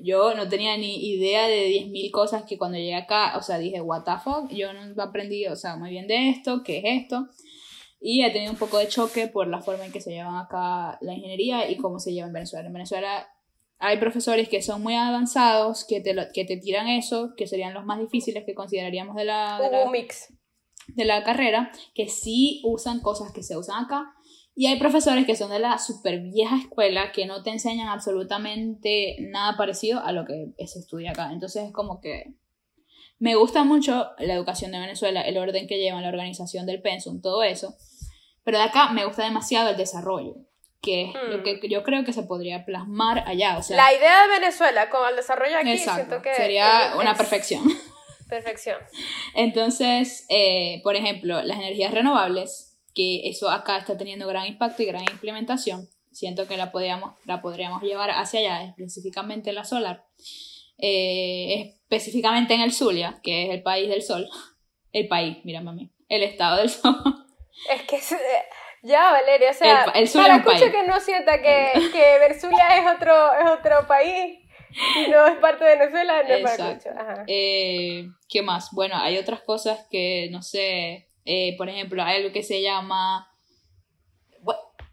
yo 0.03 0.35
no 0.35 0.49
tenía 0.49 0.77
ni 0.77 1.11
idea 1.11 1.49
de 1.49 1.69
10.000 1.69 2.11
cosas 2.11 2.45
que 2.45 2.59
cuando 2.59 2.79
llegué 2.79 2.95
acá, 2.95 3.37
o 3.37 3.43
sea, 3.43 3.59
dije, 3.59 3.81
what 3.81 4.05
the 4.05 4.13
fuck, 4.23 4.51
yo 4.51 4.73
no 4.73 5.03
aprendí, 5.03 5.47
o 5.47 5.57
sea, 5.57 5.77
muy 5.77 5.91
bien 5.91 6.07
de 6.07 6.31
esto, 6.31 6.63
qué 6.63 6.79
es 6.79 7.03
esto. 7.03 7.29
Y 8.01 8.23
he 8.23 8.31
tenido 8.31 8.53
un 8.53 8.59
poco 8.59 8.79
de 8.79 8.89
choque 8.89 9.27
por 9.27 9.49
la 9.49 9.61
forma 9.61 9.85
en 9.85 9.93
que 9.93 10.01
se 10.01 10.11
llevan 10.11 10.37
acá 10.37 10.99
la 11.01 11.15
ingeniería 11.15 11.69
y 11.69 11.77
cómo 11.77 11.99
se 11.99 12.13
lleva 12.13 12.29
en 12.29 12.33
Venezuela. 12.33 12.67
En 12.67 12.73
Venezuela 12.73 13.29
hay 13.79 13.99
profesores 13.99 14.49
que 14.49 14.63
son 14.63 14.83
muy 14.83 14.95
avanzados, 14.95 15.85
que 15.85 16.01
te, 16.01 16.15
que 16.33 16.45
te 16.45 16.57
tiran 16.57 16.89
eso, 16.89 17.35
que 17.37 17.47
serían 17.47 17.75
los 17.75 17.85
más 17.85 17.99
difíciles 17.99 18.45
que 18.45 18.55
consideraríamos 18.55 19.17
de 19.17 19.25
la, 19.25 19.61
de 19.61 19.71
la, 19.71 19.91
mix. 19.91 20.33
de 20.89 21.05
la 21.05 21.23
carrera, 21.23 21.71
que 21.95 22.09
sí 22.09 22.61
usan 22.65 23.01
cosas 23.01 23.33
que 23.33 23.43
se 23.43 23.57
usan 23.57 23.85
acá. 23.85 24.15
Y 24.55 24.67
hay 24.67 24.79
profesores 24.81 25.25
que 25.25 25.37
son 25.37 25.51
de 25.51 25.61
la 25.61 25.79
super 25.79 26.21
vieja 26.21 26.57
escuela 26.57 27.13
que 27.13 27.27
no 27.27 27.45
te 27.45 27.51
enseñan 27.51 27.89
absolutamente 27.89 29.17
nada 29.21 29.57
parecido 29.57 30.01
a 30.01 30.11
lo 30.11 30.25
que 30.25 30.53
se 30.67 30.81
estudia 30.81 31.13
acá. 31.13 31.33
Entonces 31.33 31.67
es 31.67 31.73
como 31.73 32.01
que 32.01 32.35
me 33.19 33.35
gusta 33.35 33.65
mucho 33.65 34.11
la 34.19 34.35
educación 34.35 34.73
de 34.73 34.79
Venezuela, 34.79 35.23
el 35.23 35.39
orden 35.39 35.67
que 35.67 35.79
llevan, 35.79 36.03
la 36.03 36.09
organización 36.09 36.67
del 36.67 36.81
pensum, 36.81 37.21
todo 37.21 37.43
eso. 37.43 37.77
Pero 38.45 38.59
de 38.59 38.65
acá 38.65 38.91
me 38.91 39.05
gusta 39.05 39.25
demasiado 39.25 39.71
el 39.71 39.77
desarrollo, 39.77 40.37
que 40.81 41.07
es 41.07 41.15
lo 41.15 41.39
hmm. 41.39 41.43
que 41.43 41.69
yo 41.69 41.83
creo 41.83 42.05
que 42.05 42.13
se 42.13 42.23
podría 42.23 42.65
plasmar 42.65 43.25
allá. 43.27 43.59
O 43.59 43.63
sea, 43.63 43.77
la 43.77 43.93
idea 43.93 44.23
de 44.23 44.41
Venezuela 44.41 44.89
con 44.89 45.09
el 45.09 45.17
desarrollo 45.17 45.59
aquí 45.59 45.79
siento 45.79 46.23
que 46.23 46.35
sería 46.35 46.95
una 46.99 47.15
perfección. 47.15 47.65
Perfección. 48.29 48.77
Entonces, 49.35 50.27
eh, 50.29 50.83
por 50.85 50.97
ejemplo, 50.97 51.41
las 51.43 51.57
energías 51.57 51.95
renovables, 51.95 52.79
que 52.95 53.27
eso 53.29 53.49
acá 53.49 53.79
está 53.79 53.97
teniendo 53.97 54.27
gran 54.27 54.47
impacto 54.47 54.83
y 54.83 54.87
gran 54.87 55.03
implementación, 55.11 55.89
siento 56.13 56.47
que 56.47 56.59
la 56.59 56.71
podríamos, 56.71 57.15
la 57.25 57.41
podríamos 57.41 57.83
llevar 57.83 58.11
hacia 58.11 58.41
allá, 58.41 58.65
específicamente 58.65 59.53
la 59.55 59.65
solar. 59.65 60.05
Eh, 60.79 61.75
específicamente 61.83 62.55
en 62.55 62.61
el 62.61 62.73
Zulia, 62.73 63.19
que 63.23 63.45
es 63.45 63.51
el 63.51 63.63
país 63.63 63.89
del 63.89 64.03
sol. 64.03 64.29
El 64.91 65.07
país, 65.07 65.37
mira 65.45 65.61
mami, 65.61 65.93
el 66.09 66.23
estado 66.23 66.57
del 66.57 66.71
sol. 66.71 66.97
Es 67.71 67.83
que 67.83 68.01
ya, 68.83 69.13
Valeria, 69.13 69.51
o 69.51 69.55
sea, 69.55 69.85
el, 69.95 70.05
el 70.05 70.11
para 70.11 70.37
escucha 70.37 70.71
que 70.71 70.87
no 70.87 70.99
sienta 70.99 71.43
que, 71.43 71.73
que 71.93 72.19
Versulia 72.21 72.79
es 72.79 72.97
otro, 72.97 73.13
es 73.35 73.51
otro 73.51 73.87
país 73.87 74.39
y 74.97 75.11
no 75.11 75.27
es 75.27 75.37
parte 75.39 75.65
de 75.65 75.77
Venezuela, 75.77 76.23
no 76.23 76.35
es 76.35 76.43
para 76.43 77.25
Eh, 77.27 78.07
¿Qué 78.29 78.43
más? 78.43 78.71
Bueno, 78.73 78.97
hay 78.97 79.19
otras 79.19 79.43
cosas 79.43 79.87
que, 79.91 80.29
no 80.31 80.43
sé, 80.43 81.09
eh, 81.25 81.57
por 81.57 81.69
ejemplo, 81.69 82.03
hay 82.03 82.19
algo 82.19 82.33
que 82.33 82.43
se 82.43 82.63
llama 82.63 83.28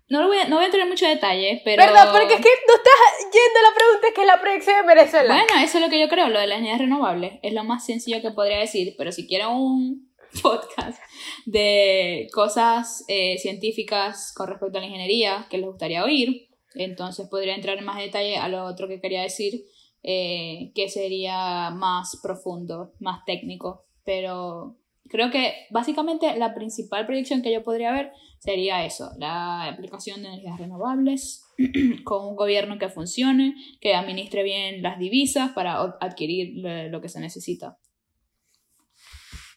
no, 0.07 0.21
lo 0.21 0.27
voy 0.27 0.37
a, 0.37 0.47
no 0.47 0.57
voy 0.57 0.63
a 0.63 0.65
entrar 0.67 0.83
en 0.83 0.89
mucho 0.89 1.07
detalle, 1.07 1.61
pero... 1.65 1.83
¿Verdad? 1.83 2.11
Porque 2.11 2.35
es 2.35 2.41
que 2.41 2.49
no 2.67 2.75
estás 2.75 3.19
yendo 3.21 3.59
a 3.59 3.69
la 3.69 3.75
pregunta 3.75 4.07
que 4.13 4.21
es 4.21 4.27
la 4.27 4.41
proyección 4.41 4.81
de 4.81 4.95
Venezuela. 4.95 5.35
Bueno, 5.35 5.63
eso 5.63 5.77
es 5.77 5.83
lo 5.83 5.89
que 5.89 5.99
yo 5.99 6.07
creo, 6.07 6.29
lo 6.29 6.39
de 6.39 6.47
las 6.47 6.59
energías 6.59 6.81
renovables. 6.81 7.33
Es 7.41 7.53
lo 7.53 7.63
más 7.63 7.85
sencillo 7.85 8.21
que 8.21 8.31
podría 8.31 8.59
decir, 8.59 8.93
pero 8.97 9.11
si 9.11 9.27
quiero 9.27 9.51
un 9.57 10.11
podcast 10.43 10.99
de 11.45 12.27
cosas 12.33 13.03
eh, 13.07 13.37
científicas 13.39 14.31
con 14.35 14.47
respecto 14.47 14.77
a 14.77 14.81
la 14.81 14.87
ingeniería 14.87 15.47
que 15.49 15.57
les 15.57 15.67
gustaría 15.67 16.03
oír, 16.03 16.49
entonces 16.75 17.27
podría 17.27 17.55
entrar 17.55 17.77
en 17.77 17.85
más 17.85 17.97
detalle 17.97 18.37
a 18.37 18.47
lo 18.47 18.65
otro 18.65 18.87
que 18.87 19.01
quería 19.01 19.23
decir, 19.23 19.65
eh, 20.03 20.71
que 20.75 20.89
sería 20.89 21.71
más 21.71 22.19
profundo, 22.21 22.93
más 22.99 23.25
técnico. 23.25 23.85
Pero 24.03 24.77
creo 25.09 25.31
que 25.31 25.53
básicamente 25.71 26.37
la 26.37 26.53
principal 26.53 27.07
proyección 27.07 27.41
que 27.41 27.51
yo 27.51 27.63
podría 27.63 27.91
ver 27.91 28.11
sería 28.39 28.85
eso, 28.85 29.11
la 29.17 29.65
aplicación 29.65 30.21
de 30.21 30.29
energías 30.29 30.59
renovables 30.59 31.43
con 32.03 32.25
un 32.25 32.35
gobierno 32.35 32.77
que 32.77 32.89
funcione, 32.89 33.55
que 33.81 33.95
administre 33.95 34.43
bien 34.43 34.81
las 34.81 34.99
divisas 34.99 35.51
para 35.51 35.81
adquirir 35.99 36.63
lo 36.89 37.01
que 37.01 37.09
se 37.09 37.19
necesita. 37.19 37.77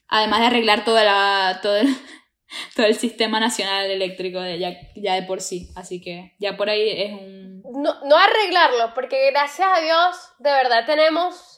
Además 0.09 0.41
de 0.41 0.47
arreglar 0.47 0.85
todo, 0.85 0.99
el, 0.99 1.09
todo 2.77 2.87
el 2.87 2.95
sistema 2.95 3.41
nacional 3.41 3.91
eléctrico 3.91 4.41
de, 4.41 4.59
ya, 4.59 4.75
ya, 4.97 5.15
de 5.15 5.23
por 5.25 5.41
sí. 5.41 5.69
Así 5.77 6.01
que 6.01 6.35
ya 6.39 6.57
por 6.57 6.71
ahí 6.71 6.89
es 6.89 7.13
un... 7.13 7.63
No, 7.83 8.03
no 8.05 8.17
arreglarlo, 8.17 8.95
porque 8.95 9.31
gracias 9.31 9.69
a 9.71 9.81
Dios 9.83 10.17
de 10.39 10.51
verdad 10.51 10.87
tenemos 10.87 11.58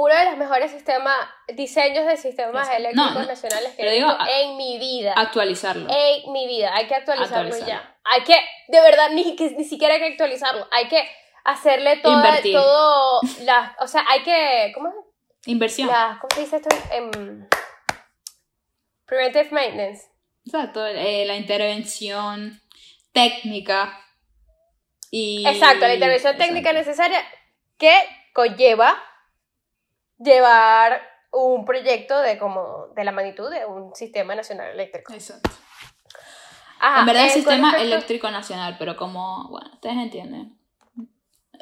uno 0.00 0.14
de 0.14 0.26
los 0.26 0.36
mejores 0.36 0.70
sistemas, 0.70 1.16
diseños 1.48 2.06
de 2.06 2.16
sistemas 2.16 2.70
eléctricos 2.70 3.26
nacionales 3.26 3.74
que 3.74 3.82
he 3.82 3.96
visto 3.96 4.16
en 4.30 4.56
mi 4.56 4.78
vida. 4.78 5.12
Actualizarlo. 5.16 5.88
En 5.90 6.32
mi 6.32 6.46
vida. 6.46 6.70
Hay 6.72 6.86
que 6.86 6.94
actualizarlo, 6.94 7.58
ya. 7.66 7.98
Hay 8.04 8.22
que, 8.22 8.36
de 8.68 8.80
verdad, 8.80 9.10
ni, 9.10 9.34
ni 9.34 9.64
siquiera 9.64 9.94
hay 9.94 10.00
que 10.00 10.06
actualizarlo. 10.06 10.68
Hay 10.70 10.86
que 10.86 11.02
hacerle 11.42 11.96
todo, 11.96 12.22
todo 12.52 13.20
la, 13.42 13.76
o 13.80 13.88
sea, 13.88 14.04
hay 14.08 14.22
que, 14.22 14.70
¿cómo 14.72 14.88
es? 14.88 14.94
Inversión. 15.46 15.88
¿Cómo 15.88 16.28
se 16.32 16.42
dice 16.42 16.56
esto? 16.58 16.68
En, 16.92 17.48
preventive 19.04 19.50
maintenance. 19.50 20.04
Exacto, 20.44 20.86
eh, 20.86 21.24
la 21.26 21.34
intervención 21.34 22.62
técnica 23.10 24.00
y... 25.10 25.44
Exacto, 25.44 25.88
la 25.88 25.94
intervención 25.94 26.36
técnica 26.36 26.72
necesaria 26.72 27.20
que 27.76 27.92
conlleva 28.32 29.02
llevar 30.18 31.02
un 31.30 31.64
proyecto 31.64 32.18
de 32.20 32.38
como 32.38 32.88
de 32.94 33.04
la 33.04 33.12
magnitud 33.12 33.50
de 33.50 33.66
un 33.66 33.94
sistema 33.94 34.34
nacional 34.34 34.70
eléctrico. 34.70 35.12
Exacto. 35.12 35.50
en 36.98 37.06
verdad 37.06 37.24
el 37.24 37.30
sistema 37.30 37.72
eléctrico 37.80 38.30
nacional, 38.30 38.76
pero 38.78 38.96
como, 38.96 39.48
bueno, 39.48 39.70
ustedes 39.74 39.96
entienden. 39.96 40.56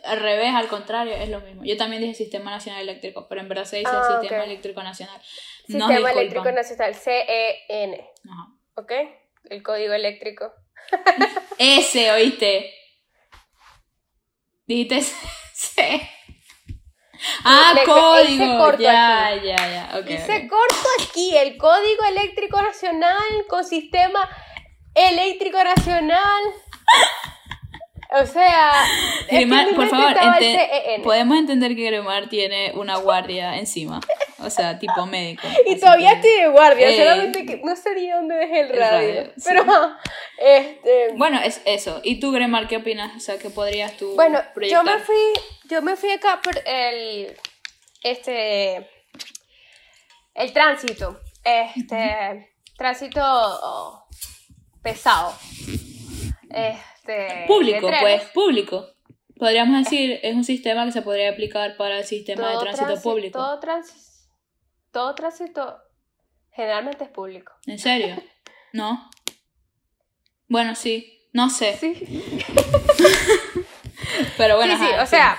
Al 0.04 0.20
revés, 0.20 0.54
al 0.54 0.68
contrario, 0.68 1.14
es 1.14 1.28
lo 1.28 1.40
mismo. 1.40 1.64
Yo 1.64 1.76
también 1.76 2.02
dije 2.02 2.14
Sistema 2.14 2.50
Nacional 2.50 2.82
Eléctrico, 2.82 3.26
pero 3.28 3.40
en 3.40 3.48
verdad 3.48 3.64
se 3.64 3.78
dice 3.78 3.90
ah, 3.92 4.18
Sistema 4.20 4.44
Eléctrico 4.44 4.82
Nacional. 4.82 5.20
Sistema 5.66 6.12
Eléctrico 6.12 6.52
Nacional, 6.52 6.94
C-E-N. 6.94 8.10
Ajá. 8.30 8.52
¿Ok? 8.74 8.92
El 9.48 9.62
código 9.62 9.94
eléctrico. 9.94 10.52
Ese, 11.58 12.12
¿oíste? 12.12 12.72
Dijiste 14.66 15.00
C. 15.54 16.10
Ah, 17.44 17.74
código. 17.84 18.72
ya, 18.78 19.34
ya, 19.42 19.56
ya, 19.56 19.98
okay, 19.98 20.16
Hice 20.16 20.48
corto 20.48 20.88
aquí 21.00 21.36
el 21.36 21.56
Código 21.56 22.04
Eléctrico 22.08 22.60
Nacional 22.60 23.46
con 23.48 23.64
Sistema 23.64 24.28
Eléctrico 24.94 25.62
Nacional. 25.62 26.42
O 28.10 28.26
sea, 28.26 28.72
por 29.74 29.88
favor, 29.88 30.14
podemos 31.02 31.38
entender 31.38 31.74
que 31.74 31.84
Gremar 31.84 32.28
tiene 32.28 32.72
una 32.74 32.96
guardia 32.98 33.58
encima. 33.58 34.00
O 34.38 34.50
sea, 34.50 34.78
tipo 34.78 35.06
médico. 35.06 35.46
Y 35.66 35.76
todavía 35.76 36.20
tiene 36.20 36.48
guardia, 36.48 36.88
eh, 36.88 36.98
solamente 36.98 37.46
que 37.46 37.60
no 37.64 37.74
sabía 37.74 38.16
dónde 38.16 38.36
dejé 38.36 38.60
el 38.60 38.68
radio. 38.68 39.32
pero, 39.44 39.64
este... 40.38 41.14
Bueno, 41.16 41.40
es 41.42 41.60
eso. 41.64 42.00
¿Y 42.04 42.20
tú, 42.20 42.32
Gremar, 42.32 42.68
qué 42.68 42.76
opinas? 42.76 43.16
O 43.16 43.20
sea, 43.20 43.38
¿qué 43.38 43.50
podrías 43.50 43.96
tú 43.96 44.14
Bueno, 44.14 44.40
yo 44.70 44.82
me 44.84 44.98
fui, 44.98 45.16
yo 45.64 45.82
me 45.82 45.96
fui 45.96 46.10
acá 46.10 46.40
por 46.42 46.56
el, 46.66 47.36
este, 48.02 48.88
el 50.34 50.52
tránsito. 50.52 51.20
Este, 51.42 52.52
tránsito 52.76 54.06
pesado. 54.82 55.34
Este, 57.06 57.44
público, 57.46 57.88
pues, 58.00 58.22
público. 58.34 58.86
Podríamos 59.38 59.84
decir, 59.84 60.18
es 60.22 60.34
un 60.34 60.44
sistema 60.44 60.84
que 60.86 60.92
se 60.92 61.02
podría 61.02 61.30
aplicar 61.30 61.76
para 61.76 61.98
el 61.98 62.04
sistema 62.04 62.50
de 62.50 62.58
tránsito, 62.58 63.02
público. 63.02 63.38
Todo 63.38 63.60
tránsito 63.60 64.06
todo 64.96 65.14
tránsito 65.14 65.76
generalmente 66.52 67.04
es 67.04 67.10
público. 67.10 67.52
¿En 67.66 67.78
serio? 67.78 68.16
¿No? 68.72 69.10
Bueno, 70.48 70.74
sí. 70.74 71.28
No 71.34 71.50
sé. 71.50 71.76
Sí. 71.76 71.92
Pero 74.38 74.56
bueno. 74.56 74.78
Sí, 74.78 74.86
sí, 74.86 74.90
o 74.98 75.04
sea. 75.06 75.36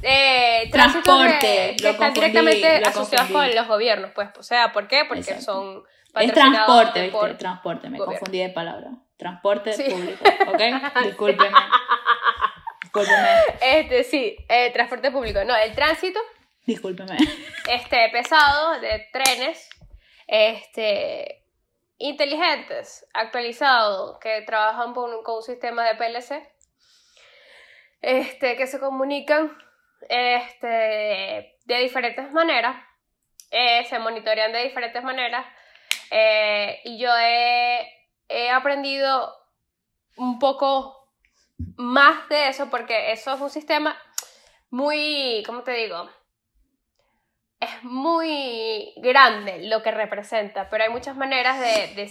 Eh, 0.00 0.70
transporte 0.72 1.76
que 1.78 1.90
están 1.90 2.14
directamente 2.14 2.76
asociados 2.76 3.30
con 3.30 3.54
los 3.54 3.68
gobiernos, 3.68 4.12
pues. 4.14 4.30
O 4.38 4.42
sea, 4.42 4.72
¿por 4.72 4.88
qué? 4.88 5.02
Porque 5.06 5.42
son. 5.42 5.82
Es 6.14 6.32
transporte, 6.32 7.02
¿viste? 7.02 7.34
Transporte, 7.34 7.90
me 7.90 7.98
confundí 7.98 8.38
de 8.38 8.48
palabra. 8.48 8.92
Transporte 9.20 9.72
público, 9.72 10.24
¿ok? 10.48 11.02
Discúlpeme. 11.04 11.58
Discúlpeme. 12.82 13.28
Este, 13.60 14.02
sí, 14.02 14.36
eh, 14.48 14.72
transporte 14.72 15.12
público. 15.12 15.44
No, 15.44 15.54
el 15.54 15.74
tránsito 15.74 16.18
Discúlpeme. 16.70 17.16
Este, 17.68 18.08
pesado, 18.10 18.80
de 18.80 19.08
trenes, 19.12 19.68
este, 20.26 21.42
inteligentes, 21.98 23.06
actualizados, 23.12 24.18
que 24.20 24.42
trabajan 24.42 24.94
con, 24.94 25.10
un 25.12 25.42
sistema 25.42 25.84
de 25.84 25.96
PLC, 25.96 26.48
este, 28.02 28.56
que 28.56 28.66
se 28.66 28.78
comunican 28.78 29.56
este, 30.08 31.58
de 31.64 31.78
diferentes 31.78 32.30
maneras, 32.32 32.76
eh, 33.50 33.84
se 33.86 33.98
monitorean 33.98 34.52
de 34.52 34.62
diferentes 34.62 35.02
maneras, 35.02 35.44
eh, 36.10 36.80
y 36.84 36.98
yo 36.98 37.10
he 37.18 37.99
he 38.30 38.50
aprendido 38.50 39.34
un 40.16 40.38
poco 40.38 41.08
más 41.76 42.28
de 42.28 42.48
eso 42.48 42.70
porque 42.70 43.12
eso 43.12 43.34
es 43.34 43.40
un 43.40 43.50
sistema 43.50 44.00
muy, 44.70 45.42
¿cómo 45.46 45.62
te 45.62 45.72
digo? 45.72 46.08
Es 47.58 47.82
muy 47.82 48.94
grande 48.96 49.68
lo 49.68 49.82
que 49.82 49.90
representa, 49.90 50.70
pero 50.70 50.84
hay 50.84 50.90
muchas 50.90 51.16
maneras 51.16 51.60
de, 51.60 52.10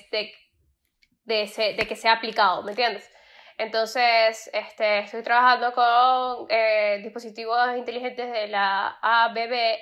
de, 1.25 1.87
que 1.87 1.95
sea 1.95 2.13
aplicado, 2.13 2.61
¿me 2.63 2.71
entiendes? 2.71 3.09
Entonces, 3.57 4.49
este, 4.53 4.99
estoy 4.99 5.23
trabajando 5.23 5.73
con 5.73 6.47
eh, 6.49 6.99
dispositivos 7.03 7.75
inteligentes 7.75 8.31
de 8.31 8.47
la 8.47 8.99
ABB 9.01 9.77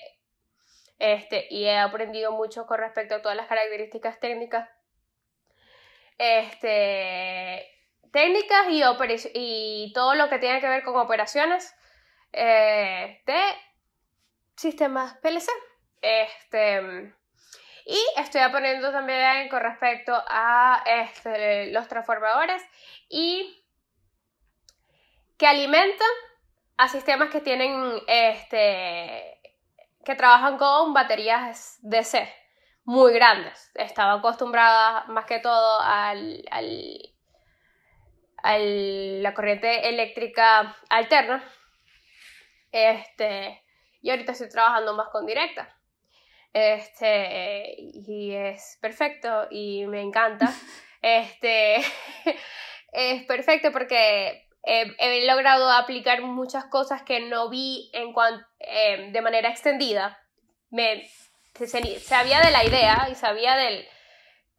este, 1.00 1.48
y 1.50 1.66
he 1.66 1.78
aprendido 1.78 2.32
mucho 2.32 2.66
con 2.66 2.80
respecto 2.80 3.16
a 3.16 3.22
todas 3.22 3.38
las 3.38 3.48
características 3.48 4.20
técnicas. 4.20 4.70
Este, 6.18 7.68
técnicas 8.12 8.68
y, 8.70 8.82
y 9.34 9.94
todo 9.94 10.16
lo 10.16 10.30
que 10.30 10.40
tiene 10.40 10.60
que 10.60 10.68
ver 10.68 10.84
con 10.84 10.98
operaciones 10.98 11.76
eh, 12.34 13.22
de 13.26 13.42
sistemas 14.56 15.16
PLC. 15.22 15.48
Este, 16.02 17.14
y 17.86 18.00
estoy 18.18 18.42
aprendiendo 18.42 18.92
también 18.92 19.50
con 19.50 19.62
respecto 19.62 20.14
a 20.28 20.84
este, 20.86 21.72
los 21.72 21.88
transformadores 21.88 22.64
y 23.10 23.64
que 25.38 25.48
alimentan 25.48 26.08
a 26.78 26.88
sistemas 26.88 27.30
que 27.30 27.42
tienen, 27.42 28.02
este, 28.08 29.40
que 30.04 30.16
trabajan 30.16 30.58
con 30.58 30.94
baterías 30.94 31.78
DC 31.82 32.47
muy 32.88 33.14
grandes. 33.14 33.70
Estaba 33.76 34.14
acostumbrada 34.14 35.04
más 35.10 35.26
que 35.26 35.40
todo 35.40 35.82
al, 35.82 36.42
al, 38.42 39.22
la 39.22 39.34
corriente 39.34 39.90
eléctrica 39.90 40.74
alterna. 40.90 41.44
Este, 42.72 43.62
y 44.02 44.10
ahorita 44.10 44.32
estoy 44.32 44.48
trabajando 44.48 44.96
más 44.96 45.10
con 45.10 45.26
directa. 45.26 45.78
Este, 46.54 47.76
y 47.78 48.34
es 48.34 48.78
perfecto 48.82 49.48
y 49.52 49.86
me 49.86 50.02
encanta. 50.02 50.50
Este, 51.00 51.76
es 52.92 53.24
perfecto 53.28 53.72
porque 53.72 54.48
he 54.64 55.28
logrado 55.28 55.72
aplicar 55.72 56.24
muchas 56.24 56.66
cosas 56.66 57.04
que 57.04 57.20
no 57.20 57.50
vi 57.50 57.92
en 57.94 58.16
eh, 58.60 59.12
de 59.12 59.22
manera 59.22 59.50
extendida. 59.50 60.20
Me, 60.72 61.08
sabía 61.66 62.42
de 62.42 62.52
la 62.52 62.64
idea 62.64 63.08
y 63.12 63.16
sabía 63.16 63.56
del, 63.56 63.88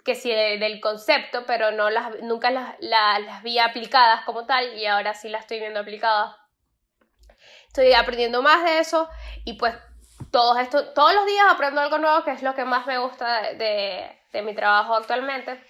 que 0.05 0.15
sí, 0.15 0.31
del 0.31 0.81
concepto, 0.81 1.45
pero 1.47 1.71
no 1.71 1.91
las, 1.91 2.21
nunca 2.23 2.51
las, 2.51 2.77
las, 2.81 3.43
vi 3.43 3.59
aplicadas 3.59 4.25
como 4.25 4.47
tal 4.47 4.77
y 4.77 4.87
ahora 4.87 5.15
sí 5.15 5.29
las 5.29 5.43
estoy 5.43 5.61
viendo 5.61 5.81
aplicadas. 5.81 6.35
Estoy 7.69 7.93
aprendiendo 7.93 8.43
más 8.43 8.65
de 8.65 8.79
eso 8.79 9.09
y 9.45 9.55
pues 9.55 9.75
todos, 10.33 10.59
esto, 10.59 10.93
todos 10.95 11.15
los 11.15 11.27
días 11.27 11.47
aprendo 11.51 11.81
algo 11.81 11.99
nuevo, 11.99 12.25
que 12.25 12.33
es 12.33 12.43
lo 12.43 12.55
que 12.55 12.65
más 12.65 12.87
me 12.87 12.99
gusta 12.99 13.53
de, 13.53 14.19
de 14.33 14.43
mi 14.43 14.55
trabajo 14.55 14.95
actualmente 14.95 15.63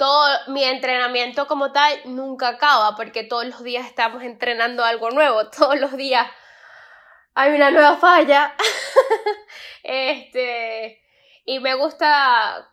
todo 0.00 0.26
mi 0.46 0.64
entrenamiento 0.64 1.46
como 1.46 1.72
tal 1.72 1.92
nunca 2.06 2.48
acaba 2.48 2.96
porque 2.96 3.22
todos 3.22 3.44
los 3.44 3.62
días 3.62 3.84
estamos 3.84 4.22
entrenando 4.22 4.82
algo 4.82 5.10
nuevo, 5.10 5.50
todos 5.56 5.78
los 5.78 5.94
días 5.94 6.26
hay 7.34 7.52
una 7.52 7.70
nueva 7.70 7.96
falla. 7.96 8.54
este, 9.82 11.02
y 11.44 11.60
me 11.60 11.74
gusta 11.74 12.70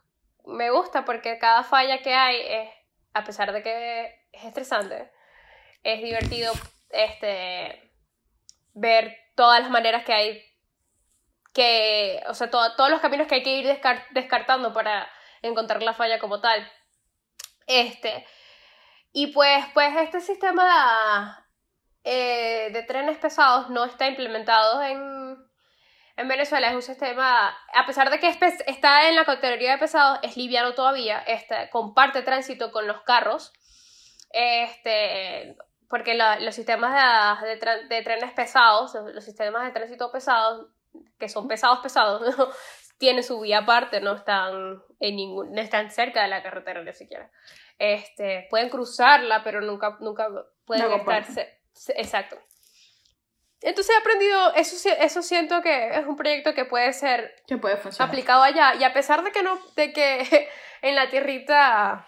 me 0.47 0.70
gusta 0.70 1.03
porque 1.05 1.38
cada 1.39 1.64
falla 1.64 2.01
que 2.01 2.14
hay 2.14 2.38
es 2.41 2.70
a 3.14 3.24
pesar 3.24 3.51
de 3.51 3.64
que 3.64 4.05
es 4.32 4.45
estresante, 4.45 5.12
es 5.84 6.01
divertido 6.01 6.53
este 6.89 7.91
ver 8.74 9.18
todas 9.36 9.62
las 9.62 9.70
maneras 9.70 10.03
que 10.05 10.14
hay 10.14 10.43
que, 11.53 12.24
o 12.28 12.36
sea, 12.36 12.51
todos 12.51 12.89
los 12.89 13.01
caminos 13.01 13.28
que 13.28 13.36
hay 13.36 13.43
que 13.43 13.58
ir 13.58 13.80
descartando 14.12 14.74
para 14.74 15.10
encontrar 15.41 15.82
la 15.82 15.93
falla 15.93 16.20
como 16.20 16.39
tal. 16.39 16.72
Este, 17.66 18.28
y 19.12 19.28
pues, 19.28 19.66
pues 19.74 19.95
este 19.97 20.22
sistema 20.22 21.47
eh, 22.10 22.70
de 22.72 22.84
trenes 22.84 23.18
pesados 23.18 23.70
no 23.70 23.84
está 23.84 24.08
implementado 24.08 24.82
en, 24.82 25.38
en 26.16 26.28
Venezuela. 26.30 26.70
Es 26.70 26.76
un 26.76 26.82
sistema, 26.82 27.49
a 27.74 27.86
pesar 27.86 28.10
de 28.10 28.18
que 28.18 28.30
está 28.30 29.10
en 29.10 29.16
la 29.18 29.26
categoría 29.26 29.74
de 29.74 29.78
pesados, 29.78 30.20
es 30.24 30.38
liviano 30.38 30.74
todavía, 30.74 31.20
este, 31.28 31.70
comparte 31.70 32.22
tránsito 32.22 32.72
con 32.72 32.88
los 32.88 33.01
carros. 33.01 33.51
Este, 34.32 35.58
porque 35.89 36.16
los 36.16 36.55
sistemas 36.55 37.41
de, 37.41 37.58
de, 37.89 38.01
trenes 38.03 38.32
pesados, 38.32 38.93
los 39.14 39.26
sistemas 39.26 39.66
de 39.66 39.72
tránsito 39.72 40.10
pesados, 40.10 40.68
que 41.20 41.28
son 41.28 41.49
pesados 41.49 41.80
pesados, 41.80 42.22
tiene 42.97 43.22
su 43.22 43.41
vía 43.41 43.60
aparte, 43.60 43.99
no 43.99 44.16
están, 44.16 44.82
en 45.01 45.16
ningún, 45.18 45.51
no 45.51 45.60
están 45.60 45.91
cerca 45.91 46.22
de 46.22 46.30
la 46.30 46.41
carretera 46.41 46.82
ni 46.84 46.93
siquiera. 46.93 47.30
Este, 47.78 48.47
pueden 48.49 48.70
cruzarla, 48.70 49.43
pero 49.43 49.60
nunca, 49.60 49.97
nunca 49.99 50.30
pueden 50.66 50.89
estarse. 50.93 51.57
Exacto. 51.95 52.38
Entonces 53.61 53.95
he 53.95 53.99
aprendido, 53.99 54.53
eso, 54.53 54.89
eso 54.99 55.21
siento 55.23 55.61
que 55.61 55.89
es 55.97 56.05
un 56.05 56.15
proyecto 56.15 56.53
que 56.53 56.65
puede 56.65 56.93
ser 56.93 57.36
que 57.47 57.57
puede 57.57 57.80
aplicado 57.99 58.43
allá. 58.43 58.75
Y 58.75 58.84
a 58.84 58.93
pesar 58.93 59.23
de 59.23 59.32
que 59.32 59.41
no, 59.41 59.59
de 59.75 59.93
que 59.93 60.49
en 60.82 60.95
la 60.95 61.09
tierrita 61.09 62.05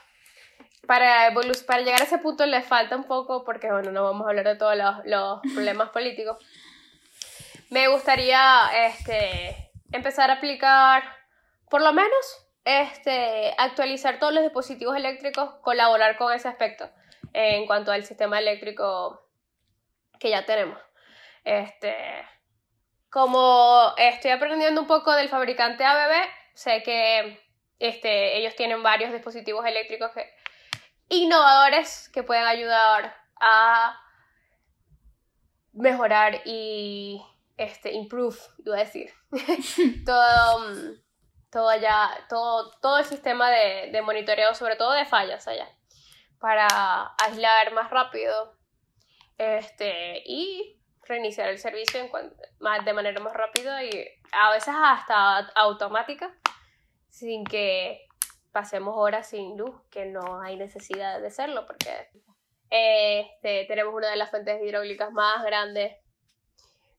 para, 0.85 1.33
para 1.67 1.81
llegar 1.81 2.01
a 2.01 2.05
ese 2.05 2.19
punto 2.19 2.45
le 2.45 2.61
falta 2.61 2.95
un 2.95 3.05
poco, 3.05 3.43
porque 3.43 3.71
bueno, 3.71 3.91
no 3.91 4.03
vamos 4.03 4.25
a 4.25 4.29
hablar 4.29 4.45
de 4.45 4.55
todos 4.55 4.75
los, 4.75 5.05
los 5.05 5.39
problemas 5.53 5.89
políticos. 5.89 6.37
Me 7.69 7.87
gustaría 7.87 8.69
este, 8.87 9.71
empezar 9.91 10.29
a 10.31 10.35
aplicar, 10.35 11.03
por 11.69 11.81
lo 11.81 11.93
menos, 11.93 12.47
este, 12.63 13.53
actualizar 13.57 14.19
todos 14.19 14.33
los 14.33 14.43
dispositivos 14.43 14.95
eléctricos, 14.95 15.55
colaborar 15.61 16.17
con 16.17 16.33
ese 16.33 16.47
aspecto 16.47 16.89
en 17.33 17.65
cuanto 17.67 17.91
al 17.91 18.03
sistema 18.03 18.39
eléctrico 18.39 19.28
que 20.19 20.29
ya 20.29 20.45
tenemos. 20.45 20.77
Este, 21.43 21.95
como 23.09 23.93
estoy 23.97 24.31
aprendiendo 24.31 24.81
un 24.81 24.87
poco 24.87 25.13
del 25.13 25.29
fabricante 25.29 25.83
ABB, 25.83 26.27
sé 26.53 26.83
que 26.83 27.41
este, 27.79 28.37
ellos 28.37 28.55
tienen 28.55 28.83
varios 28.83 29.11
dispositivos 29.11 29.65
eléctricos 29.65 30.11
innovadores 31.07 32.09
que 32.13 32.23
pueden 32.23 32.45
ayudar 32.45 33.15
a 33.41 33.99
mejorar 35.73 36.41
y 36.45 37.21
este, 37.57 37.93
improve, 37.93 38.37
iba 38.65 38.75
a 38.75 38.79
decir, 38.79 39.11
todo, 40.05 40.95
todo 41.51 41.69
allá, 41.69 42.09
todo, 42.29 42.71
todo 42.79 42.99
el 42.99 43.05
sistema 43.05 43.49
de, 43.49 43.89
de, 43.91 44.01
monitoreo, 44.01 44.53
sobre 44.53 44.75
todo 44.75 44.91
de 44.91 45.05
fallas 45.05 45.47
allá, 45.47 45.67
para 46.39 46.67
aislar 47.25 47.73
más 47.73 47.89
rápido 47.89 48.58
este, 49.39 50.21
y 50.25 50.77
reiniciar 51.07 51.49
el 51.49 51.57
servicio 51.57 51.99
en 52.01 52.11
más, 52.59 52.85
de 52.85 52.93
manera 52.93 53.19
más 53.21 53.33
rápida 53.33 53.83
y 53.83 53.89
a 54.31 54.51
veces 54.51 54.73
hasta 54.77 55.37
automática, 55.55 56.35
sin 57.09 57.45
que 57.45 58.05
pasemos 58.51 58.93
horas 58.97 59.29
sin 59.29 59.57
luz, 59.57 59.75
que 59.89 60.05
no 60.05 60.41
hay 60.41 60.57
necesidad 60.57 61.19
de 61.19 61.27
hacerlo, 61.27 61.65
porque 61.65 61.89
este, 62.69 63.65
tenemos 63.65 63.93
una 63.93 64.09
de 64.09 64.17
las 64.17 64.29
fuentes 64.29 64.61
hidráulicas 64.61 65.11
más 65.11 65.43
grandes 65.43 65.95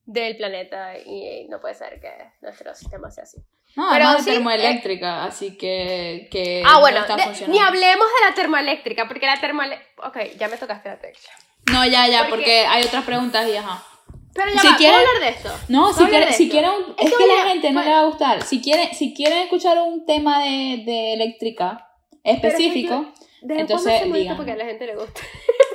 del 0.07 0.37
planeta 0.37 0.99
y 0.99 1.47
no 1.49 1.61
puede 1.61 1.75
ser 1.75 2.01
que 2.01 2.33
nuestro 2.41 2.75
sistema 2.75 3.11
sea 3.11 3.25
así. 3.25 3.39
No, 3.77 3.89
pero 3.93 4.11
es 4.17 4.25
termoeléctrica, 4.25 5.25
así 5.25 5.57
que, 5.57 6.29
que 6.33 6.65
Ah, 6.67 6.81
bueno, 6.81 7.05
ni 7.47 7.61
hablemos 7.61 8.07
de 8.07 8.29
la 8.29 8.35
termoeléctrica, 8.35 9.07
porque 9.07 9.27
la 9.27 9.41
termoeléctrica... 9.41 10.09
Ok, 10.09 10.19
ya 10.37 10.49
me 10.49 10.57
tocaste 10.57 10.89
la 10.89 10.99
tecla. 10.99 11.31
No, 11.71 11.87
ya, 11.87 12.09
ya, 12.09 12.27
porque, 12.29 12.67
hay 12.67 12.85
otras 12.85 13.05
preguntas 13.05 13.49
y 13.49 13.57
ajá. 13.57 13.85
Pero 14.33 14.53
ya 14.53 14.61
si 14.61 14.69
va, 14.69 14.77
quieren, 14.77 15.01
hablar 15.01 15.21
de 15.21 15.29
esto? 15.29 15.51
No, 15.69 15.93
si 15.93 16.05
quieren, 16.05 16.33
si 16.33 16.49
quieren 16.49 16.71
es, 16.97 17.15
que, 17.15 17.25
a 17.25 17.27
la 17.27 17.51
gente 17.51 17.73
no 17.73 17.83
le 17.83 17.91
va 17.91 18.01
a 18.01 18.05
gustar. 18.05 18.43
Si 18.43 18.61
quieren, 18.61 18.95
si 18.95 19.13
quieren 19.13 19.39
escuchar 19.39 19.79
un 19.79 20.07
tema 20.07 20.45
de, 20.45 20.83
de 20.85 21.15
eléctrica 21.15 21.89
específico, 22.23 23.13
entonces 23.43 24.13
digan. 24.13 24.37
porque 24.37 24.53
a 24.53 24.57
la 24.57 24.65
gente 24.65 24.87
le 24.87 24.97
gusta. 24.97 25.21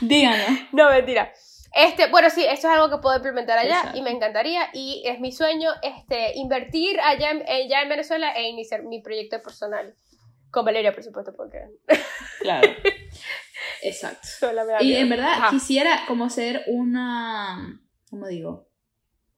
Díganos. 0.00 0.60
No, 0.72 0.90
mentira. 0.90 1.32
Este, 1.74 2.08
bueno, 2.08 2.30
sí, 2.30 2.44
esto 2.44 2.68
es 2.68 2.74
algo 2.74 2.88
que 2.88 3.02
puedo 3.02 3.16
implementar 3.16 3.58
allá 3.58 3.92
y 3.94 4.02
me 4.02 4.10
encantaría 4.10 4.70
y 4.72 5.02
es 5.04 5.20
mi 5.20 5.32
sueño 5.32 5.70
este, 5.82 6.36
invertir 6.36 6.98
allá 7.00 7.30
en, 7.30 7.44
en 7.46 7.88
Venezuela 7.88 8.32
e 8.32 8.48
iniciar 8.48 8.84
mi 8.84 9.00
proyecto 9.00 9.42
personal. 9.42 9.94
Con 10.50 10.64
Valeria, 10.64 10.92
por 10.94 11.02
supuesto, 11.02 11.32
porque... 11.36 11.58
Claro. 12.40 12.68
Exacto. 13.82 14.28
y 14.80 14.94
en 14.94 15.08
verdad 15.08 15.50
quisiera 15.50 16.04
como 16.06 16.30
ser 16.30 16.62
una, 16.68 17.80
¿cómo 18.08 18.26
digo? 18.28 18.68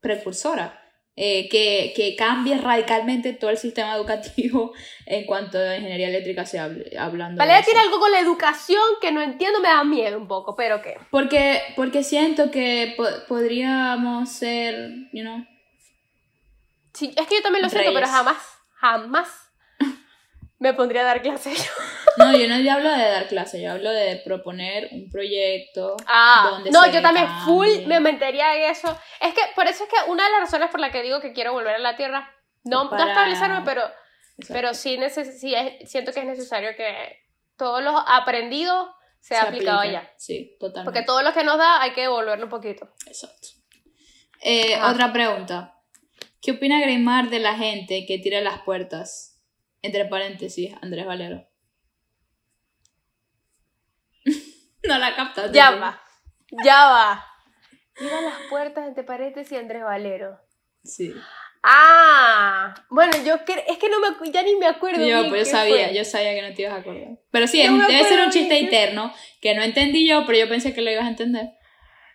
Precursora 0.00 0.76
eh, 1.16 1.48
que, 1.48 1.92
que 1.96 2.14
cambie 2.16 2.56
radicalmente 2.58 3.32
todo 3.32 3.50
el 3.50 3.56
sistema 3.58 3.94
educativo 3.96 4.72
en 5.06 5.26
cuanto 5.26 5.58
a 5.58 5.76
ingeniería 5.76 6.08
eléctrica 6.08 6.46
se 6.46 6.58
hable, 6.58 6.96
hablando. 6.98 7.38
Valeria 7.38 7.62
tiene 7.62 7.80
algo 7.80 7.98
con 7.98 8.12
la 8.12 8.20
educación 8.20 8.80
que 9.00 9.12
no 9.12 9.20
entiendo, 9.20 9.60
me 9.60 9.68
da 9.68 9.82
miedo 9.84 10.18
un 10.18 10.28
poco, 10.28 10.54
pero 10.54 10.80
¿qué? 10.82 10.96
Porque, 11.10 11.60
porque 11.76 12.02
siento 12.02 12.50
que 12.50 12.94
po- 12.96 13.26
podríamos 13.28 14.30
ser, 14.30 14.90
you 15.12 15.22
know, 15.22 15.44
Sí, 16.92 17.14
es 17.16 17.26
que 17.28 17.36
yo 17.36 17.42
también 17.42 17.62
lo 17.62 17.68
siento, 17.70 17.92
pero 17.94 18.06
jamás, 18.06 18.36
jamás 18.74 19.28
me 20.60 20.72
pondría 20.74 21.00
a 21.00 21.04
dar 21.04 21.22
clases 21.22 21.58
yo. 21.58 21.72
No, 22.16 22.36
yo 22.36 22.48
no 22.48 22.54
hablo 22.72 22.90
de 22.90 23.04
dar 23.08 23.28
clase, 23.28 23.62
yo 23.62 23.70
hablo 23.72 23.90
de 23.90 24.16
proponer 24.24 24.88
un 24.92 25.08
proyecto. 25.10 25.96
Ah, 26.06 26.48
donde 26.50 26.70
no, 26.70 26.84
yo 26.90 27.00
también 27.00 27.26
full 27.44 27.66
cambie. 27.68 27.86
me 27.86 28.00
metería 28.00 28.54
en 28.56 28.70
eso. 28.70 28.98
Es 29.20 29.32
que 29.32 29.40
por 29.54 29.66
eso 29.66 29.84
es 29.84 29.88
que 29.90 30.10
una 30.10 30.24
de 30.24 30.30
las 30.32 30.40
razones 30.40 30.70
por 30.70 30.80
la 30.80 30.90
que 30.90 31.02
digo 31.02 31.20
que 31.20 31.32
quiero 31.32 31.52
volver 31.52 31.76
a 31.76 31.78
la 31.78 31.96
Tierra, 31.96 32.28
no, 32.64 32.84
no 32.84 32.90
Para- 32.90 33.08
establecerme, 33.10 33.62
pero, 33.64 33.82
Exacto. 33.82 34.52
pero 34.52 34.74
sí, 34.74 34.98
neces 34.98 35.40
sí 35.40 35.54
es- 35.54 35.88
siento 35.90 36.12
que 36.12 36.20
es 36.20 36.26
necesario 36.26 36.70
que 36.76 37.20
todo 37.56 37.80
lo 37.80 37.96
aprendido 37.96 38.92
sea 39.20 39.42
Se 39.42 39.46
aplicado 39.48 39.78
aplica. 39.78 40.00
allá. 40.00 40.12
Sí, 40.18 40.56
totalmente. 40.58 40.84
Porque 40.92 41.06
todo 41.06 41.22
lo 41.22 41.32
que 41.32 41.44
nos 41.44 41.58
da 41.58 41.80
hay 41.80 41.92
que 41.92 42.02
devolverlo 42.02 42.44
un 42.46 42.50
poquito. 42.50 42.92
Exacto. 43.06 43.48
Eh, 44.42 44.74
Ajá. 44.74 44.90
Otra 44.92 45.12
pregunta. 45.12 45.76
¿Qué 46.42 46.50
opina 46.52 46.80
Greymar 46.80 47.30
de 47.30 47.38
la 47.38 47.54
gente 47.54 48.04
que 48.06 48.18
tira 48.18 48.40
las 48.40 48.62
puertas? 48.62 49.29
Entre 49.82 50.04
paréntesis, 50.04 50.74
Andrés 50.82 51.06
Valero. 51.06 51.46
no 54.88 54.98
la 54.98 55.14
captaste. 55.16 55.52
Ya 55.56 55.70
¿no? 55.72 55.80
va, 55.80 56.02
ya 56.64 56.86
va. 56.86 57.26
Mira 58.00 58.20
las 58.22 58.38
puertas 58.48 58.86
entre 58.88 59.04
paréntesis 59.04 59.58
Andrés 59.58 59.82
Valero. 59.82 60.38
Sí. 60.82 61.12
Ah, 61.62 62.74
bueno, 62.88 63.12
yo 63.22 63.34
es 63.34 63.78
que 63.78 63.88
no 63.90 64.00
me 64.00 64.30
ya 64.32 64.42
ni 64.42 64.56
me 64.56 64.66
acuerdo. 64.66 65.00
Yo, 65.06 65.18
bien 65.20 65.28
pues 65.28 65.46
yo 65.48 65.52
sabía, 65.58 65.88
fue. 65.88 65.94
yo 65.94 66.04
sabía 66.06 66.34
que 66.34 66.42
no 66.48 66.54
te 66.54 66.62
ibas 66.62 66.74
a 66.74 66.78
acordar. 66.78 67.18
Pero 67.30 67.46
sí, 67.46 67.62
No 67.68 67.82
es- 67.82 67.88
debe 67.88 68.04
ser 68.04 68.20
un 68.20 68.30
chiste 68.30 68.54
bien. 68.54 68.64
interno 68.64 69.12
que 69.42 69.54
no 69.54 69.62
entendí 69.62 70.08
yo, 70.08 70.24
pero 70.24 70.38
yo 70.38 70.48
pensé 70.48 70.72
que 70.72 70.80
lo 70.80 70.90
ibas 70.90 71.04
a 71.04 71.08
entender. 71.10 71.50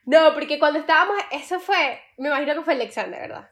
No, 0.06 0.34
porque 0.34 0.58
cuando 0.58 0.80
estábamos, 0.80 1.16
eso 1.32 1.60
fue, 1.60 2.00
me 2.18 2.30
imagino 2.30 2.56
que 2.56 2.62
fue 2.62 2.74
Alexander, 2.74 3.22
¿verdad? 3.22 3.50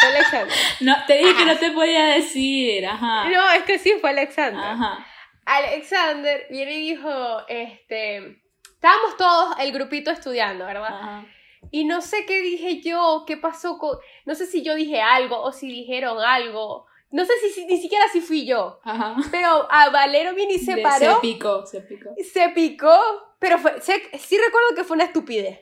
Fue 0.00 0.08
Alexander. 0.10 0.54
No, 0.80 0.96
te 1.06 1.14
dije 1.18 1.34
que 1.34 1.42
Ajá. 1.42 1.52
no 1.54 1.58
te 1.58 1.70
podía 1.72 2.04
decir, 2.06 2.86
ajá. 2.86 3.28
No, 3.28 3.50
es 3.52 3.62
que 3.64 3.78
sí, 3.78 3.94
fue 4.00 4.10
Alexander. 4.10 4.62
Ajá. 4.62 5.04
Alexander 5.44 6.46
viene 6.50 6.72
y 6.78 6.90
dijo, 6.94 7.40
este, 7.48 8.40
estábamos 8.74 9.16
todos, 9.16 9.56
el 9.60 9.72
grupito 9.72 10.10
estudiando, 10.10 10.66
¿verdad? 10.66 10.86
Ajá. 10.88 11.26
Y 11.70 11.84
no 11.84 12.00
sé 12.00 12.24
qué 12.26 12.40
dije 12.40 12.80
yo, 12.80 13.24
qué 13.26 13.36
pasó 13.36 13.78
con, 13.78 13.98
no 14.24 14.34
sé 14.34 14.46
si 14.46 14.62
yo 14.62 14.74
dije 14.74 15.00
algo 15.00 15.40
o 15.42 15.52
si 15.52 15.66
dijeron 15.68 16.18
algo, 16.22 16.86
no 17.10 17.24
sé 17.24 17.32
si, 17.42 17.50
si- 17.50 17.66
ni 17.66 17.78
siquiera 17.78 18.04
si 18.12 18.20
fui 18.20 18.46
yo, 18.46 18.78
Ajá. 18.84 19.16
pero 19.30 19.66
a 19.70 19.90
Valero 19.90 20.34
viene 20.34 20.54
y 20.54 20.58
se 20.58 20.76
De- 20.76 20.82
paró, 20.82 21.16
Se 21.16 21.20
picó, 21.20 21.66
se 21.66 21.80
picó. 21.80 22.10
se 22.32 22.48
picó, 22.50 23.00
pero 23.40 23.58
fue, 23.58 23.80
sé- 23.80 24.10
sí 24.18 24.36
recuerdo 24.38 24.74
que 24.76 24.84
fue 24.84 24.94
una 24.96 25.04
estupidez. 25.06 25.60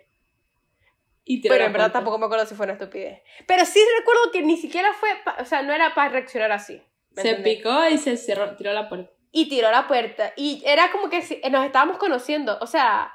Y 1.28 1.42
Pero 1.46 1.64
en 1.64 1.72
verdad 1.72 1.90
tampoco 1.90 2.18
me 2.18 2.26
acuerdo 2.26 2.46
si 2.46 2.54
fue 2.54 2.64
una 2.64 2.74
estupidez. 2.74 3.20
Pero 3.48 3.64
sí 3.64 3.80
recuerdo 3.98 4.30
que 4.30 4.42
ni 4.42 4.56
siquiera 4.56 4.92
fue, 4.92 5.10
o 5.40 5.44
sea, 5.44 5.60
no 5.62 5.72
era 5.74 5.92
para 5.92 6.08
reaccionar 6.10 6.52
así. 6.52 6.80
¿me 7.10 7.22
Se 7.22 7.30
entendés? 7.30 7.56
picó 7.56 7.88
y 7.88 7.98
se 7.98 8.16
cerró, 8.16 8.54
tiró 8.56 8.72
la 8.72 8.88
puerta. 8.88 9.10
Y 9.32 9.48
tiró 9.48 9.70
la 9.72 9.88
puerta. 9.88 10.32
Y 10.36 10.62
era 10.64 10.92
como 10.92 11.10
que 11.10 11.22
si- 11.22 11.40
nos 11.50 11.66
estábamos 11.66 11.98
conociendo. 11.98 12.56
O 12.60 12.66
sea, 12.68 13.12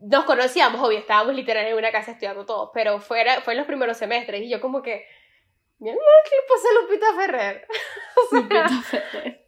nos 0.00 0.24
conocíamos, 0.24 0.80
obvio, 0.80 0.98
estábamos 1.00 1.34
literal 1.34 1.66
en 1.66 1.74
una 1.76 1.90
casa 1.90 2.12
estudiando 2.12 2.46
todos. 2.46 2.70
Pero 2.72 3.00
fuera, 3.00 3.40
fue 3.40 3.54
en 3.54 3.58
los 3.58 3.66
primeros 3.66 3.96
semestres. 3.96 4.40
Y 4.42 4.48
yo 4.48 4.60
como 4.60 4.80
que, 4.80 5.04
mi 5.80 5.88
hermano, 5.90 6.06
¿qué 6.24 6.30
le 6.36 6.42
pasó 6.48 6.68
a 6.68 6.82
Lupita 6.82 7.14
Ferrer? 7.16 7.66
Lupita 8.32 8.68
Ferrer. 8.82 9.46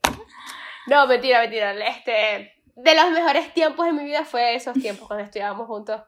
No, 0.89 1.07
mentira, 1.07 1.41
mentira. 1.43 1.73
Este, 1.89 2.55
de 2.75 2.95
los 2.97 3.11
mejores 3.13 3.55
tiempos 3.55 3.87
de 3.87 3.93
mi 3.93 4.03
vida 4.05 4.25
fue 4.25 4.57
esos 4.57 4.75
tiempos 4.75 5.07
cuando 5.07 5.25
estudiábamos 5.25 5.69
juntos. 5.69 6.03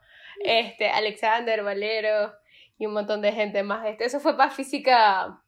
Este, 0.45 0.90
Alexander, 0.90 1.62
Valero 1.62 2.32
y 2.78 2.86
un 2.86 2.95
montón 2.95 3.20
de 3.22 3.32
gente 3.32 3.62
más. 3.62 3.86
Este, 3.86 4.05
eso 4.05 4.20
fue 4.20 4.36
para 4.36 4.51
física, 4.51 5.43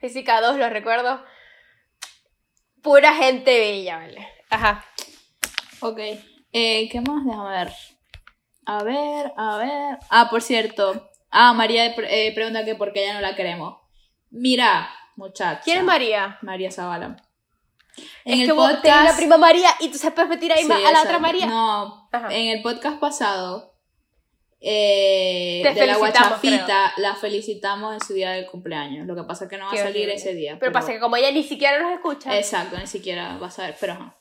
física 0.00 0.40
2, 0.40 0.56
lo 0.56 0.68
recuerdo. 0.68 1.22
Pura 2.82 3.14
gente 3.14 3.58
bella, 3.58 3.98
¿vale? 3.98 4.28
Ajá. 4.50 4.84
Ok. 5.80 5.98
Eh, 6.52 6.88
¿Qué 6.90 7.00
más? 7.00 7.24
Déjame 7.24 7.50
ver. 7.50 7.72
A 8.66 8.82
ver, 8.84 9.32
a 9.36 9.56
ver. 9.56 9.98
Ah, 10.10 10.28
por 10.30 10.42
cierto. 10.42 11.10
Ah, 11.30 11.52
María 11.52 11.86
eh, 11.86 12.32
pregunta 12.34 12.64
que 12.64 12.74
por 12.74 12.92
qué 12.92 13.06
ya 13.06 13.14
no 13.14 13.20
la 13.20 13.34
queremos. 13.34 13.78
Mira, 14.30 14.90
muchacha. 15.16 15.60
¿Quién 15.64 15.78
es 15.78 15.84
María? 15.84 16.38
María 16.42 16.70
Zavala. 16.70 17.16
es 18.24 18.46
que 18.46 18.52
vos 18.52 18.80
tenés 18.82 19.04
la 19.04 19.16
prima 19.16 19.38
María 19.38 19.70
y 19.80 19.90
tú 19.90 19.98
puedes 20.14 20.28
meter 20.28 20.52
ahí 20.52 20.64
Sí, 20.64 20.72
a 20.72 20.92
la 20.92 21.02
otra 21.02 21.18
María. 21.18 21.46
No, 21.46 22.08
Ajá. 22.12 22.32
en 22.32 22.56
el 22.56 22.62
podcast 22.62 22.98
pasado 23.00 23.71
eh, 24.64 25.62
de 25.74 25.86
la 25.86 25.96
guachafita 25.96 26.92
la 26.98 27.14
felicitamos 27.16 27.94
en 27.94 28.00
su 28.00 28.14
día 28.14 28.30
de 28.30 28.46
cumpleaños. 28.46 29.06
Lo 29.06 29.16
que 29.16 29.24
pasa 29.24 29.44
es 29.44 29.50
que 29.50 29.58
no 29.58 29.64
va 29.64 29.70
a 29.70 29.74
Qué 29.74 29.78
salir 29.80 30.02
horrible. 30.04 30.14
ese 30.14 30.34
día. 30.34 30.56
Pero 30.60 30.70
pasa 30.72 30.92
que 30.92 31.00
como 31.00 31.16
ella 31.16 31.30
ni 31.32 31.42
siquiera 31.42 31.80
nos 31.80 31.92
escucha, 31.92 32.36
Exacto, 32.38 32.78
ni 32.78 32.86
siquiera 32.86 33.36
vas 33.38 33.58
a 33.58 33.66
ver, 33.66 33.76
pero 33.80 33.94
ajá. 33.94 34.16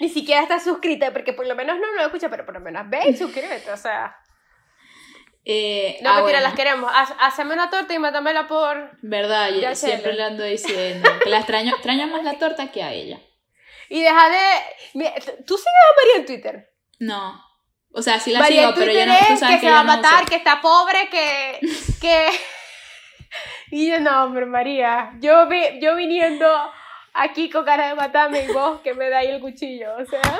ni 0.00 0.08
siquiera 0.08 0.42
está 0.42 0.58
suscrita, 0.60 1.12
porque 1.12 1.34
por 1.34 1.46
lo 1.46 1.54
menos 1.54 1.78
no 1.78 1.92
nos 1.94 2.06
escucha, 2.06 2.30
pero 2.30 2.44
por 2.46 2.54
lo 2.54 2.60
menos 2.60 2.88
ve 2.88 3.00
y 3.10 3.16
suscríbete, 3.16 3.70
o 3.70 3.76
sea. 3.76 4.16
Eh, 5.44 5.98
No, 6.02 6.10
ah, 6.10 6.14
mentira, 6.14 6.38
bueno. 6.38 6.40
las 6.48 6.54
queremos. 6.54 6.90
Haceme 7.20 7.52
una 7.52 7.68
torta 7.68 7.92
y 7.92 7.98
mátamela 7.98 8.46
por... 8.46 8.96
Verdad, 9.02 9.50
yo 9.50 9.74
siempre 9.74 10.12
le 10.14 10.22
ando 10.22 10.44
diciendo 10.44 11.10
que 11.22 11.28
la 11.28 11.38
extraño, 11.38 11.72
extraño 11.74 12.06
más 12.06 12.22
la 12.24 12.38
torta 12.38 12.70
que 12.70 12.82
a 12.82 12.92
ella. 12.92 13.20
Y 13.88 14.00
deja 14.02 14.28
de... 14.30 14.38
Mira, 14.94 15.12
¿Tú 15.46 15.56
sigues 15.58 15.66
a 15.66 15.96
María 16.00 16.16
en 16.20 16.26
Twitter? 16.26 16.70
No. 17.00 17.44
O 17.94 18.02
sea, 18.02 18.18
sí 18.18 18.32
la 18.32 18.40
María 18.40 18.62
sigo, 18.62 18.74
pero 18.74 18.92
yo 18.92 19.06
no, 19.06 19.14
tú 19.14 19.32
es 19.34 19.40
sabes 19.40 19.56
que 19.56 19.60
que 19.60 19.66
se 19.66 19.72
va 19.72 19.80
a 19.80 19.84
no 19.84 19.96
matar, 19.96 20.24
que 20.24 20.36
está 20.36 20.60
pobre, 20.60 21.08
que... 21.10 21.60
que... 22.00 22.28
y 23.70 23.90
yo, 23.90 24.00
no, 24.00 24.24
hombre, 24.24 24.46
María. 24.46 25.12
Yo, 25.20 25.46
vi, 25.48 25.80
yo 25.80 25.94
viniendo 25.94 26.46
aquí 27.12 27.50
con 27.50 27.64
cara 27.64 27.88
de 27.88 27.94
matarme 27.94 28.44
y 28.44 28.52
vos 28.52 28.80
que 28.80 28.94
me 28.94 29.10
dais 29.10 29.30
el 29.30 29.40
cuchillo, 29.40 29.94
o 29.96 30.04
sea... 30.06 30.20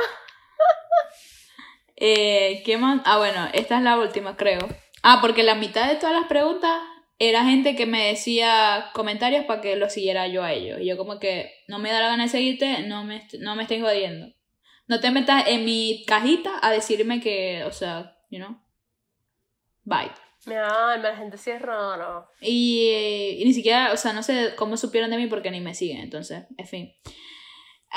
Eh, 2.04 2.62
¿Qué 2.64 2.78
más? 2.78 3.00
Ah, 3.04 3.18
bueno, 3.18 3.48
esta 3.52 3.76
es 3.76 3.82
la 3.84 3.96
última, 3.96 4.36
creo. 4.36 4.58
Ah, 5.04 5.18
porque 5.20 5.44
la 5.44 5.54
mitad 5.54 5.86
de 5.86 5.94
todas 5.94 6.16
las 6.16 6.26
preguntas 6.26 6.80
era 7.20 7.44
gente 7.44 7.76
que 7.76 7.86
me 7.86 8.08
decía 8.08 8.90
comentarios 8.92 9.44
para 9.44 9.60
que 9.60 9.76
lo 9.76 9.88
siguiera 9.88 10.26
yo 10.26 10.42
a 10.42 10.52
ellos. 10.52 10.80
Y 10.80 10.86
yo 10.86 10.96
como 10.96 11.20
que 11.20 11.52
no 11.68 11.78
me 11.78 11.92
da 11.92 12.00
la 12.00 12.08
gana 12.08 12.24
de 12.24 12.28
seguirte, 12.28 12.80
no 12.88 13.04
me, 13.04 13.22
no 13.38 13.54
me 13.54 13.62
estés 13.62 13.80
jodiendo. 13.80 14.34
No 14.92 15.00
te 15.00 15.10
metas 15.10 15.44
en 15.46 15.64
mi 15.64 16.04
cajita 16.06 16.58
a 16.60 16.70
decirme 16.70 17.18
que, 17.18 17.64
o 17.64 17.72
sea, 17.72 18.14
you 18.28 18.38
know, 18.38 18.60
bye. 19.84 20.12
Alma, 20.44 20.98
la 20.98 21.16
gente 21.16 21.38
sí 21.38 21.50
es 21.50 21.62
raro. 21.62 22.28
Y, 22.42 23.38
y 23.38 23.42
ni 23.46 23.54
siquiera, 23.54 23.94
o 23.94 23.96
sea, 23.96 24.12
no 24.12 24.22
sé 24.22 24.52
cómo 24.54 24.76
supieron 24.76 25.10
de 25.10 25.16
mí 25.16 25.28
porque 25.28 25.50
ni 25.50 25.62
me 25.62 25.74
siguen, 25.74 26.02
entonces, 26.02 26.44
en 26.58 26.66
fin. 26.66 26.94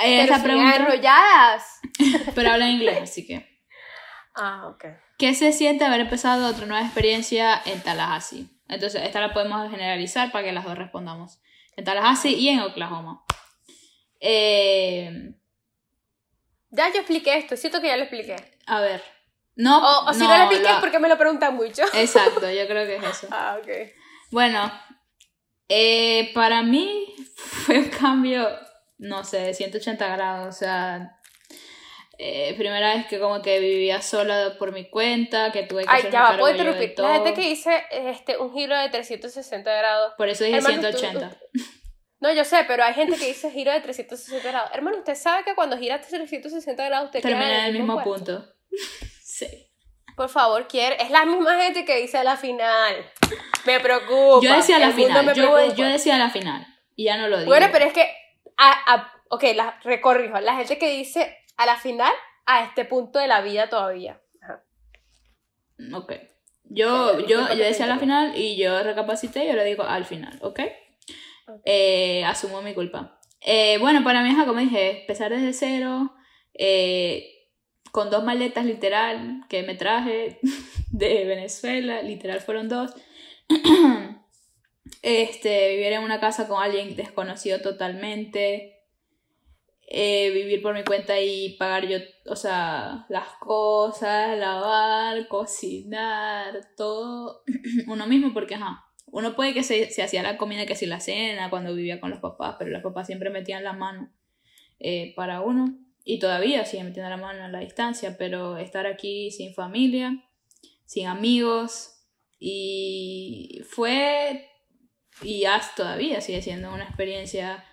Eh, 0.01 0.21
Pero 0.21 0.35
esa 0.35 0.41
pregunta, 0.41 0.75
enrolladas. 0.77 1.81
pero 2.33 2.51
habla 2.51 2.69
en 2.69 2.75
inglés, 2.75 3.01
así 3.01 3.27
que. 3.27 3.45
Ah, 4.37 4.67
ok. 4.69 4.85
¿Qué 5.17 5.33
se 5.33 5.51
siente 5.51 5.83
haber 5.83 5.99
empezado 5.99 6.47
otra 6.47 6.65
nueva 6.65 6.85
experiencia 6.85 7.61
en 7.65 7.81
Tallahassee? 7.83 8.47
Entonces, 8.69 9.01
esta 9.03 9.19
la 9.19 9.33
podemos 9.33 9.69
generalizar 9.69 10.31
para 10.31 10.45
que 10.45 10.53
las 10.53 10.63
dos 10.63 10.77
respondamos. 10.77 11.41
En 11.75 11.83
Tallahassee 11.83 12.35
y 12.35 12.47
en 12.47 12.61
Oklahoma. 12.61 13.25
Eh, 14.21 15.35
Ya 16.75 16.89
yo 16.91 16.97
expliqué 16.99 17.37
esto, 17.37 17.55
siento 17.57 17.79
que 17.81 17.87
ya 17.87 17.97
lo 17.97 18.03
expliqué. 18.03 18.35
a 18.67 18.81
ver. 18.81 19.01
No, 19.57 19.77
O, 19.77 20.09
o 20.09 20.13
si 20.13 20.19
no, 20.19 20.27
lo 20.27 20.43
expliqué 20.43 20.69
es 20.69 20.75
porque 20.81 20.99
me 20.99 21.07
lo 21.07 21.17
preguntan 21.17 21.55
mucho. 21.55 21.83
Exacto, 21.93 22.49
yo 22.51 22.67
creo 22.67 22.85
que 22.85 22.97
es 22.97 23.03
eso. 23.03 23.27
Ah, 23.31 23.57
ok. 23.61 23.69
Bueno, 24.31 24.69
eh, 25.69 26.31
para 26.33 26.61
mí 26.61 27.15
fue 27.37 27.79
un 27.79 27.89
cambio, 27.89 28.49
no 28.97 29.23
sé, 29.23 29.39
de 29.39 29.53
180 29.53 30.07
grados. 30.09 30.53
O 30.55 30.57
sea, 30.59 31.17
eh, 32.17 32.53
primera 32.57 32.95
vez 32.95 33.07
que 33.07 33.19
como 33.19 33.41
que 33.41 33.59
vivía 33.59 34.01
sola 34.01 34.55
por 34.59 34.73
mi 34.73 34.89
cuenta, 34.89 35.51
que 35.53 35.63
tuve 35.63 35.83
que 35.83 35.89
Ay, 35.89 36.09
ya 36.11 36.21
va, 36.23 36.37
puedo 36.37 36.51
interrumpir. 36.53 36.93
La 36.97 37.13
gente 37.15 37.33
que 37.33 37.41
dice 37.47 37.83
este, 37.91 38.37
un 38.37 38.53
giro 38.53 38.77
de 38.77 38.89
360 38.89 39.73
grados. 39.73 40.13
Por 40.17 40.27
eso 40.27 40.43
dije 40.43 40.57
Hermano, 40.57 40.75
tú- 40.91 40.97
180. 40.97 41.37
No, 42.25 42.33
yo 42.33 42.43
sé, 42.43 42.63
pero 42.67 42.83
hay 42.83 42.95
gente 42.95 43.17
que 43.17 43.27
dice 43.27 43.51
giro 43.51 43.71
de 43.71 43.81
360 43.81 44.49
grados. 44.49 44.71
Hermano, 44.73 44.97
usted 44.97 45.13
sabe 45.13 45.43
que 45.43 45.53
cuando 45.53 45.77
gira 45.77 46.01
360 46.01 46.83
grados 46.85 47.05
usted 47.05 47.21
queda 47.21 47.29
Terminé 47.29 47.59
en 47.59 47.65
el 47.65 47.73
mismo 47.73 48.01
punto. 48.03 48.43
sí. 49.21 49.69
Por 50.15 50.29
favor, 50.29 50.67
quiere. 50.67 51.01
Es 51.03 51.11
la 51.11 51.23
misma 51.25 51.61
gente 51.61 51.85
que 51.85 51.97
dice 51.97 52.17
a 52.17 52.23
la 52.23 52.35
final. 52.35 52.95
Me 53.65 53.79
preocupa. 53.79 54.43
Yo 54.43 54.55
decía 54.55 54.79
la 54.79 54.87
El 54.87 54.95
mundo 54.95 55.19
final. 55.19 55.35
Yo, 55.35 55.75
yo 55.75 55.85
decía 55.85 56.17
la 56.17 56.29
final. 56.31 56.65
Y 56.95 57.03
ya 57.03 57.17
no 57.17 57.27
lo 57.27 57.37
digo. 57.37 57.49
Bueno, 57.49 57.67
pero 57.71 57.85
es 57.85 57.93
que. 57.93 58.09
A, 58.57 58.93
a- 58.93 59.13
ok, 59.29 59.43
la, 59.53 59.79
recorrijo. 59.83 60.39
La 60.39 60.55
gente 60.55 60.79
que 60.79 60.89
dice 60.89 61.37
a 61.57 61.65
la 61.67 61.75
final, 61.75 62.13
a 62.47 62.63
este 62.63 62.85
punto 62.85 63.19
de 63.19 63.27
la 63.27 63.41
vida 63.41 63.69
todavía. 63.69 64.19
Ajá. 64.41 64.63
Ok. 65.93 66.13
Yo, 66.63 67.19
yo, 67.19 67.49
yo 67.53 67.55
decía 67.55 67.85
la 67.85 67.95
interrumpa. 67.95 67.99
final 67.99 68.37
y 68.37 68.57
yo 68.57 68.81
recapacité 68.81 69.45
y 69.45 69.49
ahora 69.49 69.63
digo 69.63 69.83
al 69.83 70.05
final, 70.05 70.39
¿ok? 70.41 70.61
Eh, 71.65 72.23
asumo 72.25 72.61
mi 72.61 72.73
culpa. 72.73 73.19
Eh, 73.41 73.77
bueno, 73.79 74.03
para 74.03 74.23
mí, 74.23 74.29
ajá, 74.29 74.45
como 74.45 74.59
dije, 74.59 75.01
empezar 75.01 75.31
desde 75.31 75.53
cero, 75.53 76.13
eh, 76.53 77.49
con 77.91 78.09
dos 78.09 78.23
maletas 78.23 78.65
literal 78.65 79.45
que 79.49 79.63
me 79.63 79.75
traje 79.75 80.39
de 80.91 81.25
Venezuela, 81.25 82.01
literal 82.01 82.41
fueron 82.41 82.69
dos. 82.69 82.93
Este, 85.01 85.69
vivir 85.69 85.93
en 85.93 86.03
una 86.03 86.19
casa 86.19 86.47
con 86.47 86.63
alguien 86.63 86.95
desconocido 86.95 87.61
totalmente. 87.61 88.87
vivir 89.87 90.63
por 90.63 90.73
mi 90.73 90.83
cuenta 90.83 91.19
y 91.21 91.55
pagar 91.57 91.87
yo, 91.87 91.99
o 92.25 92.35
sea, 92.35 93.05
las 93.09 93.27
cosas, 93.39 94.35
lavar, 94.37 95.27
cocinar, 95.27 96.69
todo 96.75 97.43
uno 97.87 98.07
mismo, 98.07 98.33
porque 98.33 98.55
ajá, 98.55 98.84
uno 99.15 99.33
puede 99.33 99.53
que 99.53 99.63
se, 99.63 99.91
se 99.91 100.03
hacía 100.03 100.21
la 100.23 100.35
comida, 100.35 100.65
que 100.65 100.75
si 100.75 100.85
la 100.85 100.99
cena, 100.99 101.49
cuando 101.49 101.73
vivía 101.73 102.01
con 102.01 102.09
los 102.09 102.19
papás, 102.19 102.57
pero 102.59 102.69
los 102.69 102.83
papás 102.83 103.07
siempre 103.07 103.29
metían 103.29 103.63
la 103.63 103.71
mano 103.71 104.11
eh, 104.77 105.13
para 105.15 105.39
uno, 105.39 105.73
y 106.03 106.19
todavía 106.19 106.65
siguen 106.65 106.87
metiendo 106.87 107.09
la 107.09 107.15
mano 107.15 107.45
a 107.45 107.47
la 107.47 107.59
distancia, 107.59 108.17
pero 108.17 108.57
estar 108.57 108.85
aquí 108.85 109.31
sin 109.31 109.53
familia, 109.53 110.21
sin 110.83 111.07
amigos, 111.07 112.03
y 112.39 113.61
fue, 113.69 114.49
y 115.21 115.45
hasta 115.45 115.75
todavía 115.75 116.19
sigue 116.19 116.41
siendo 116.41 116.73
una 116.73 116.83
experiencia 116.83 117.63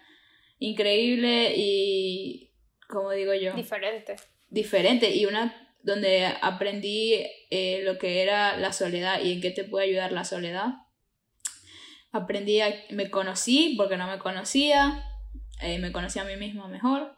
increíble 0.60 1.54
y, 1.56 2.52
como 2.88 3.10
digo 3.10 3.34
yo, 3.34 3.52
Diferente. 3.54 4.14
diferente 4.48 5.10
y 5.10 5.26
una 5.26 5.74
donde 5.82 6.24
aprendí 6.40 7.14
eh, 7.50 7.80
lo 7.82 7.98
que 7.98 8.22
era 8.22 8.56
la 8.58 8.72
soledad 8.72 9.20
y 9.20 9.32
en 9.32 9.40
qué 9.40 9.50
te 9.50 9.64
puede 9.64 9.86
ayudar 9.86 10.12
la 10.12 10.24
soledad. 10.24 10.74
Aprendí, 12.12 12.60
a- 12.60 12.74
me 12.90 13.10
conocí 13.10 13.74
porque 13.76 13.96
no 13.96 14.06
me 14.06 14.18
conocía, 14.18 15.02
eh, 15.60 15.78
me 15.78 15.92
conocí 15.92 16.18
a 16.18 16.24
mí 16.24 16.36
misma 16.36 16.68
mejor 16.68 17.16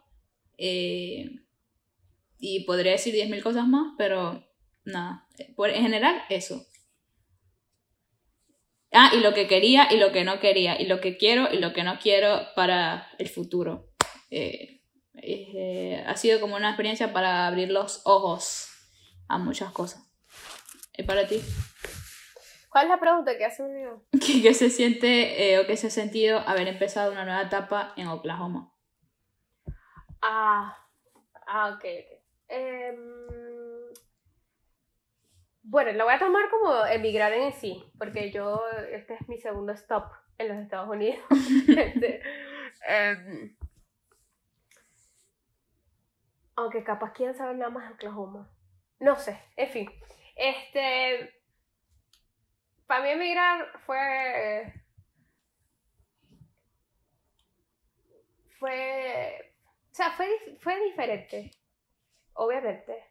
eh, 0.57 1.41
y 2.39 2.63
podría 2.65 2.93
decir 2.93 3.13
10.000 3.13 3.43
cosas 3.43 3.67
más, 3.67 3.93
pero 3.97 4.43
nada, 4.85 5.27
eh, 5.37 5.53
por, 5.55 5.69
en 5.69 5.81
general 5.81 6.21
eso. 6.29 6.65
Ah, 8.91 9.11
y 9.13 9.19
lo 9.19 9.33
que 9.33 9.47
quería 9.47 9.91
y 9.91 9.97
lo 9.97 10.13
que 10.13 10.23
no 10.23 10.39
quería, 10.39 10.79
y 10.81 10.85
lo 10.87 11.01
que 11.01 11.17
quiero 11.17 11.51
y 11.51 11.57
lo 11.57 11.73
que 11.73 11.83
no 11.83 11.99
quiero 11.99 12.47
para 12.55 13.09
el 13.19 13.27
futuro. 13.27 13.89
Ha 16.07 16.15
sido 16.17 16.39
como 16.39 16.55
una 16.55 16.69
experiencia 16.69 17.11
para 17.11 17.47
abrir 17.47 17.69
los 17.71 18.01
ojos 18.05 18.69
a 19.27 19.37
muchas 19.37 19.71
cosas. 19.73 20.01
¿Y 20.97 21.03
para 21.03 21.27
ti? 21.27 21.41
¿Cuál 22.75 22.87
es 22.87 22.91
la 22.91 22.99
pregunta 22.99 23.37
que 23.37 23.45
hace 23.45 23.63
amigo? 23.63 24.03
¿Qué, 24.11 24.41
qué 24.41 24.53
se 24.53 24.69
siente 24.69 25.53
eh, 25.53 25.59
o 25.59 25.65
qué 25.65 25.77
se 25.77 25.87
ha 25.87 25.89
sentido 25.89 26.39
haber 26.39 26.67
empezado 26.67 27.13
una 27.13 27.23
nueva 27.23 27.43
etapa 27.43 27.93
en 27.95 28.09
Oklahoma? 28.09 28.69
Ah, 30.21 30.77
ah, 31.47 31.69
ok. 31.69 31.75
ok. 31.75 31.85
Em, 32.49 32.97
bueno, 35.63 35.93
lo 35.93 36.03
voy 36.03 36.15
a 36.15 36.19
tomar 36.19 36.49
como 36.49 36.85
emigrar 36.87 37.31
en 37.31 37.53
sí, 37.53 37.81
porque 37.97 38.29
yo, 38.33 38.61
este 38.91 39.13
es 39.13 39.29
mi 39.29 39.37
segundo 39.37 39.71
stop 39.71 40.11
en 40.37 40.49
los 40.49 40.57
Estados 40.57 40.89
Unidos. 40.89 41.23
Este, 41.69 42.21
em, 42.89 43.55
aunque 46.57 46.83
capaz 46.83 47.13
quieren 47.13 47.37
saber 47.37 47.55
nada 47.55 47.71
más 47.71 47.87
de 47.87 47.93
Oklahoma. 47.93 48.51
No 48.99 49.15
sé, 49.15 49.41
en 49.55 49.69
fin. 49.69 49.89
Este. 50.35 51.44
Para 52.87 53.03
mí 53.03 53.09
emigrar 53.09 53.67
fue. 53.85 54.71
Fue. 58.59 59.53
O 59.91 59.95
sea, 59.95 60.11
fue, 60.11 60.27
fue 60.59 60.83
diferente. 60.85 61.51
Obviamente. 62.33 63.03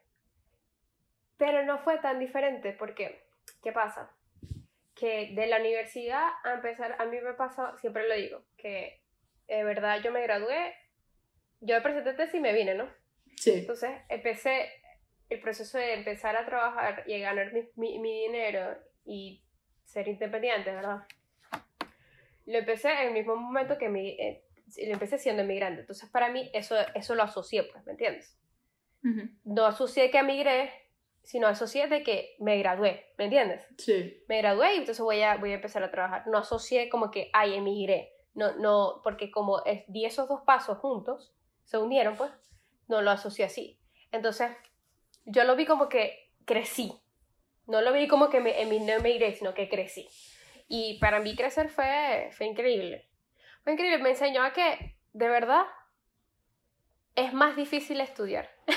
Pero 1.36 1.64
no 1.64 1.78
fue 1.80 1.98
tan 1.98 2.18
diferente 2.18 2.72
porque. 2.72 3.24
¿Qué 3.62 3.72
pasa? 3.72 4.10
Que 4.94 5.32
de 5.34 5.46
la 5.46 5.58
universidad 5.58 6.28
a 6.44 6.54
empezar. 6.54 6.96
A 7.00 7.06
mí 7.06 7.18
me 7.20 7.34
pasó, 7.34 7.76
siempre 7.78 8.08
lo 8.08 8.14
digo, 8.14 8.44
que 8.56 9.02
de 9.48 9.64
verdad 9.64 10.00
yo 10.02 10.12
me 10.12 10.22
gradué. 10.22 10.74
Yo 11.60 11.82
presenté 11.82 12.12
tesis 12.14 12.34
y 12.36 12.40
me 12.40 12.52
vine, 12.52 12.74
¿no? 12.74 12.88
Sí. 13.36 13.52
Entonces 13.52 13.90
empecé 14.08 14.70
el 15.30 15.40
proceso 15.40 15.78
de 15.78 15.94
empezar 15.94 16.36
a 16.36 16.44
trabajar 16.46 17.04
y 17.06 17.14
a 17.14 17.18
ganar 17.30 17.52
mi, 17.52 17.62
mi- 17.76 17.98
mi 17.98 18.22
dinero 18.26 18.76
y 19.04 19.42
ser 19.84 20.08
independiente, 20.08 20.72
¿verdad? 20.72 21.04
Lo 22.46 22.58
empecé 22.58 22.92
en 22.92 23.08
el 23.08 23.12
mismo 23.14 23.36
momento 23.36 23.78
que 23.78 23.88
mi, 23.88 24.10
eh, 24.10 24.44
lo 24.86 24.92
empecé 24.92 25.18
siendo 25.18 25.42
inmigrante. 25.42 25.80
Entonces 25.80 26.08
para 26.10 26.28
mí 26.30 26.50
eso, 26.52 26.76
eso 26.94 27.14
lo 27.14 27.22
asocié, 27.22 27.62
pues, 27.64 27.84
¿me 27.86 27.92
entiendes? 27.92 28.36
Ujú. 29.04 29.28
No 29.44 29.66
asocié 29.66 30.10
que 30.10 30.18
emigré, 30.18 30.70
sino 31.22 31.46
asocié 31.46 31.86
de 31.88 32.02
que 32.02 32.36
me 32.38 32.58
gradué, 32.58 33.06
¿me 33.16 33.24
entiendes? 33.24 33.66
Sí. 33.78 34.22
me 34.28 34.38
gradué 34.38 34.74
y 34.74 34.78
entonces 34.78 35.02
voy 35.02 35.22
a, 35.22 35.36
voy 35.36 35.52
a 35.52 35.54
empezar 35.54 35.82
a 35.82 35.90
trabajar. 35.90 36.26
No 36.26 36.38
asocié 36.38 36.88
como 36.90 37.10
que, 37.10 37.30
ay, 37.32 37.54
emigré. 37.54 38.10
No, 38.34 38.54
no, 38.56 39.00
porque 39.02 39.30
como 39.30 39.64
es- 39.64 39.84
di 39.86 40.04
esos 40.04 40.28
dos 40.28 40.42
pasos 40.42 40.78
juntos, 40.78 41.32
se 41.64 41.78
unieron, 41.78 42.16
pues, 42.16 42.30
no 42.88 43.00
lo 43.00 43.10
asocié 43.10 43.44
así. 43.46 43.78
Entonces, 44.12 44.50
yo 45.24 45.44
lo 45.44 45.56
vi 45.56 45.64
como 45.64 45.88
que 45.88 46.30
crecí. 46.44 46.92
No 47.66 47.80
lo 47.80 47.92
vi 47.92 48.08
como 48.08 48.28
que 48.30 48.40
me, 48.40 48.56
emi- 48.62 48.80
no 48.84 48.92
emigré, 48.92 49.32
sino 49.34 49.54
que 49.54 49.68
crecí. 49.68 50.08
Y 50.68 50.98
para 50.98 51.20
mí 51.20 51.34
crecer 51.36 51.68
fue, 51.70 52.28
fue 52.36 52.46
increíble. 52.46 53.08
Fue 53.62 53.72
increíble. 53.72 53.98
Me 53.98 54.10
enseñó 54.10 54.42
a 54.42 54.52
que, 54.52 54.96
de 55.12 55.28
verdad, 55.28 55.64
es 57.14 57.32
más 57.32 57.56
difícil 57.56 58.00
estudiar. 58.00 58.50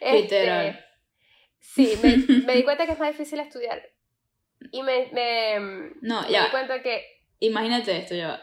Este, 0.00 0.22
Literal. 0.22 0.86
Sí, 1.58 1.98
me, 2.00 2.16
me 2.46 2.54
di 2.54 2.62
cuenta 2.62 2.86
que 2.86 2.92
es 2.92 3.00
más 3.00 3.10
difícil 3.10 3.40
estudiar. 3.40 3.82
Y 4.70 4.84
me, 4.84 5.08
me, 5.12 5.58
No, 6.02 6.22
me 6.22 6.30
ya. 6.30 6.44
di 6.44 6.50
cuenta 6.50 6.82
que 6.82 7.04
Imagínate 7.40 7.96
esto, 7.96 8.14
ya. 8.14 8.40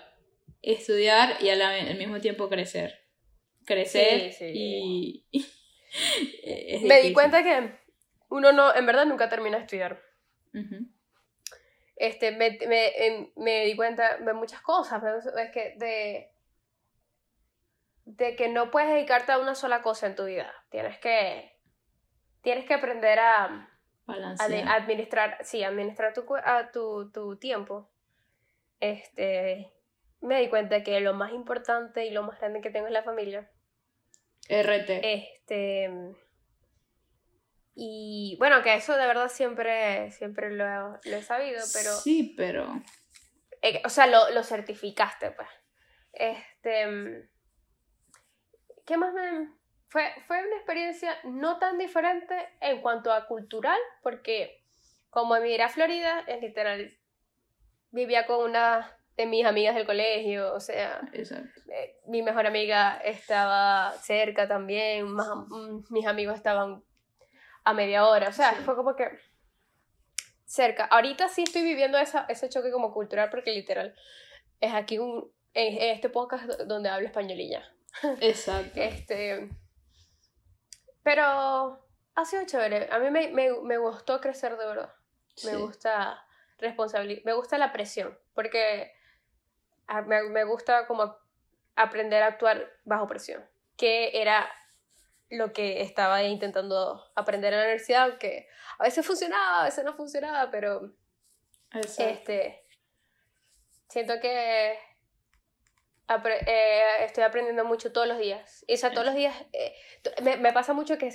Estudiar 0.61 1.37
y 1.41 1.49
al, 1.49 1.61
al 1.61 1.95
mismo 1.97 2.19
tiempo 2.19 2.49
crecer. 2.49 2.99
Crecer 3.65 4.33
Sí, 4.33 4.51
sí. 4.51 4.51
y... 4.53 5.25
es 6.43 6.81
me 6.81 7.01
di 7.01 7.13
cuenta 7.13 7.41
que 7.41 7.71
uno 8.35 8.51
no, 8.51 8.73
en 8.75 8.85
verdad 8.85 9.05
nunca 9.05 9.29
termina 9.29 9.57
de 9.57 9.63
estudiar. 9.63 10.01
Este, 11.97 12.31
me, 12.31 12.57
me, 12.67 12.87
em, 13.05 13.31
me 13.35 13.65
di 13.65 13.75
cuenta 13.75 14.17
de 14.17 14.33
muchas 14.33 14.61
cosas, 14.61 15.01
es 15.25 15.51
que 15.51 15.75
de, 15.77 16.31
de 18.05 18.35
que 18.35 18.49
no 18.49 18.69
puedes 18.71 18.89
dedicarte 18.89 19.31
a 19.31 19.39
una 19.39 19.55
sola 19.55 19.81
cosa 19.81 20.07
en 20.07 20.15
tu 20.15 20.25
vida. 20.25 20.51
Tienes 20.69 20.97
que, 20.99 21.57
tienes 22.41 22.65
que 22.65 22.73
aprender 22.73 23.19
a, 23.19 23.45
a 23.45 23.49
de- 23.49 23.65
Balancear. 24.05 24.67
administrar, 24.69 25.37
sí, 25.43 25.63
administrar 25.63 26.13
tu, 26.13 26.25
a 26.35 26.71
tu, 26.71 27.11
tu 27.11 27.37
tiempo. 27.37 27.89
Este, 28.81 29.71
me 30.21 30.41
di 30.41 30.49
cuenta 30.49 30.83
que 30.83 30.99
lo 30.99 31.13
más 31.13 31.31
importante 31.31 32.05
y 32.05 32.11
lo 32.11 32.23
más 32.23 32.39
grande 32.39 32.61
que 32.61 32.69
tengo 32.71 32.87
es 32.87 32.93
la 32.93 33.03
familia. 33.03 33.49
RT. 34.49 34.89
Este. 35.01 35.89
Y 37.75 38.37
bueno, 38.39 38.63
que 38.63 38.73
eso 38.75 38.95
de 38.95 39.05
verdad 39.05 39.27
siempre, 39.27 40.09
siempre 40.11 40.49
lo, 40.49 40.65
he- 40.65 41.09
lo 41.09 41.17
he 41.17 41.21
sabido, 41.21 41.61
pero. 41.73 41.91
Sí, 41.91 42.33
pero... 42.37 42.81
eh, 43.61 43.81
o 43.85 43.89
sea, 43.89 44.07
lo, 44.07 44.29
lo 44.31 44.43
certificaste, 44.43 45.31
pues. 45.31 45.49
Este. 46.13 47.29
¿Qué 48.85 48.97
más 48.97 49.13
me.? 49.13 49.49
Fue, 49.89 50.11
fue 50.27 50.39
una 50.45 50.55
experiencia 50.57 51.15
no 51.25 51.57
tan 51.59 51.77
diferente 51.77 52.35
en 52.59 52.81
cuanto 52.81 53.13
a 53.13 53.27
cultural, 53.27 53.79
porque 54.01 54.63
como 55.09 55.35
emigré 55.35 55.63
a 55.63 55.69
Florida, 55.69 56.21
es 56.27 56.41
literal. 56.41 56.97
Vivía 57.91 58.25
con 58.25 58.49
una 58.49 58.97
de 59.15 59.25
mis 59.25 59.45
amigas 59.45 59.75
del 59.75 59.85
colegio, 59.85 60.53
o 60.53 60.59
sea, 60.59 60.99
eh, 61.13 61.95
mi 62.07 62.21
mejor 62.21 62.45
amiga 62.47 62.97
estaba 62.97 63.93
cerca 64.01 64.47
también, 64.47 65.07
más, 65.07 65.27
mm, 65.47 65.83
mis 65.91 66.05
amigos 66.05 66.35
estaban 66.35 66.83
a 67.65 67.73
media 67.73 68.05
hora, 68.07 68.29
o 68.29 68.33
sea, 68.33 68.53
Sí. 68.53 68.63
fue 68.63 68.75
como 68.75 68.95
que 68.95 69.09
cerca. 70.45 70.85
Ahorita 70.85 71.27
sí 71.27 71.43
estoy 71.43 71.63
viviendo 71.63 71.97
esa, 71.97 72.25
ese 72.29 72.47
choque 72.49 72.71
como 72.71 72.93
cultural 72.93 73.29
porque 73.29 73.51
literal 73.51 73.93
es 74.61 74.73
aquí 74.73 74.97
un, 74.99 75.31
en, 75.53 75.73
en 75.81 75.89
este 75.95 76.09
podcast 76.09 76.45
do- 76.45 76.65
donde 76.65 76.89
hablo 76.89 77.07
español 77.07 77.39
y 77.39 77.49
ya. 77.49 77.63
Exacto. 78.21 78.79
Este, 78.79 79.49
pero 81.03 81.83
ha 82.15 82.25
sido 82.25 82.45
chévere, 82.45 82.87
a 82.91 82.99
mí 82.99 83.09
me, 83.11 83.29
me, 83.29 83.49
me 83.61 83.77
gustó 83.77 84.19
crecer 84.21 84.57
de 84.57 84.65
verdad. 84.65 84.93
Me 85.43 85.57
gusta 85.57 86.25
responsabilidad, 86.57 87.21
me 87.25 87.33
gusta 87.33 87.57
la 87.57 87.73
presión, 87.73 88.17
porque 88.33 88.93
me, 90.05 90.23
me 90.29 90.43
gusta 90.45 90.87
como 90.87 91.17
aprender 91.75 92.23
a 92.23 92.27
actuar 92.27 92.71
bajo 92.85 93.07
presión, 93.07 93.45
que 93.75 94.21
era 94.21 94.49
lo 95.29 95.53
que 95.53 95.81
estaba 95.81 96.23
intentando 96.23 97.03
aprender 97.15 97.53
en 97.53 97.59
la 97.59 97.65
universidad, 97.65 98.03
aunque 98.03 98.47
a 98.77 98.83
veces 98.83 99.05
funcionaba, 99.05 99.61
a 99.61 99.65
veces 99.65 99.83
no 99.83 99.95
funcionaba, 99.95 100.51
pero 100.51 100.93
este, 101.73 102.65
siento 103.89 104.19
que 104.19 104.77
eh, 106.07 107.05
estoy 107.05 107.23
aprendiendo 107.23 107.65
mucho 107.65 107.91
todos 107.91 108.07
los 108.07 108.17
días. 108.17 108.63
Y, 108.67 108.75
o 108.75 108.77
sea, 108.77 108.91
todos 108.91 109.05
los 109.05 109.15
días, 109.15 109.35
eh, 109.53 109.73
me, 110.21 110.37
me, 110.37 110.53
pasa 110.53 110.73
mucho 110.73 110.97
que 110.97 111.09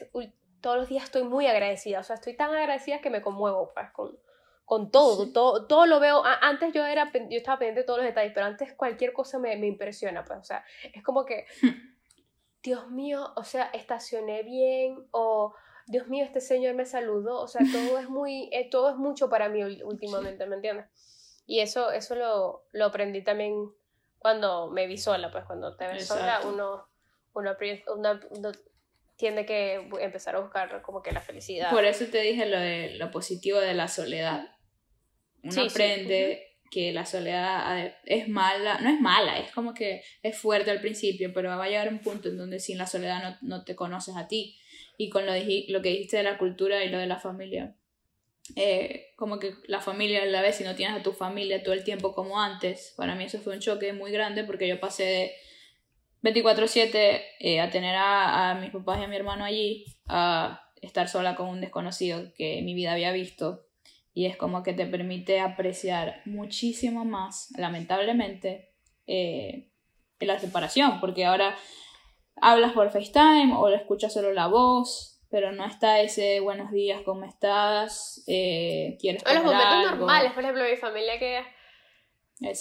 todos 0.61 0.76
los 0.76 0.88
días 0.88 1.04
estoy 1.04 1.22
muy 1.22 1.46
agradecida, 1.46 2.00
o 2.00 2.02
sea, 2.02 2.16
estoy 2.16 2.36
tan 2.36 2.50
agradecida 2.50 3.00
que 3.00 3.11
me 3.11 3.22
conmuevo, 3.22 3.72
pues, 3.74 3.90
con, 3.92 4.18
con 4.64 4.90
todo, 4.90 5.32
todo, 5.32 5.66
todo 5.66 5.86
lo 5.86 6.00
veo. 6.00 6.22
Antes 6.24 6.72
yo 6.72 6.84
era, 6.84 7.11
yo 7.12 7.38
estaba 7.38 7.58
pendiente 7.58 7.80
de 7.80 7.86
todos 7.86 8.00
los 8.00 8.06
detalles, 8.06 8.32
pero 8.34 8.46
antes 8.46 8.74
cualquier 8.74 9.12
cosa 9.12 9.38
me, 9.38 9.56
me 9.56 9.66
impresiona, 9.66 10.24
pues, 10.24 10.38
o 10.38 10.44
sea, 10.44 10.64
es 10.92 11.02
como 11.02 11.24
que, 11.24 11.46
Dios 12.62 12.90
mío, 12.90 13.32
o 13.36 13.44
sea, 13.44 13.64
estacioné 13.72 14.42
bien, 14.42 15.06
o 15.11 15.54
Dios 15.86 16.08
mío, 16.08 16.24
este 16.24 16.40
señor 16.40 16.74
me 16.74 16.84
saludó, 16.84 17.40
o 17.40 17.48
sea, 17.48 17.61
todo 17.72 17.98
es 17.98 18.08
muy, 18.08 18.48
eh, 18.52 18.68
todo 18.70 18.90
es 18.90 18.96
mucho 18.96 19.28
para 19.28 19.48
mí 19.48 19.62
últimamente, 19.82 20.46
¿me 20.46 20.56
entiendes? 20.56 20.86
Y 21.46 21.61
eso, 21.61 21.90
eso 21.90 22.14
lo, 22.14 22.64
lo 22.72 22.84
aprendí 22.86 23.24
también 23.24 23.72
cuando 24.18 24.70
me 24.70 24.86
vi 24.86 24.98
sola, 24.98 25.30
pues 25.30 25.44
cuando 25.44 25.76
te 25.76 25.86
ves 25.86 26.06
sola, 26.06 26.42
uno, 26.44 26.86
uno, 27.34 27.56
uno, 27.96 28.20
uno 28.30 28.52
tiene 29.16 29.44
que 29.44 29.74
empezar 30.00 30.36
a 30.36 30.40
buscar 30.40 30.80
como 30.82 31.02
que 31.02 31.12
la 31.12 31.20
felicidad. 31.20 31.70
Por 31.70 31.84
eso 31.84 32.06
te 32.06 32.20
dije 32.20 32.46
lo 32.46 32.58
de 32.58 32.94
lo 32.96 33.11
positivo 33.11 33.58
de 33.58 33.74
la 33.74 33.88
soledad. 33.88 34.56
Uno 35.42 35.62
aprende 35.62 36.49
que 36.70 36.92
la 36.92 37.04
soledad 37.04 37.94
es 38.04 38.28
mala, 38.28 38.78
no 38.80 38.88
es 38.88 39.00
mala, 39.00 39.38
es 39.38 39.50
como 39.50 39.74
que 39.74 40.02
es 40.22 40.38
fuerte 40.38 40.70
al 40.70 40.80
principio, 40.80 41.32
pero 41.34 41.50
va 41.50 41.64
a 41.64 41.68
llegar 41.68 41.88
un 41.88 41.98
punto 41.98 42.28
en 42.28 42.38
donde 42.38 42.60
sin 42.60 42.78
la 42.78 42.86
soledad 42.86 43.22
no, 43.22 43.56
no 43.58 43.64
te 43.64 43.74
conoces 43.74 44.16
a 44.16 44.28
ti. 44.28 44.56
Y 44.96 45.10
con 45.10 45.26
lo, 45.26 45.32
lo 45.32 45.82
que 45.82 45.88
dijiste 45.88 46.18
de 46.18 46.22
la 46.22 46.38
cultura 46.38 46.84
y 46.84 46.90
lo 46.90 46.98
de 46.98 47.06
la 47.06 47.18
familia, 47.18 47.74
eh, 48.56 49.12
como 49.16 49.38
que 49.38 49.54
la 49.66 49.80
familia 49.80 50.22
a 50.22 50.26
la 50.26 50.42
vez, 50.42 50.56
si 50.56 50.64
no 50.64 50.74
tienes 50.74 50.98
a 50.98 51.02
tu 51.02 51.12
familia 51.12 51.62
todo 51.62 51.74
el 51.74 51.84
tiempo 51.84 52.14
como 52.14 52.40
antes, 52.40 52.94
para 52.96 53.14
mí 53.14 53.24
eso 53.24 53.38
fue 53.40 53.54
un 53.54 53.60
choque 53.60 53.92
muy 53.92 54.12
grande 54.12 54.44
porque 54.44 54.68
yo 54.68 54.80
pasé 54.80 55.04
de 55.04 55.32
24/7 56.22 57.22
eh, 57.38 57.60
a 57.60 57.70
tener 57.70 57.96
a, 57.96 58.50
a, 58.50 58.54
mis 58.60 58.70
papás 58.70 59.00
y 59.00 59.04
a 59.04 59.08
mi 59.08 59.16
hermano 59.16 59.44
allí, 59.44 59.86
a 60.06 60.62
estar 60.82 61.08
sola 61.08 61.34
con 61.34 61.48
un 61.48 61.60
desconocido 61.60 62.32
que 62.36 62.62
mi 62.62 62.74
vida 62.74 62.92
había 62.92 63.12
visto. 63.12 63.66
Y 64.20 64.26
es 64.26 64.36
como 64.36 64.62
que 64.62 64.74
te 64.74 64.84
permite 64.84 65.40
apreciar 65.40 66.20
muchísimo 66.26 67.06
más, 67.06 67.48
lamentablemente, 67.56 68.68
eh, 69.06 69.70
la 70.20 70.38
separación, 70.38 71.00
porque 71.00 71.24
ahora 71.24 71.56
hablas 72.36 72.72
por 72.72 72.90
FaceTime 72.90 73.54
o 73.56 73.70
le 73.70 73.76
escuchas 73.76 74.12
solo 74.12 74.34
la 74.34 74.46
voz, 74.46 75.22
pero 75.30 75.52
no 75.52 75.64
está 75.64 76.02
ese 76.02 76.40
buenos 76.40 76.70
días, 76.70 77.00
¿cómo 77.02 77.24
estás? 77.24 78.22
Eh, 78.26 78.98
¿Quieres 79.00 79.24
los 79.24 79.42
momentos 79.42 79.90
normales, 79.96 80.32
por 80.32 80.42
ejemplo, 80.42 80.64
mi 80.64 80.76
familia 80.76 81.18
que 81.18 81.42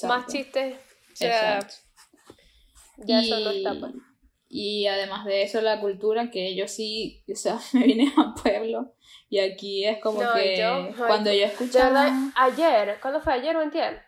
más 0.07 0.27
chistes. 0.27 0.77
Exacto 1.19 1.73
ya 3.05 3.21
y, 3.21 3.29
son 3.29 3.79
pues. 3.79 3.93
Y 4.51 4.87
además 4.87 5.25
de 5.25 5.43
eso, 5.43 5.61
la 5.61 5.79
cultura, 5.79 6.31
que 6.31 6.55
yo 6.55 6.67
sí, 6.67 7.23
o 7.31 7.35
sea, 7.35 7.59
me 7.73 7.83
vine 7.83 8.11
a 8.17 8.33
pueblo 8.33 8.93
y 9.29 9.39
aquí 9.39 9.85
es 9.85 9.99
como 9.99 10.19
que 10.33 10.93
cuando 10.97 11.31
yo 11.31 11.45
escuchaba... 11.45 12.11
Ayer, 12.35 12.97
¿cuándo 12.99 13.21
fue 13.21 13.33
ayer 13.33 13.55
o 13.55 13.61
entiendes? 13.61 14.01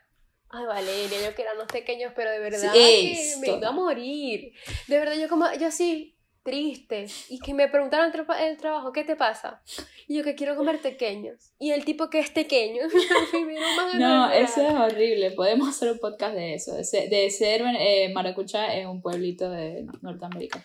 Ay, 0.49 0.65
Valeria, 0.65 1.29
yo 1.29 1.35
que 1.35 1.43
eran 1.43 1.57
los 1.57 1.67
pequeños, 1.67 2.11
pero 2.15 2.31
de 2.31 2.39
verdad 2.39 2.73
que 2.73 3.35
me 3.39 3.47
iba 3.47 3.69
a 3.69 3.71
morir. 3.71 4.51
De 4.87 4.99
verdad, 4.99 5.15
yo 5.15 5.29
como, 5.29 5.45
yo 5.53 5.71
sí, 5.71 6.17
triste. 6.43 7.07
Y 7.29 7.39
que 7.39 7.53
me 7.53 7.67
preguntaron 7.67 8.11
en 8.11 8.47
el 8.47 8.57
trabajo, 8.57 8.91
¿qué 8.91 9.03
te 9.03 9.15
pasa? 9.15 9.61
Y 10.07 10.17
yo 10.17 10.23
que 10.23 10.35
quiero 10.35 10.55
comer 10.55 10.79
pequeños. 10.79 11.53
Y 11.59 11.71
el 11.71 11.85
tipo 11.85 12.09
que 12.09 12.19
es 12.19 12.29
pequeño. 12.29 12.83
no, 13.99 14.31
eso 14.31 14.61
es 14.61 14.73
horrible. 14.73 15.31
Podemos 15.31 15.69
hacer 15.69 15.91
un 15.91 15.99
podcast 15.99 16.35
de 16.35 16.53
eso. 16.55 16.75
De 16.75 16.83
ser, 16.83 17.09
de 17.09 17.29
ser 17.29 17.63
eh, 17.79 18.11
Maracucha 18.13 18.75
en 18.75 18.87
un 18.87 19.01
pueblito 19.01 19.49
de 19.49 19.85
Norteamérica. 20.01 20.63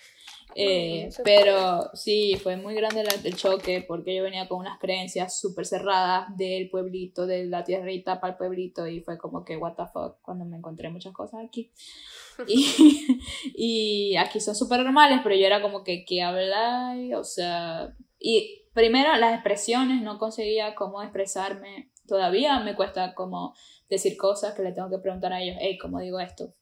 Eh, 0.59 1.11
pero 1.23 1.91
sí, 1.93 2.39
fue 2.43 2.57
muy 2.57 2.75
grande 2.75 3.05
el 3.25 3.37
choque 3.37 3.85
porque 3.87 4.17
yo 4.17 4.23
venía 4.23 4.49
con 4.49 4.61
unas 4.61 4.79
creencias 4.79 5.39
súper 5.39 5.67
cerradas 5.67 6.35
del 6.39 6.71
pueblito, 6.71 7.27
de 7.27 7.45
la 7.45 7.63
tierrita 7.63 8.21
para 8.21 8.33
el 8.33 8.39
pueblito 8.39 8.87
y 8.87 9.03
fue 9.03 9.19
como 9.19 9.45
que 9.45 9.59
what 9.59 9.75
the 9.75 9.85
fuck 9.93 10.17
cuando 10.23 10.47
me 10.47 10.57
encontré 10.57 10.89
muchas 10.89 11.13
cosas 11.13 11.41
aquí. 11.47 11.73
Y, 12.47 13.21
y 13.55 14.17
aquí 14.17 14.41
son 14.41 14.55
súper 14.55 14.81
normales, 14.81 15.21
pero 15.23 15.35
yo 15.35 15.47
era 15.47 15.63
como 15.63 15.83
que, 15.83 16.05
¿qué 16.05 16.23
habláis? 16.23 17.15
O 17.15 17.25
sea, 17.25 17.95
y 18.19 18.67
primero 18.75 19.15
las 19.17 19.35
expresiones, 19.35 20.03
no 20.03 20.19
conseguía 20.19 20.75
cómo 20.75 21.03
expresarme. 21.03 21.91
Todavía 22.07 22.61
me 22.61 22.77
cuesta 22.77 23.15
como 23.15 23.55
decir 23.89 24.17
cosas 24.19 24.55
que 24.55 24.63
le 24.63 24.73
tengo 24.73 24.91
que 24.91 24.99
preguntar 24.99 25.33
a 25.33 25.43
ellos, 25.43 25.57
hey, 25.61 25.79
¿cómo 25.79 25.99
digo 26.01 26.21
esto? 26.21 26.55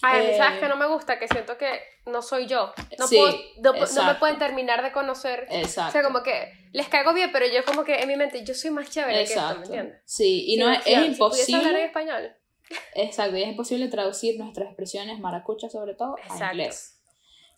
Ay, 0.00 0.34
¿sabes 0.36 0.58
que 0.58 0.66
eh, 0.66 0.68
no 0.68 0.76
me 0.76 0.86
gusta? 0.86 1.18
Que 1.18 1.28
siento 1.28 1.56
que 1.56 1.80
no 2.06 2.22
soy 2.22 2.46
yo. 2.46 2.72
No, 2.98 3.06
puedo, 3.08 3.86
no, 3.94 4.04
me 4.04 4.14
pueden 4.16 4.38
terminar 4.38 4.82
de 4.82 4.90
conocer. 4.92 5.46
Exacto. 5.50 5.90
O 5.90 5.92
sea, 5.92 6.02
como 6.02 6.22
que 6.22 6.52
les 6.72 6.88
caigo 6.88 7.12
bien, 7.12 7.30
pero 7.32 7.46
yo 7.46 7.64
como 7.64 7.84
que 7.84 7.94
en 7.94 8.08
mi 8.08 8.16
mente, 8.16 8.44
yo 8.44 8.54
soy 8.54 8.70
más 8.70 8.90
chévere 8.90 9.24
que 9.24 9.34
esto, 9.34 9.54
¿me 9.58 9.64
entiendes? 9.66 10.02
Sí, 10.04 10.44
y 10.48 10.56
no 10.56 10.70
es, 10.70 10.80
es 10.86 11.06
imposible. 11.06 11.58
hablar 11.58 11.80
en 11.80 11.86
español. 11.86 12.36
Exacto, 12.94 13.36
y 13.36 13.42
es 13.42 13.48
imposible 13.48 13.88
traducir 13.88 14.38
nuestras 14.38 14.68
expresiones 14.68 15.20
maracuchas 15.20 15.70
sobre 15.70 15.94
todo 15.94 16.16
a 16.28 16.52
inglés. 16.52 16.98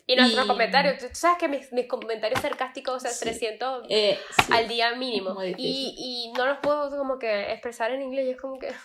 Y 0.07 0.16
nuestros 0.16 0.47
comentarios, 0.47 0.99
tú 0.99 1.07
sabes 1.12 1.39
que 1.39 1.49
mis, 1.49 1.72
mis 1.72 1.89
comentarios 1.89 2.41
sarcásticos, 2.43 2.97
o 2.97 3.01
sea, 3.01 3.11
300 3.18 3.87
eh, 3.89 4.18
al 4.51 4.68
día 4.68 4.95
mínimo. 4.97 5.43
Y, 5.43 5.95
y 5.97 6.32
no 6.37 6.45
los 6.45 6.59
puedo 6.59 6.91
como 6.91 7.18
que 7.18 7.53
expresar 7.53 7.91
en 7.93 8.03
inglés, 8.03 8.26
y 8.26 8.30
es 8.30 8.41
como 8.41 8.59
que... 8.59 8.68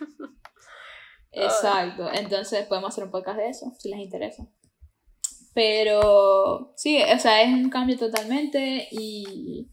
Exacto, 1.32 2.10
entonces 2.12 2.66
podemos 2.66 2.90
hacer 2.90 3.04
un 3.04 3.12
podcast 3.12 3.38
de 3.38 3.50
eso, 3.50 3.74
si 3.78 3.90
les 3.90 4.00
interesa. 4.00 4.48
Pero 5.54 6.74
sí, 6.76 7.02
o 7.02 7.20
sea, 7.20 7.42
es 7.42 7.50
un 7.50 7.70
cambio 7.70 7.98
totalmente 7.98 8.88
y 8.92 9.70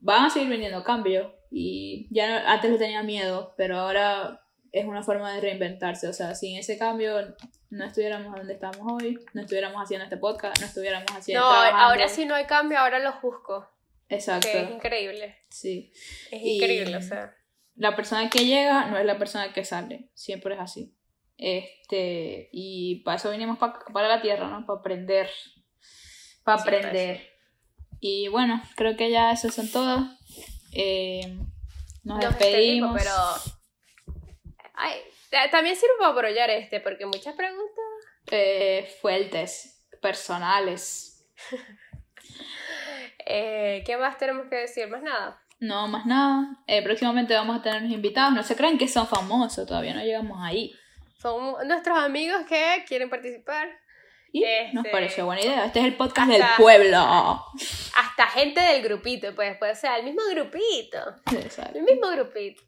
van 0.00 0.26
a 0.26 0.30
seguir 0.30 0.50
viniendo 0.50 0.84
cambios. 0.84 1.32
Y 1.50 2.08
ya 2.10 2.28
no, 2.28 2.48
antes 2.48 2.70
le 2.70 2.78
tenía 2.78 3.02
miedo, 3.02 3.54
pero 3.56 3.78
ahora 3.78 4.42
es 4.70 4.84
una 4.84 5.02
forma 5.02 5.32
de 5.32 5.40
reinventarse. 5.40 6.08
O 6.08 6.12
sea, 6.12 6.34
sin 6.34 6.58
ese 6.58 6.76
cambio 6.76 7.34
no 7.70 7.84
estuviéramos 7.84 8.36
donde 8.36 8.54
estamos 8.54 8.80
hoy, 8.92 9.18
no 9.32 9.42
estuviéramos 9.42 9.82
haciendo 9.82 10.04
este 10.04 10.18
podcast, 10.18 10.60
no 10.60 10.66
estuviéramos 10.66 11.10
haciendo. 11.10 11.44
No, 11.44 11.50
ahora 11.50 12.08
sí 12.08 12.26
no 12.26 12.34
hay 12.34 12.44
cambio, 12.44 12.78
ahora 12.78 12.98
lo 12.98 13.14
busco. 13.22 13.66
Exacto. 14.08 14.48
Que 14.50 14.62
es 14.62 14.70
increíble. 14.70 15.36
Sí. 15.48 15.90
Es 16.30 16.42
increíble, 16.42 16.96
o 16.96 17.02
sea 17.02 17.37
la 17.78 17.94
persona 17.94 18.28
que 18.28 18.44
llega 18.44 18.86
no 18.86 18.98
es 18.98 19.06
la 19.06 19.18
persona 19.18 19.52
que 19.52 19.64
sale, 19.64 20.10
siempre 20.14 20.54
es 20.54 20.60
así. 20.60 20.94
Este, 21.36 22.48
y 22.52 22.96
para 23.04 23.16
eso 23.16 23.30
vinimos 23.30 23.58
para 23.58 24.08
la 24.08 24.20
tierra, 24.20 24.48
¿no? 24.48 24.66
Para 24.66 24.80
aprender. 24.80 25.30
Para 26.42 26.60
aprender. 26.60 27.38
Y 28.00 28.26
bueno, 28.28 28.60
creo 28.74 28.96
que 28.96 29.10
ya 29.10 29.30
eso 29.30 29.50
son 29.50 29.70
todos. 29.70 30.00
Eh, 30.72 31.38
nos, 32.02 32.18
despedimos. 32.18 33.00
pero. 33.00 33.12
Ay, 34.74 35.00
también 35.50 35.76
sirve 35.76 35.94
para 36.00 36.12
apoyar 36.12 36.50
este, 36.50 36.80
porque 36.80 37.06
muchas 37.06 37.36
preguntas. 37.36 37.84
Eh, 38.30 38.92
fuertes, 39.00 39.86
personales. 40.02 41.24
eh, 43.26 43.84
¿Qué 43.86 43.96
más 43.96 44.18
tenemos 44.18 44.48
que 44.48 44.56
decir? 44.56 44.88
Más 44.88 45.02
nada. 45.02 45.40
No, 45.60 45.88
más 45.88 46.06
nada. 46.06 46.56
Eh, 46.66 46.82
próximamente 46.82 47.34
vamos 47.34 47.58
a 47.58 47.62
tener 47.62 47.82
unos 47.82 47.92
invitados. 47.92 48.32
No 48.32 48.42
se 48.42 48.56
creen 48.56 48.78
que 48.78 48.88
son 48.88 49.06
famosos, 49.06 49.66
todavía 49.66 49.94
no 49.94 50.02
llegamos 50.02 50.38
ahí. 50.40 50.74
Son 51.20 51.54
nuestros 51.66 51.98
amigos 51.98 52.42
que 52.48 52.84
quieren 52.86 53.10
participar. 53.10 53.68
Y 54.30 54.44
nos 54.72 54.84
este, 54.84 54.90
pareció 54.90 55.24
buena 55.24 55.42
idea. 55.42 55.64
Este 55.64 55.80
es 55.80 55.86
el 55.86 55.96
podcast 55.96 56.30
del 56.30 56.42
pueblo. 56.56 56.98
Hasta 56.98 58.26
gente 58.34 58.60
del 58.60 58.82
grupito, 58.82 59.34
pues 59.34 59.56
puede 59.56 59.74
ser 59.74 59.98
el 59.98 60.04
mismo 60.04 60.20
grupito. 60.30 60.98
El 61.74 61.82
mismo 61.82 62.08
grupito. 62.10 62.62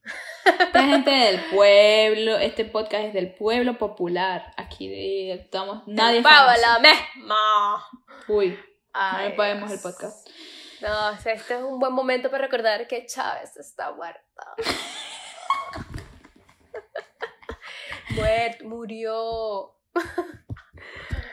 Esta 0.45 0.82
gente 0.82 1.11
del 1.11 1.41
pueblo. 1.51 2.38
Este 2.38 2.64
podcast 2.64 3.05
es 3.05 3.12
del 3.12 3.34
pueblo 3.34 3.76
popular. 3.76 4.53
Aquí 4.57 5.30
estamos. 5.30 5.86
Nadie. 5.86 6.22
Pablo 6.22 6.80
mismo. 6.80 7.34
Uy. 8.28 8.59
no 8.95 9.22
le 9.22 9.30
paguemos 9.30 9.70
el 9.70 9.80
podcast. 9.80 10.28
No, 10.81 11.11
este 11.11 11.35
es 11.35 11.51
un 11.62 11.78
buen 11.78 11.93
momento 11.93 12.31
para 12.31 12.45
recordar 12.45 12.87
que 12.87 13.07
Chávez 13.07 13.57
está 13.57 13.93
muerto. 13.93 14.20
Muert, 18.11 18.62
murió. 18.62 19.74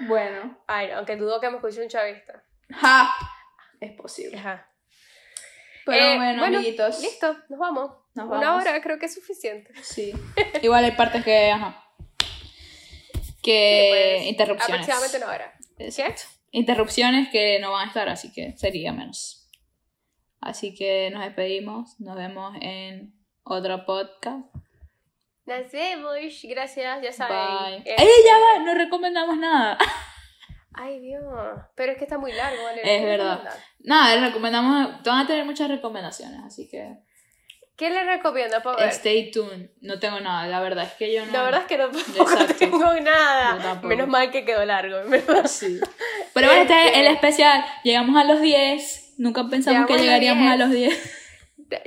Bueno. 0.02 0.58
Ay, 0.68 0.91
aunque 0.91 1.16
dudo 1.16 1.39
que 1.39 1.50
me 1.50 1.56
escuche 1.58 1.82
un 1.82 1.89
chavista. 1.89 2.43
Ja. 2.70 3.14
Es 3.80 3.93
posible. 3.93 4.41
Pero 5.86 6.06
eh, 6.06 6.18
bueno, 6.18 6.45
amiguitos. 6.45 7.00
Listo, 7.00 7.38
nos 7.50 7.60
vamos. 7.60 7.91
Una 8.16 8.56
hora 8.56 8.82
creo 8.82 9.00
que 9.00 9.06
es 9.06 9.14
suficiente. 9.14 9.72
Sí. 9.82 10.14
Igual 10.62 10.84
hay 10.84 10.91
partes 10.91 11.24
que, 11.24 11.52
ajá. 11.52 11.84
Que 13.41 14.18
pues, 14.18 14.28
interrupciones. 14.28 14.89
Aproximadamente 14.89 15.18
una 15.18 15.28
hora. 15.28 15.54
Exacto. 15.78 16.24
Interrupciones 16.52 17.30
que 17.30 17.60
no 17.60 17.72
van 17.72 17.86
a 17.86 17.88
estar, 17.88 18.10
así 18.10 18.32
que 18.32 18.58
sería 18.58 18.91
menos. 18.93 19.50
Así 20.39 20.74
que 20.74 21.10
nos 21.12 21.24
despedimos, 21.24 22.00
nos 22.00 22.16
vemos 22.16 22.56
en 22.62 23.14
otro 23.43 23.86
podcast. 23.86 24.45
Nos 25.45 25.72
vemos, 25.72 26.14
gracias, 26.43 27.02
ya 27.02 27.12
saben. 27.12 27.84
Bye. 27.84 27.93
¡Ey, 27.98 28.08
ya 28.26 28.38
va! 28.38 28.64
No 28.64 28.74
recomendamos 28.76 29.38
nada. 29.38 29.78
Ay, 30.74 31.00
Dios. 31.00 31.24
Pero 31.76 31.93
es 31.93 31.98
que 31.98 32.04
está 32.04 32.18
muy 32.20 32.32
largo, 32.34 32.64
¿vale? 32.64 32.82
Es 32.84 33.04
verdad. 33.04 33.41
Nada, 33.80 34.28
recomendamos. 34.28 35.04
Van 35.04 35.26
a 35.26 35.28
tener 35.28 35.43
muchas 35.43 35.70
recomendaciones, 35.70 36.39
así 36.45 36.70
que. 36.70 36.98
¿Qué 37.78 37.90
le 37.92 38.04
recomiendo? 38.04 38.62
Para 38.64 38.78
ver. 38.78 38.90
Stay 38.90 39.30
tuned. 39.32 39.70
No 39.82 40.00
tengo 40.00 40.20
nada, 40.20 40.48
la 40.48 40.60
verdad 40.62 40.86
es 40.86 40.94
que 40.94 41.14
yo 41.14 41.26
no. 41.26 41.32
La 41.32 41.44
verdad 41.44 41.62
es 41.62 41.68
que 41.68 41.78
no 41.78 41.90
tengo 42.58 42.94
nada. 43.02 43.60
tampoco. 43.62 43.88
Menos 43.88 44.08
mal 44.08 44.32
que 44.32 44.44
quedó 44.46 44.66
largo. 44.66 44.98
Sí. 45.48 45.80
Pero 46.34 46.48
bueno, 46.48 46.64
este 46.64 46.74
es 46.82 46.86
Este- 46.88 47.00
el 47.02 47.08
especial. 47.08 47.64
Llegamos 47.84 48.16
a 48.20 48.24
los 48.24 48.42
10. 48.42 49.14
Nunca 49.20 49.44
pensamos 49.48 49.82
Llegamos 49.82 49.96
que 49.96 50.04
llegaríamos 50.04 50.44
10. 50.44 50.54
a 50.54 50.58
los 50.58 50.72
10. 50.72 51.14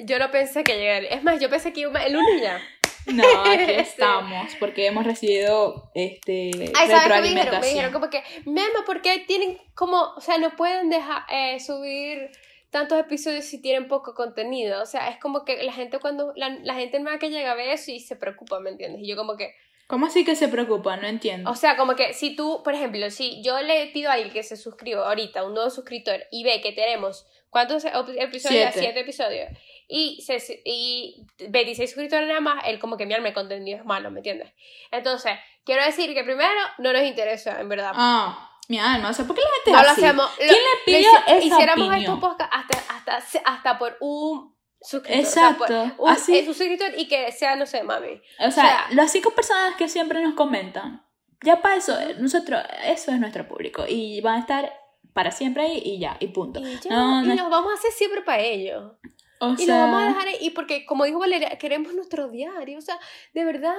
Yo 0.05 0.19
no 0.19 0.31
pensé 0.31 0.63
que 0.63 0.77
llegaría. 0.79 1.09
Es 1.11 1.23
más, 1.25 1.41
yo 1.41 1.51
pensé 1.51 1.73
que 1.73 1.81
iba 1.81 2.01
el 2.05 2.13
lunes 2.13 2.39
y 2.39 2.41
ya. 2.43 2.61
No, 3.07 3.25
aquí 3.47 3.63
estamos, 3.73 4.55
porque 4.61 4.87
hemos 4.87 5.05
recibido 5.05 5.91
este 5.95 6.51
Ay, 6.75 6.87
¿sabes 6.89 7.05
qué 7.05 7.21
me 7.21 7.23
dijeron? 7.23 7.35
Me 7.35 7.43
retroalimentación. 7.43 7.63
dijeron 7.75 7.93
como 7.93 8.11
que, 8.11 8.23
Mema, 8.45 8.85
¿por 8.87 9.01
qué 9.03 9.25
tienen 9.27 9.59
como, 9.75 10.01
o 10.17 10.21
sea, 10.21 10.39
no 10.39 10.55
pueden 10.55 10.91
dejar 10.91 11.23
eh, 11.31 11.59
subir 11.61 12.31
tantos 12.71 12.99
episodios 12.99 13.45
si 13.45 13.61
tienen 13.61 13.89
poco 13.89 14.15
contenido? 14.15 14.83
O 14.83 14.87
sea, 14.87 15.09
es 15.09 15.19
como 15.19 15.45
que 15.45 15.63
la 15.63 15.73
gente 15.73 15.99
cuando, 15.99 16.33
la, 16.37 16.49
la 16.63 16.75
gente 16.75 16.99
nueva 17.01 17.19
que 17.19 17.31
llega 17.31 17.55
ve 17.55 17.73
eso 17.73 17.91
y 17.91 18.01
se 18.01 18.17
preocupa, 18.17 18.61
¿me 18.61 18.71
entiendes? 18.71 19.03
Y 19.03 19.07
yo 19.09 19.17
como 19.17 19.37
que, 19.37 19.55
¿Cómo 19.87 20.07
así 20.07 20.25
que 20.25 20.37
se 20.37 20.47
preocupa? 20.47 20.97
No 20.99 21.09
entiendo. 21.09 21.51
o 21.51 21.57
sea, 21.57 21.77
como 21.77 21.97
que 21.97 22.15
si 22.15 22.37
tú, 22.37 22.63
por 22.63 22.75
ejemplo, 22.75 23.11
si 23.11 23.43
yo 23.43 23.61
le 23.61 23.89
pido 23.89 24.09
a 24.11 24.13
alguien 24.15 24.33
que 24.33 24.45
se 24.45 24.57
suscriba 24.57 25.05
ahorita, 25.09 25.43
un 25.45 25.55
nuevo 25.55 25.69
suscriptor, 25.69 26.21
y 26.31 26.45
ve 26.45 26.61
que 26.61 26.71
tenemos, 26.71 27.27
¿cuántos 27.51 27.85
ep- 27.85 28.15
episodios? 28.17 28.71
Siete. 28.73 28.79
Siete 28.79 29.01
episodios. 29.01 29.49
Y, 29.89 30.23
se, 30.23 30.63
y 30.65 31.27
26 31.49 31.91
suscriptores 31.91 32.29
nada 32.29 32.39
más, 32.41 32.63
él 32.69 32.79
como 32.79 32.97
que 32.97 33.05
mi 33.05 33.15
alma 33.15 33.35
contenido 33.35 33.79
es 33.79 33.85
malo, 33.85 34.13
¿me 34.13 34.21
entiendes? 34.21 34.53
Entonces, 34.93 35.33
quiero 35.65 35.85
decir 35.85 36.15
que 36.15 36.23
primero 36.23 36.49
no 36.79 36.93
nos 36.93 37.03
interesa, 37.03 37.61
en 37.61 37.69
verdad. 37.69 37.91
Ah, 37.97 38.50
mi 38.71 38.79
alma, 38.79 39.11
o 39.11 39.13
sea, 39.13 39.27
¿por 39.27 39.35
qué 39.37 39.43
la 39.43 39.49
gente 39.57 39.73
No 39.73 39.79
es 39.79 39.85
lo 39.85 39.91
así? 39.91 40.05
hacemos. 40.05 40.31
¿Quién 40.37 40.49
lo- 40.49 40.55
le 40.55 40.85
pidió 40.87 41.11
hici- 41.11 41.23
esa 41.27 41.45
Hiciéramos 41.45 41.89
opinión? 41.89 42.15
estos 42.15 42.19
podcasts 42.21 42.57
hasta, 42.57 42.97
hasta, 43.17 43.41
hasta 43.51 43.79
por 43.79 43.97
un 44.01 44.55
suscriptor. 44.81 45.25
Exacto, 45.25 45.65
O 45.65 45.67
sea, 45.67 45.95
por 45.97 46.05
un, 46.07 46.11
así. 46.11 46.39
eh, 46.39 46.45
suscriptor 46.47 46.93
y 46.97 47.09
que 47.09 47.33
sea, 47.33 47.57
no 47.57 47.67
sé, 47.67 47.83
mami. 47.83 48.13
O 48.15 48.21
sea, 48.39 48.47
o 48.49 48.53
sea- 48.53 48.87
las 48.93 49.11
cinco 49.13 49.33
personas 49.33 49.75
que 49.77 49.89
siempre 49.89 50.23
nos 50.23 50.35
comentan, 50.35 51.05
ya 51.45 51.61
para 51.61 51.77
eso, 51.77 51.97
nosotros, 52.19 52.63
eso 52.85 53.11
es 53.13 53.19
nuestro 53.21 53.49
público 53.49 53.85
y 53.89 54.21
van 54.21 54.37
a 54.37 54.41
estar 54.41 54.73
para 55.13 55.33
siempre 55.33 55.65
ahí 55.65 55.83
y 55.85 55.99
ya, 55.99 56.17
y 56.21 56.29
punto. 56.29 56.61
Y 56.61 56.79
ya, 56.79 56.91
No, 56.95 57.25
y 57.25 57.27
no- 57.29 57.35
los 57.35 57.51
vamos 57.51 57.73
a 57.73 57.75
hacer 57.75 57.91
siempre 57.93 58.23
para 58.23 58.41
ellos. 58.41 58.93
O 59.41 59.55
Y 59.55 59.65
sea, 59.65 59.87
lo 59.87 59.93
vamos 59.93 60.03
a 60.03 60.07
dejar 60.09 60.29
ahí, 60.29 60.37
y 60.43 60.51
porque, 60.51 60.87
como 60.87 61.05
dijo 61.07 61.19
Valeria, 61.19 61.59
queremos 61.59 61.93
nuestro 61.95 62.29
diario. 62.29 62.79
O 62.79 62.83
sea, 62.83 62.99
de 63.35 63.45
verdad. 63.45 63.75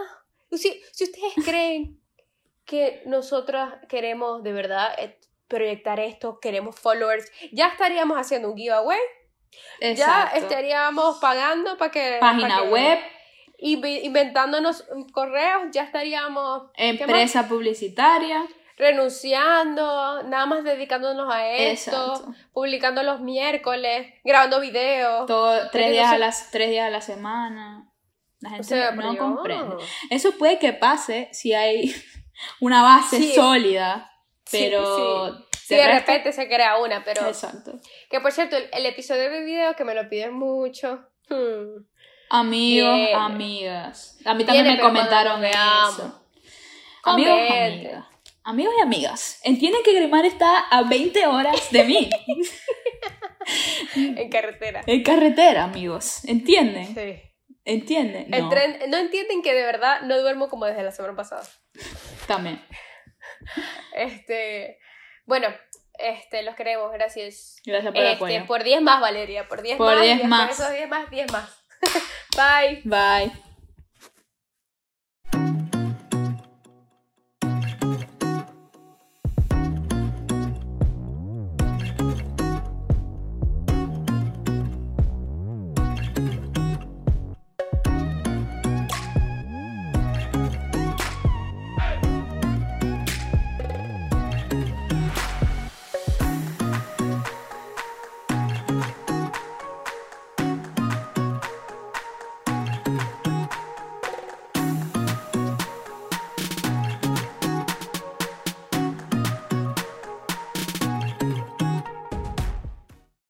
Si, 0.52 0.82
si 0.92 1.06
ustedes 1.06 1.34
creen 1.46 2.01
que 2.66 3.02
nosotras 3.06 3.74
queremos 3.90 4.44
de 4.44 4.54
verdad 4.54 4.94
eh, 4.98 5.20
proyectar 5.48 6.00
esto, 6.00 6.40
queremos 6.40 6.80
followers, 6.80 7.30
ya 7.52 7.68
estaríamos 7.68 8.18
haciendo 8.18 8.50
un 8.52 8.58
giveaway. 8.58 9.00
exacto. 9.80 10.36
Ya 10.36 10.40
estaríamos 10.40 11.18
pagando 11.20 11.78
para 11.78 11.92
que. 11.92 12.18
página 12.22 12.48
para 12.50 12.62
que- 12.64 12.70
web, 12.70 13.00
inve- 13.60 14.02
inventándonos 14.04 14.86
correos, 15.12 15.64
ya 15.72 15.84
estaríamos 15.84 16.70
empresa 16.76 17.48
publicitaria. 17.48 18.48
renunciando, 18.78 20.24
nada 20.24 20.46
más 20.46 20.64
dedicándonos 20.64 21.32
a 21.34 21.48
esto, 21.48 22.14
Exacto. 22.14 22.34
publicando 22.54 23.04
los 23.04 23.20
miércoles, 23.22 24.14
grabando 24.24 24.60
videos. 24.60 25.26
Todo, 25.28 25.70
tres, 25.72 25.92
días 25.92 26.10
no 26.10 26.16
a 26.16 26.18
las, 26.18 26.52
tres 26.52 26.70
días 26.70 26.88
a 26.88 26.90
la 26.90 27.02
semana. 27.02 27.88
La 28.40 28.50
O 28.50 28.52
gente 28.54 28.68
sea, 28.68 28.92
no 28.92 29.16
comprende. 29.18 29.76
Eso 30.10 30.32
puede 30.38 30.58
que 30.58 30.74
pase 30.74 31.30
si 31.32 31.54
hay 31.54 31.94
una 32.60 32.82
base 32.84 33.18
Sí. 33.18 33.34
sólida, 33.34 34.12
pero... 34.52 35.36
sí. 35.38 35.46
Sí, 35.68 35.76
de 35.78 35.84
resto- 35.88 36.00
repente 36.00 36.34
se 36.34 36.48
crea 36.48 36.78
una, 36.80 37.02
pero... 37.04 37.26
Exacto. 37.28 37.80
Que 38.10 38.20
por 38.20 38.32
cierto, 38.34 38.58
el, 38.58 38.68
el 38.74 38.86
episodio 38.86 39.30
de 39.32 39.42
video 39.46 39.74
que 39.76 39.86
me 39.86 39.96
lo 39.96 40.10
piden 40.10 40.34
mucho. 40.34 41.00
hmm, 41.30 41.86
Amigos, 42.30 43.10
amigas. 43.16 44.18
A 44.26 44.34
mí 44.34 44.44
también 44.44 44.68
me 44.68 44.80
comentaron 44.80 45.44
eso. 45.46 46.22
Amigos, 47.04 47.40
amigas. 47.50 48.06
Amigos 48.44 48.74
y 48.78 48.82
amigas. 48.82 49.40
Entienden 49.44 49.82
que 49.84 49.94
Grimar 49.94 50.26
está 50.26 50.60
a 50.70 50.82
20 50.84 51.28
horas 51.28 51.72
de 51.72 51.84
mí. 51.86 52.10
En 53.96 54.30
carretera. 54.30 54.84
en 54.86 55.04
carretera, 55.04 55.64
amigos. 55.64 56.24
¿Entienden? 56.26 56.94
Sí. 56.94 57.31
¿Entienden? 57.66 58.34
El 58.34 58.42
No, 58.44 58.50
tren, 58.50 58.80
no 58.90 58.98
entienden 58.98 59.42
que 59.44 59.54
de 59.54 59.64
verdad 59.64 60.02
no 60.02 60.20
duermo 60.20 60.50
como 60.50 60.66
desde 60.66 60.84
la 60.84 60.92
semana 60.92 61.16
pasada. 61.16 61.44
también. 62.28 62.62
Este, 63.96 64.80
bueno, 65.26 65.48
este, 65.98 66.44
los 66.44 66.56
queremos, 66.56 66.92
gracias. 66.92 67.58
Gracias 67.66 67.92
por 67.94 68.02
el 68.02 68.12
Este, 68.12 68.16
apoyo. 68.38 68.46
por 68.48 68.64
10 68.64 68.82
más, 68.82 69.00
Valeria, 69.02 69.48
por 69.48 69.62
10 69.62 69.78
Por 69.78 69.96
más. 69.96 70.02
10 70.04 70.24
y 70.24 70.28
más. 70.28 70.42
Por 70.44 70.52
esos 70.66 70.74
10 70.74 70.90
más, 70.90 71.10
10 71.10 71.32
más. 71.32 71.64
Bye. 72.36 72.82
Bye. 72.84 73.51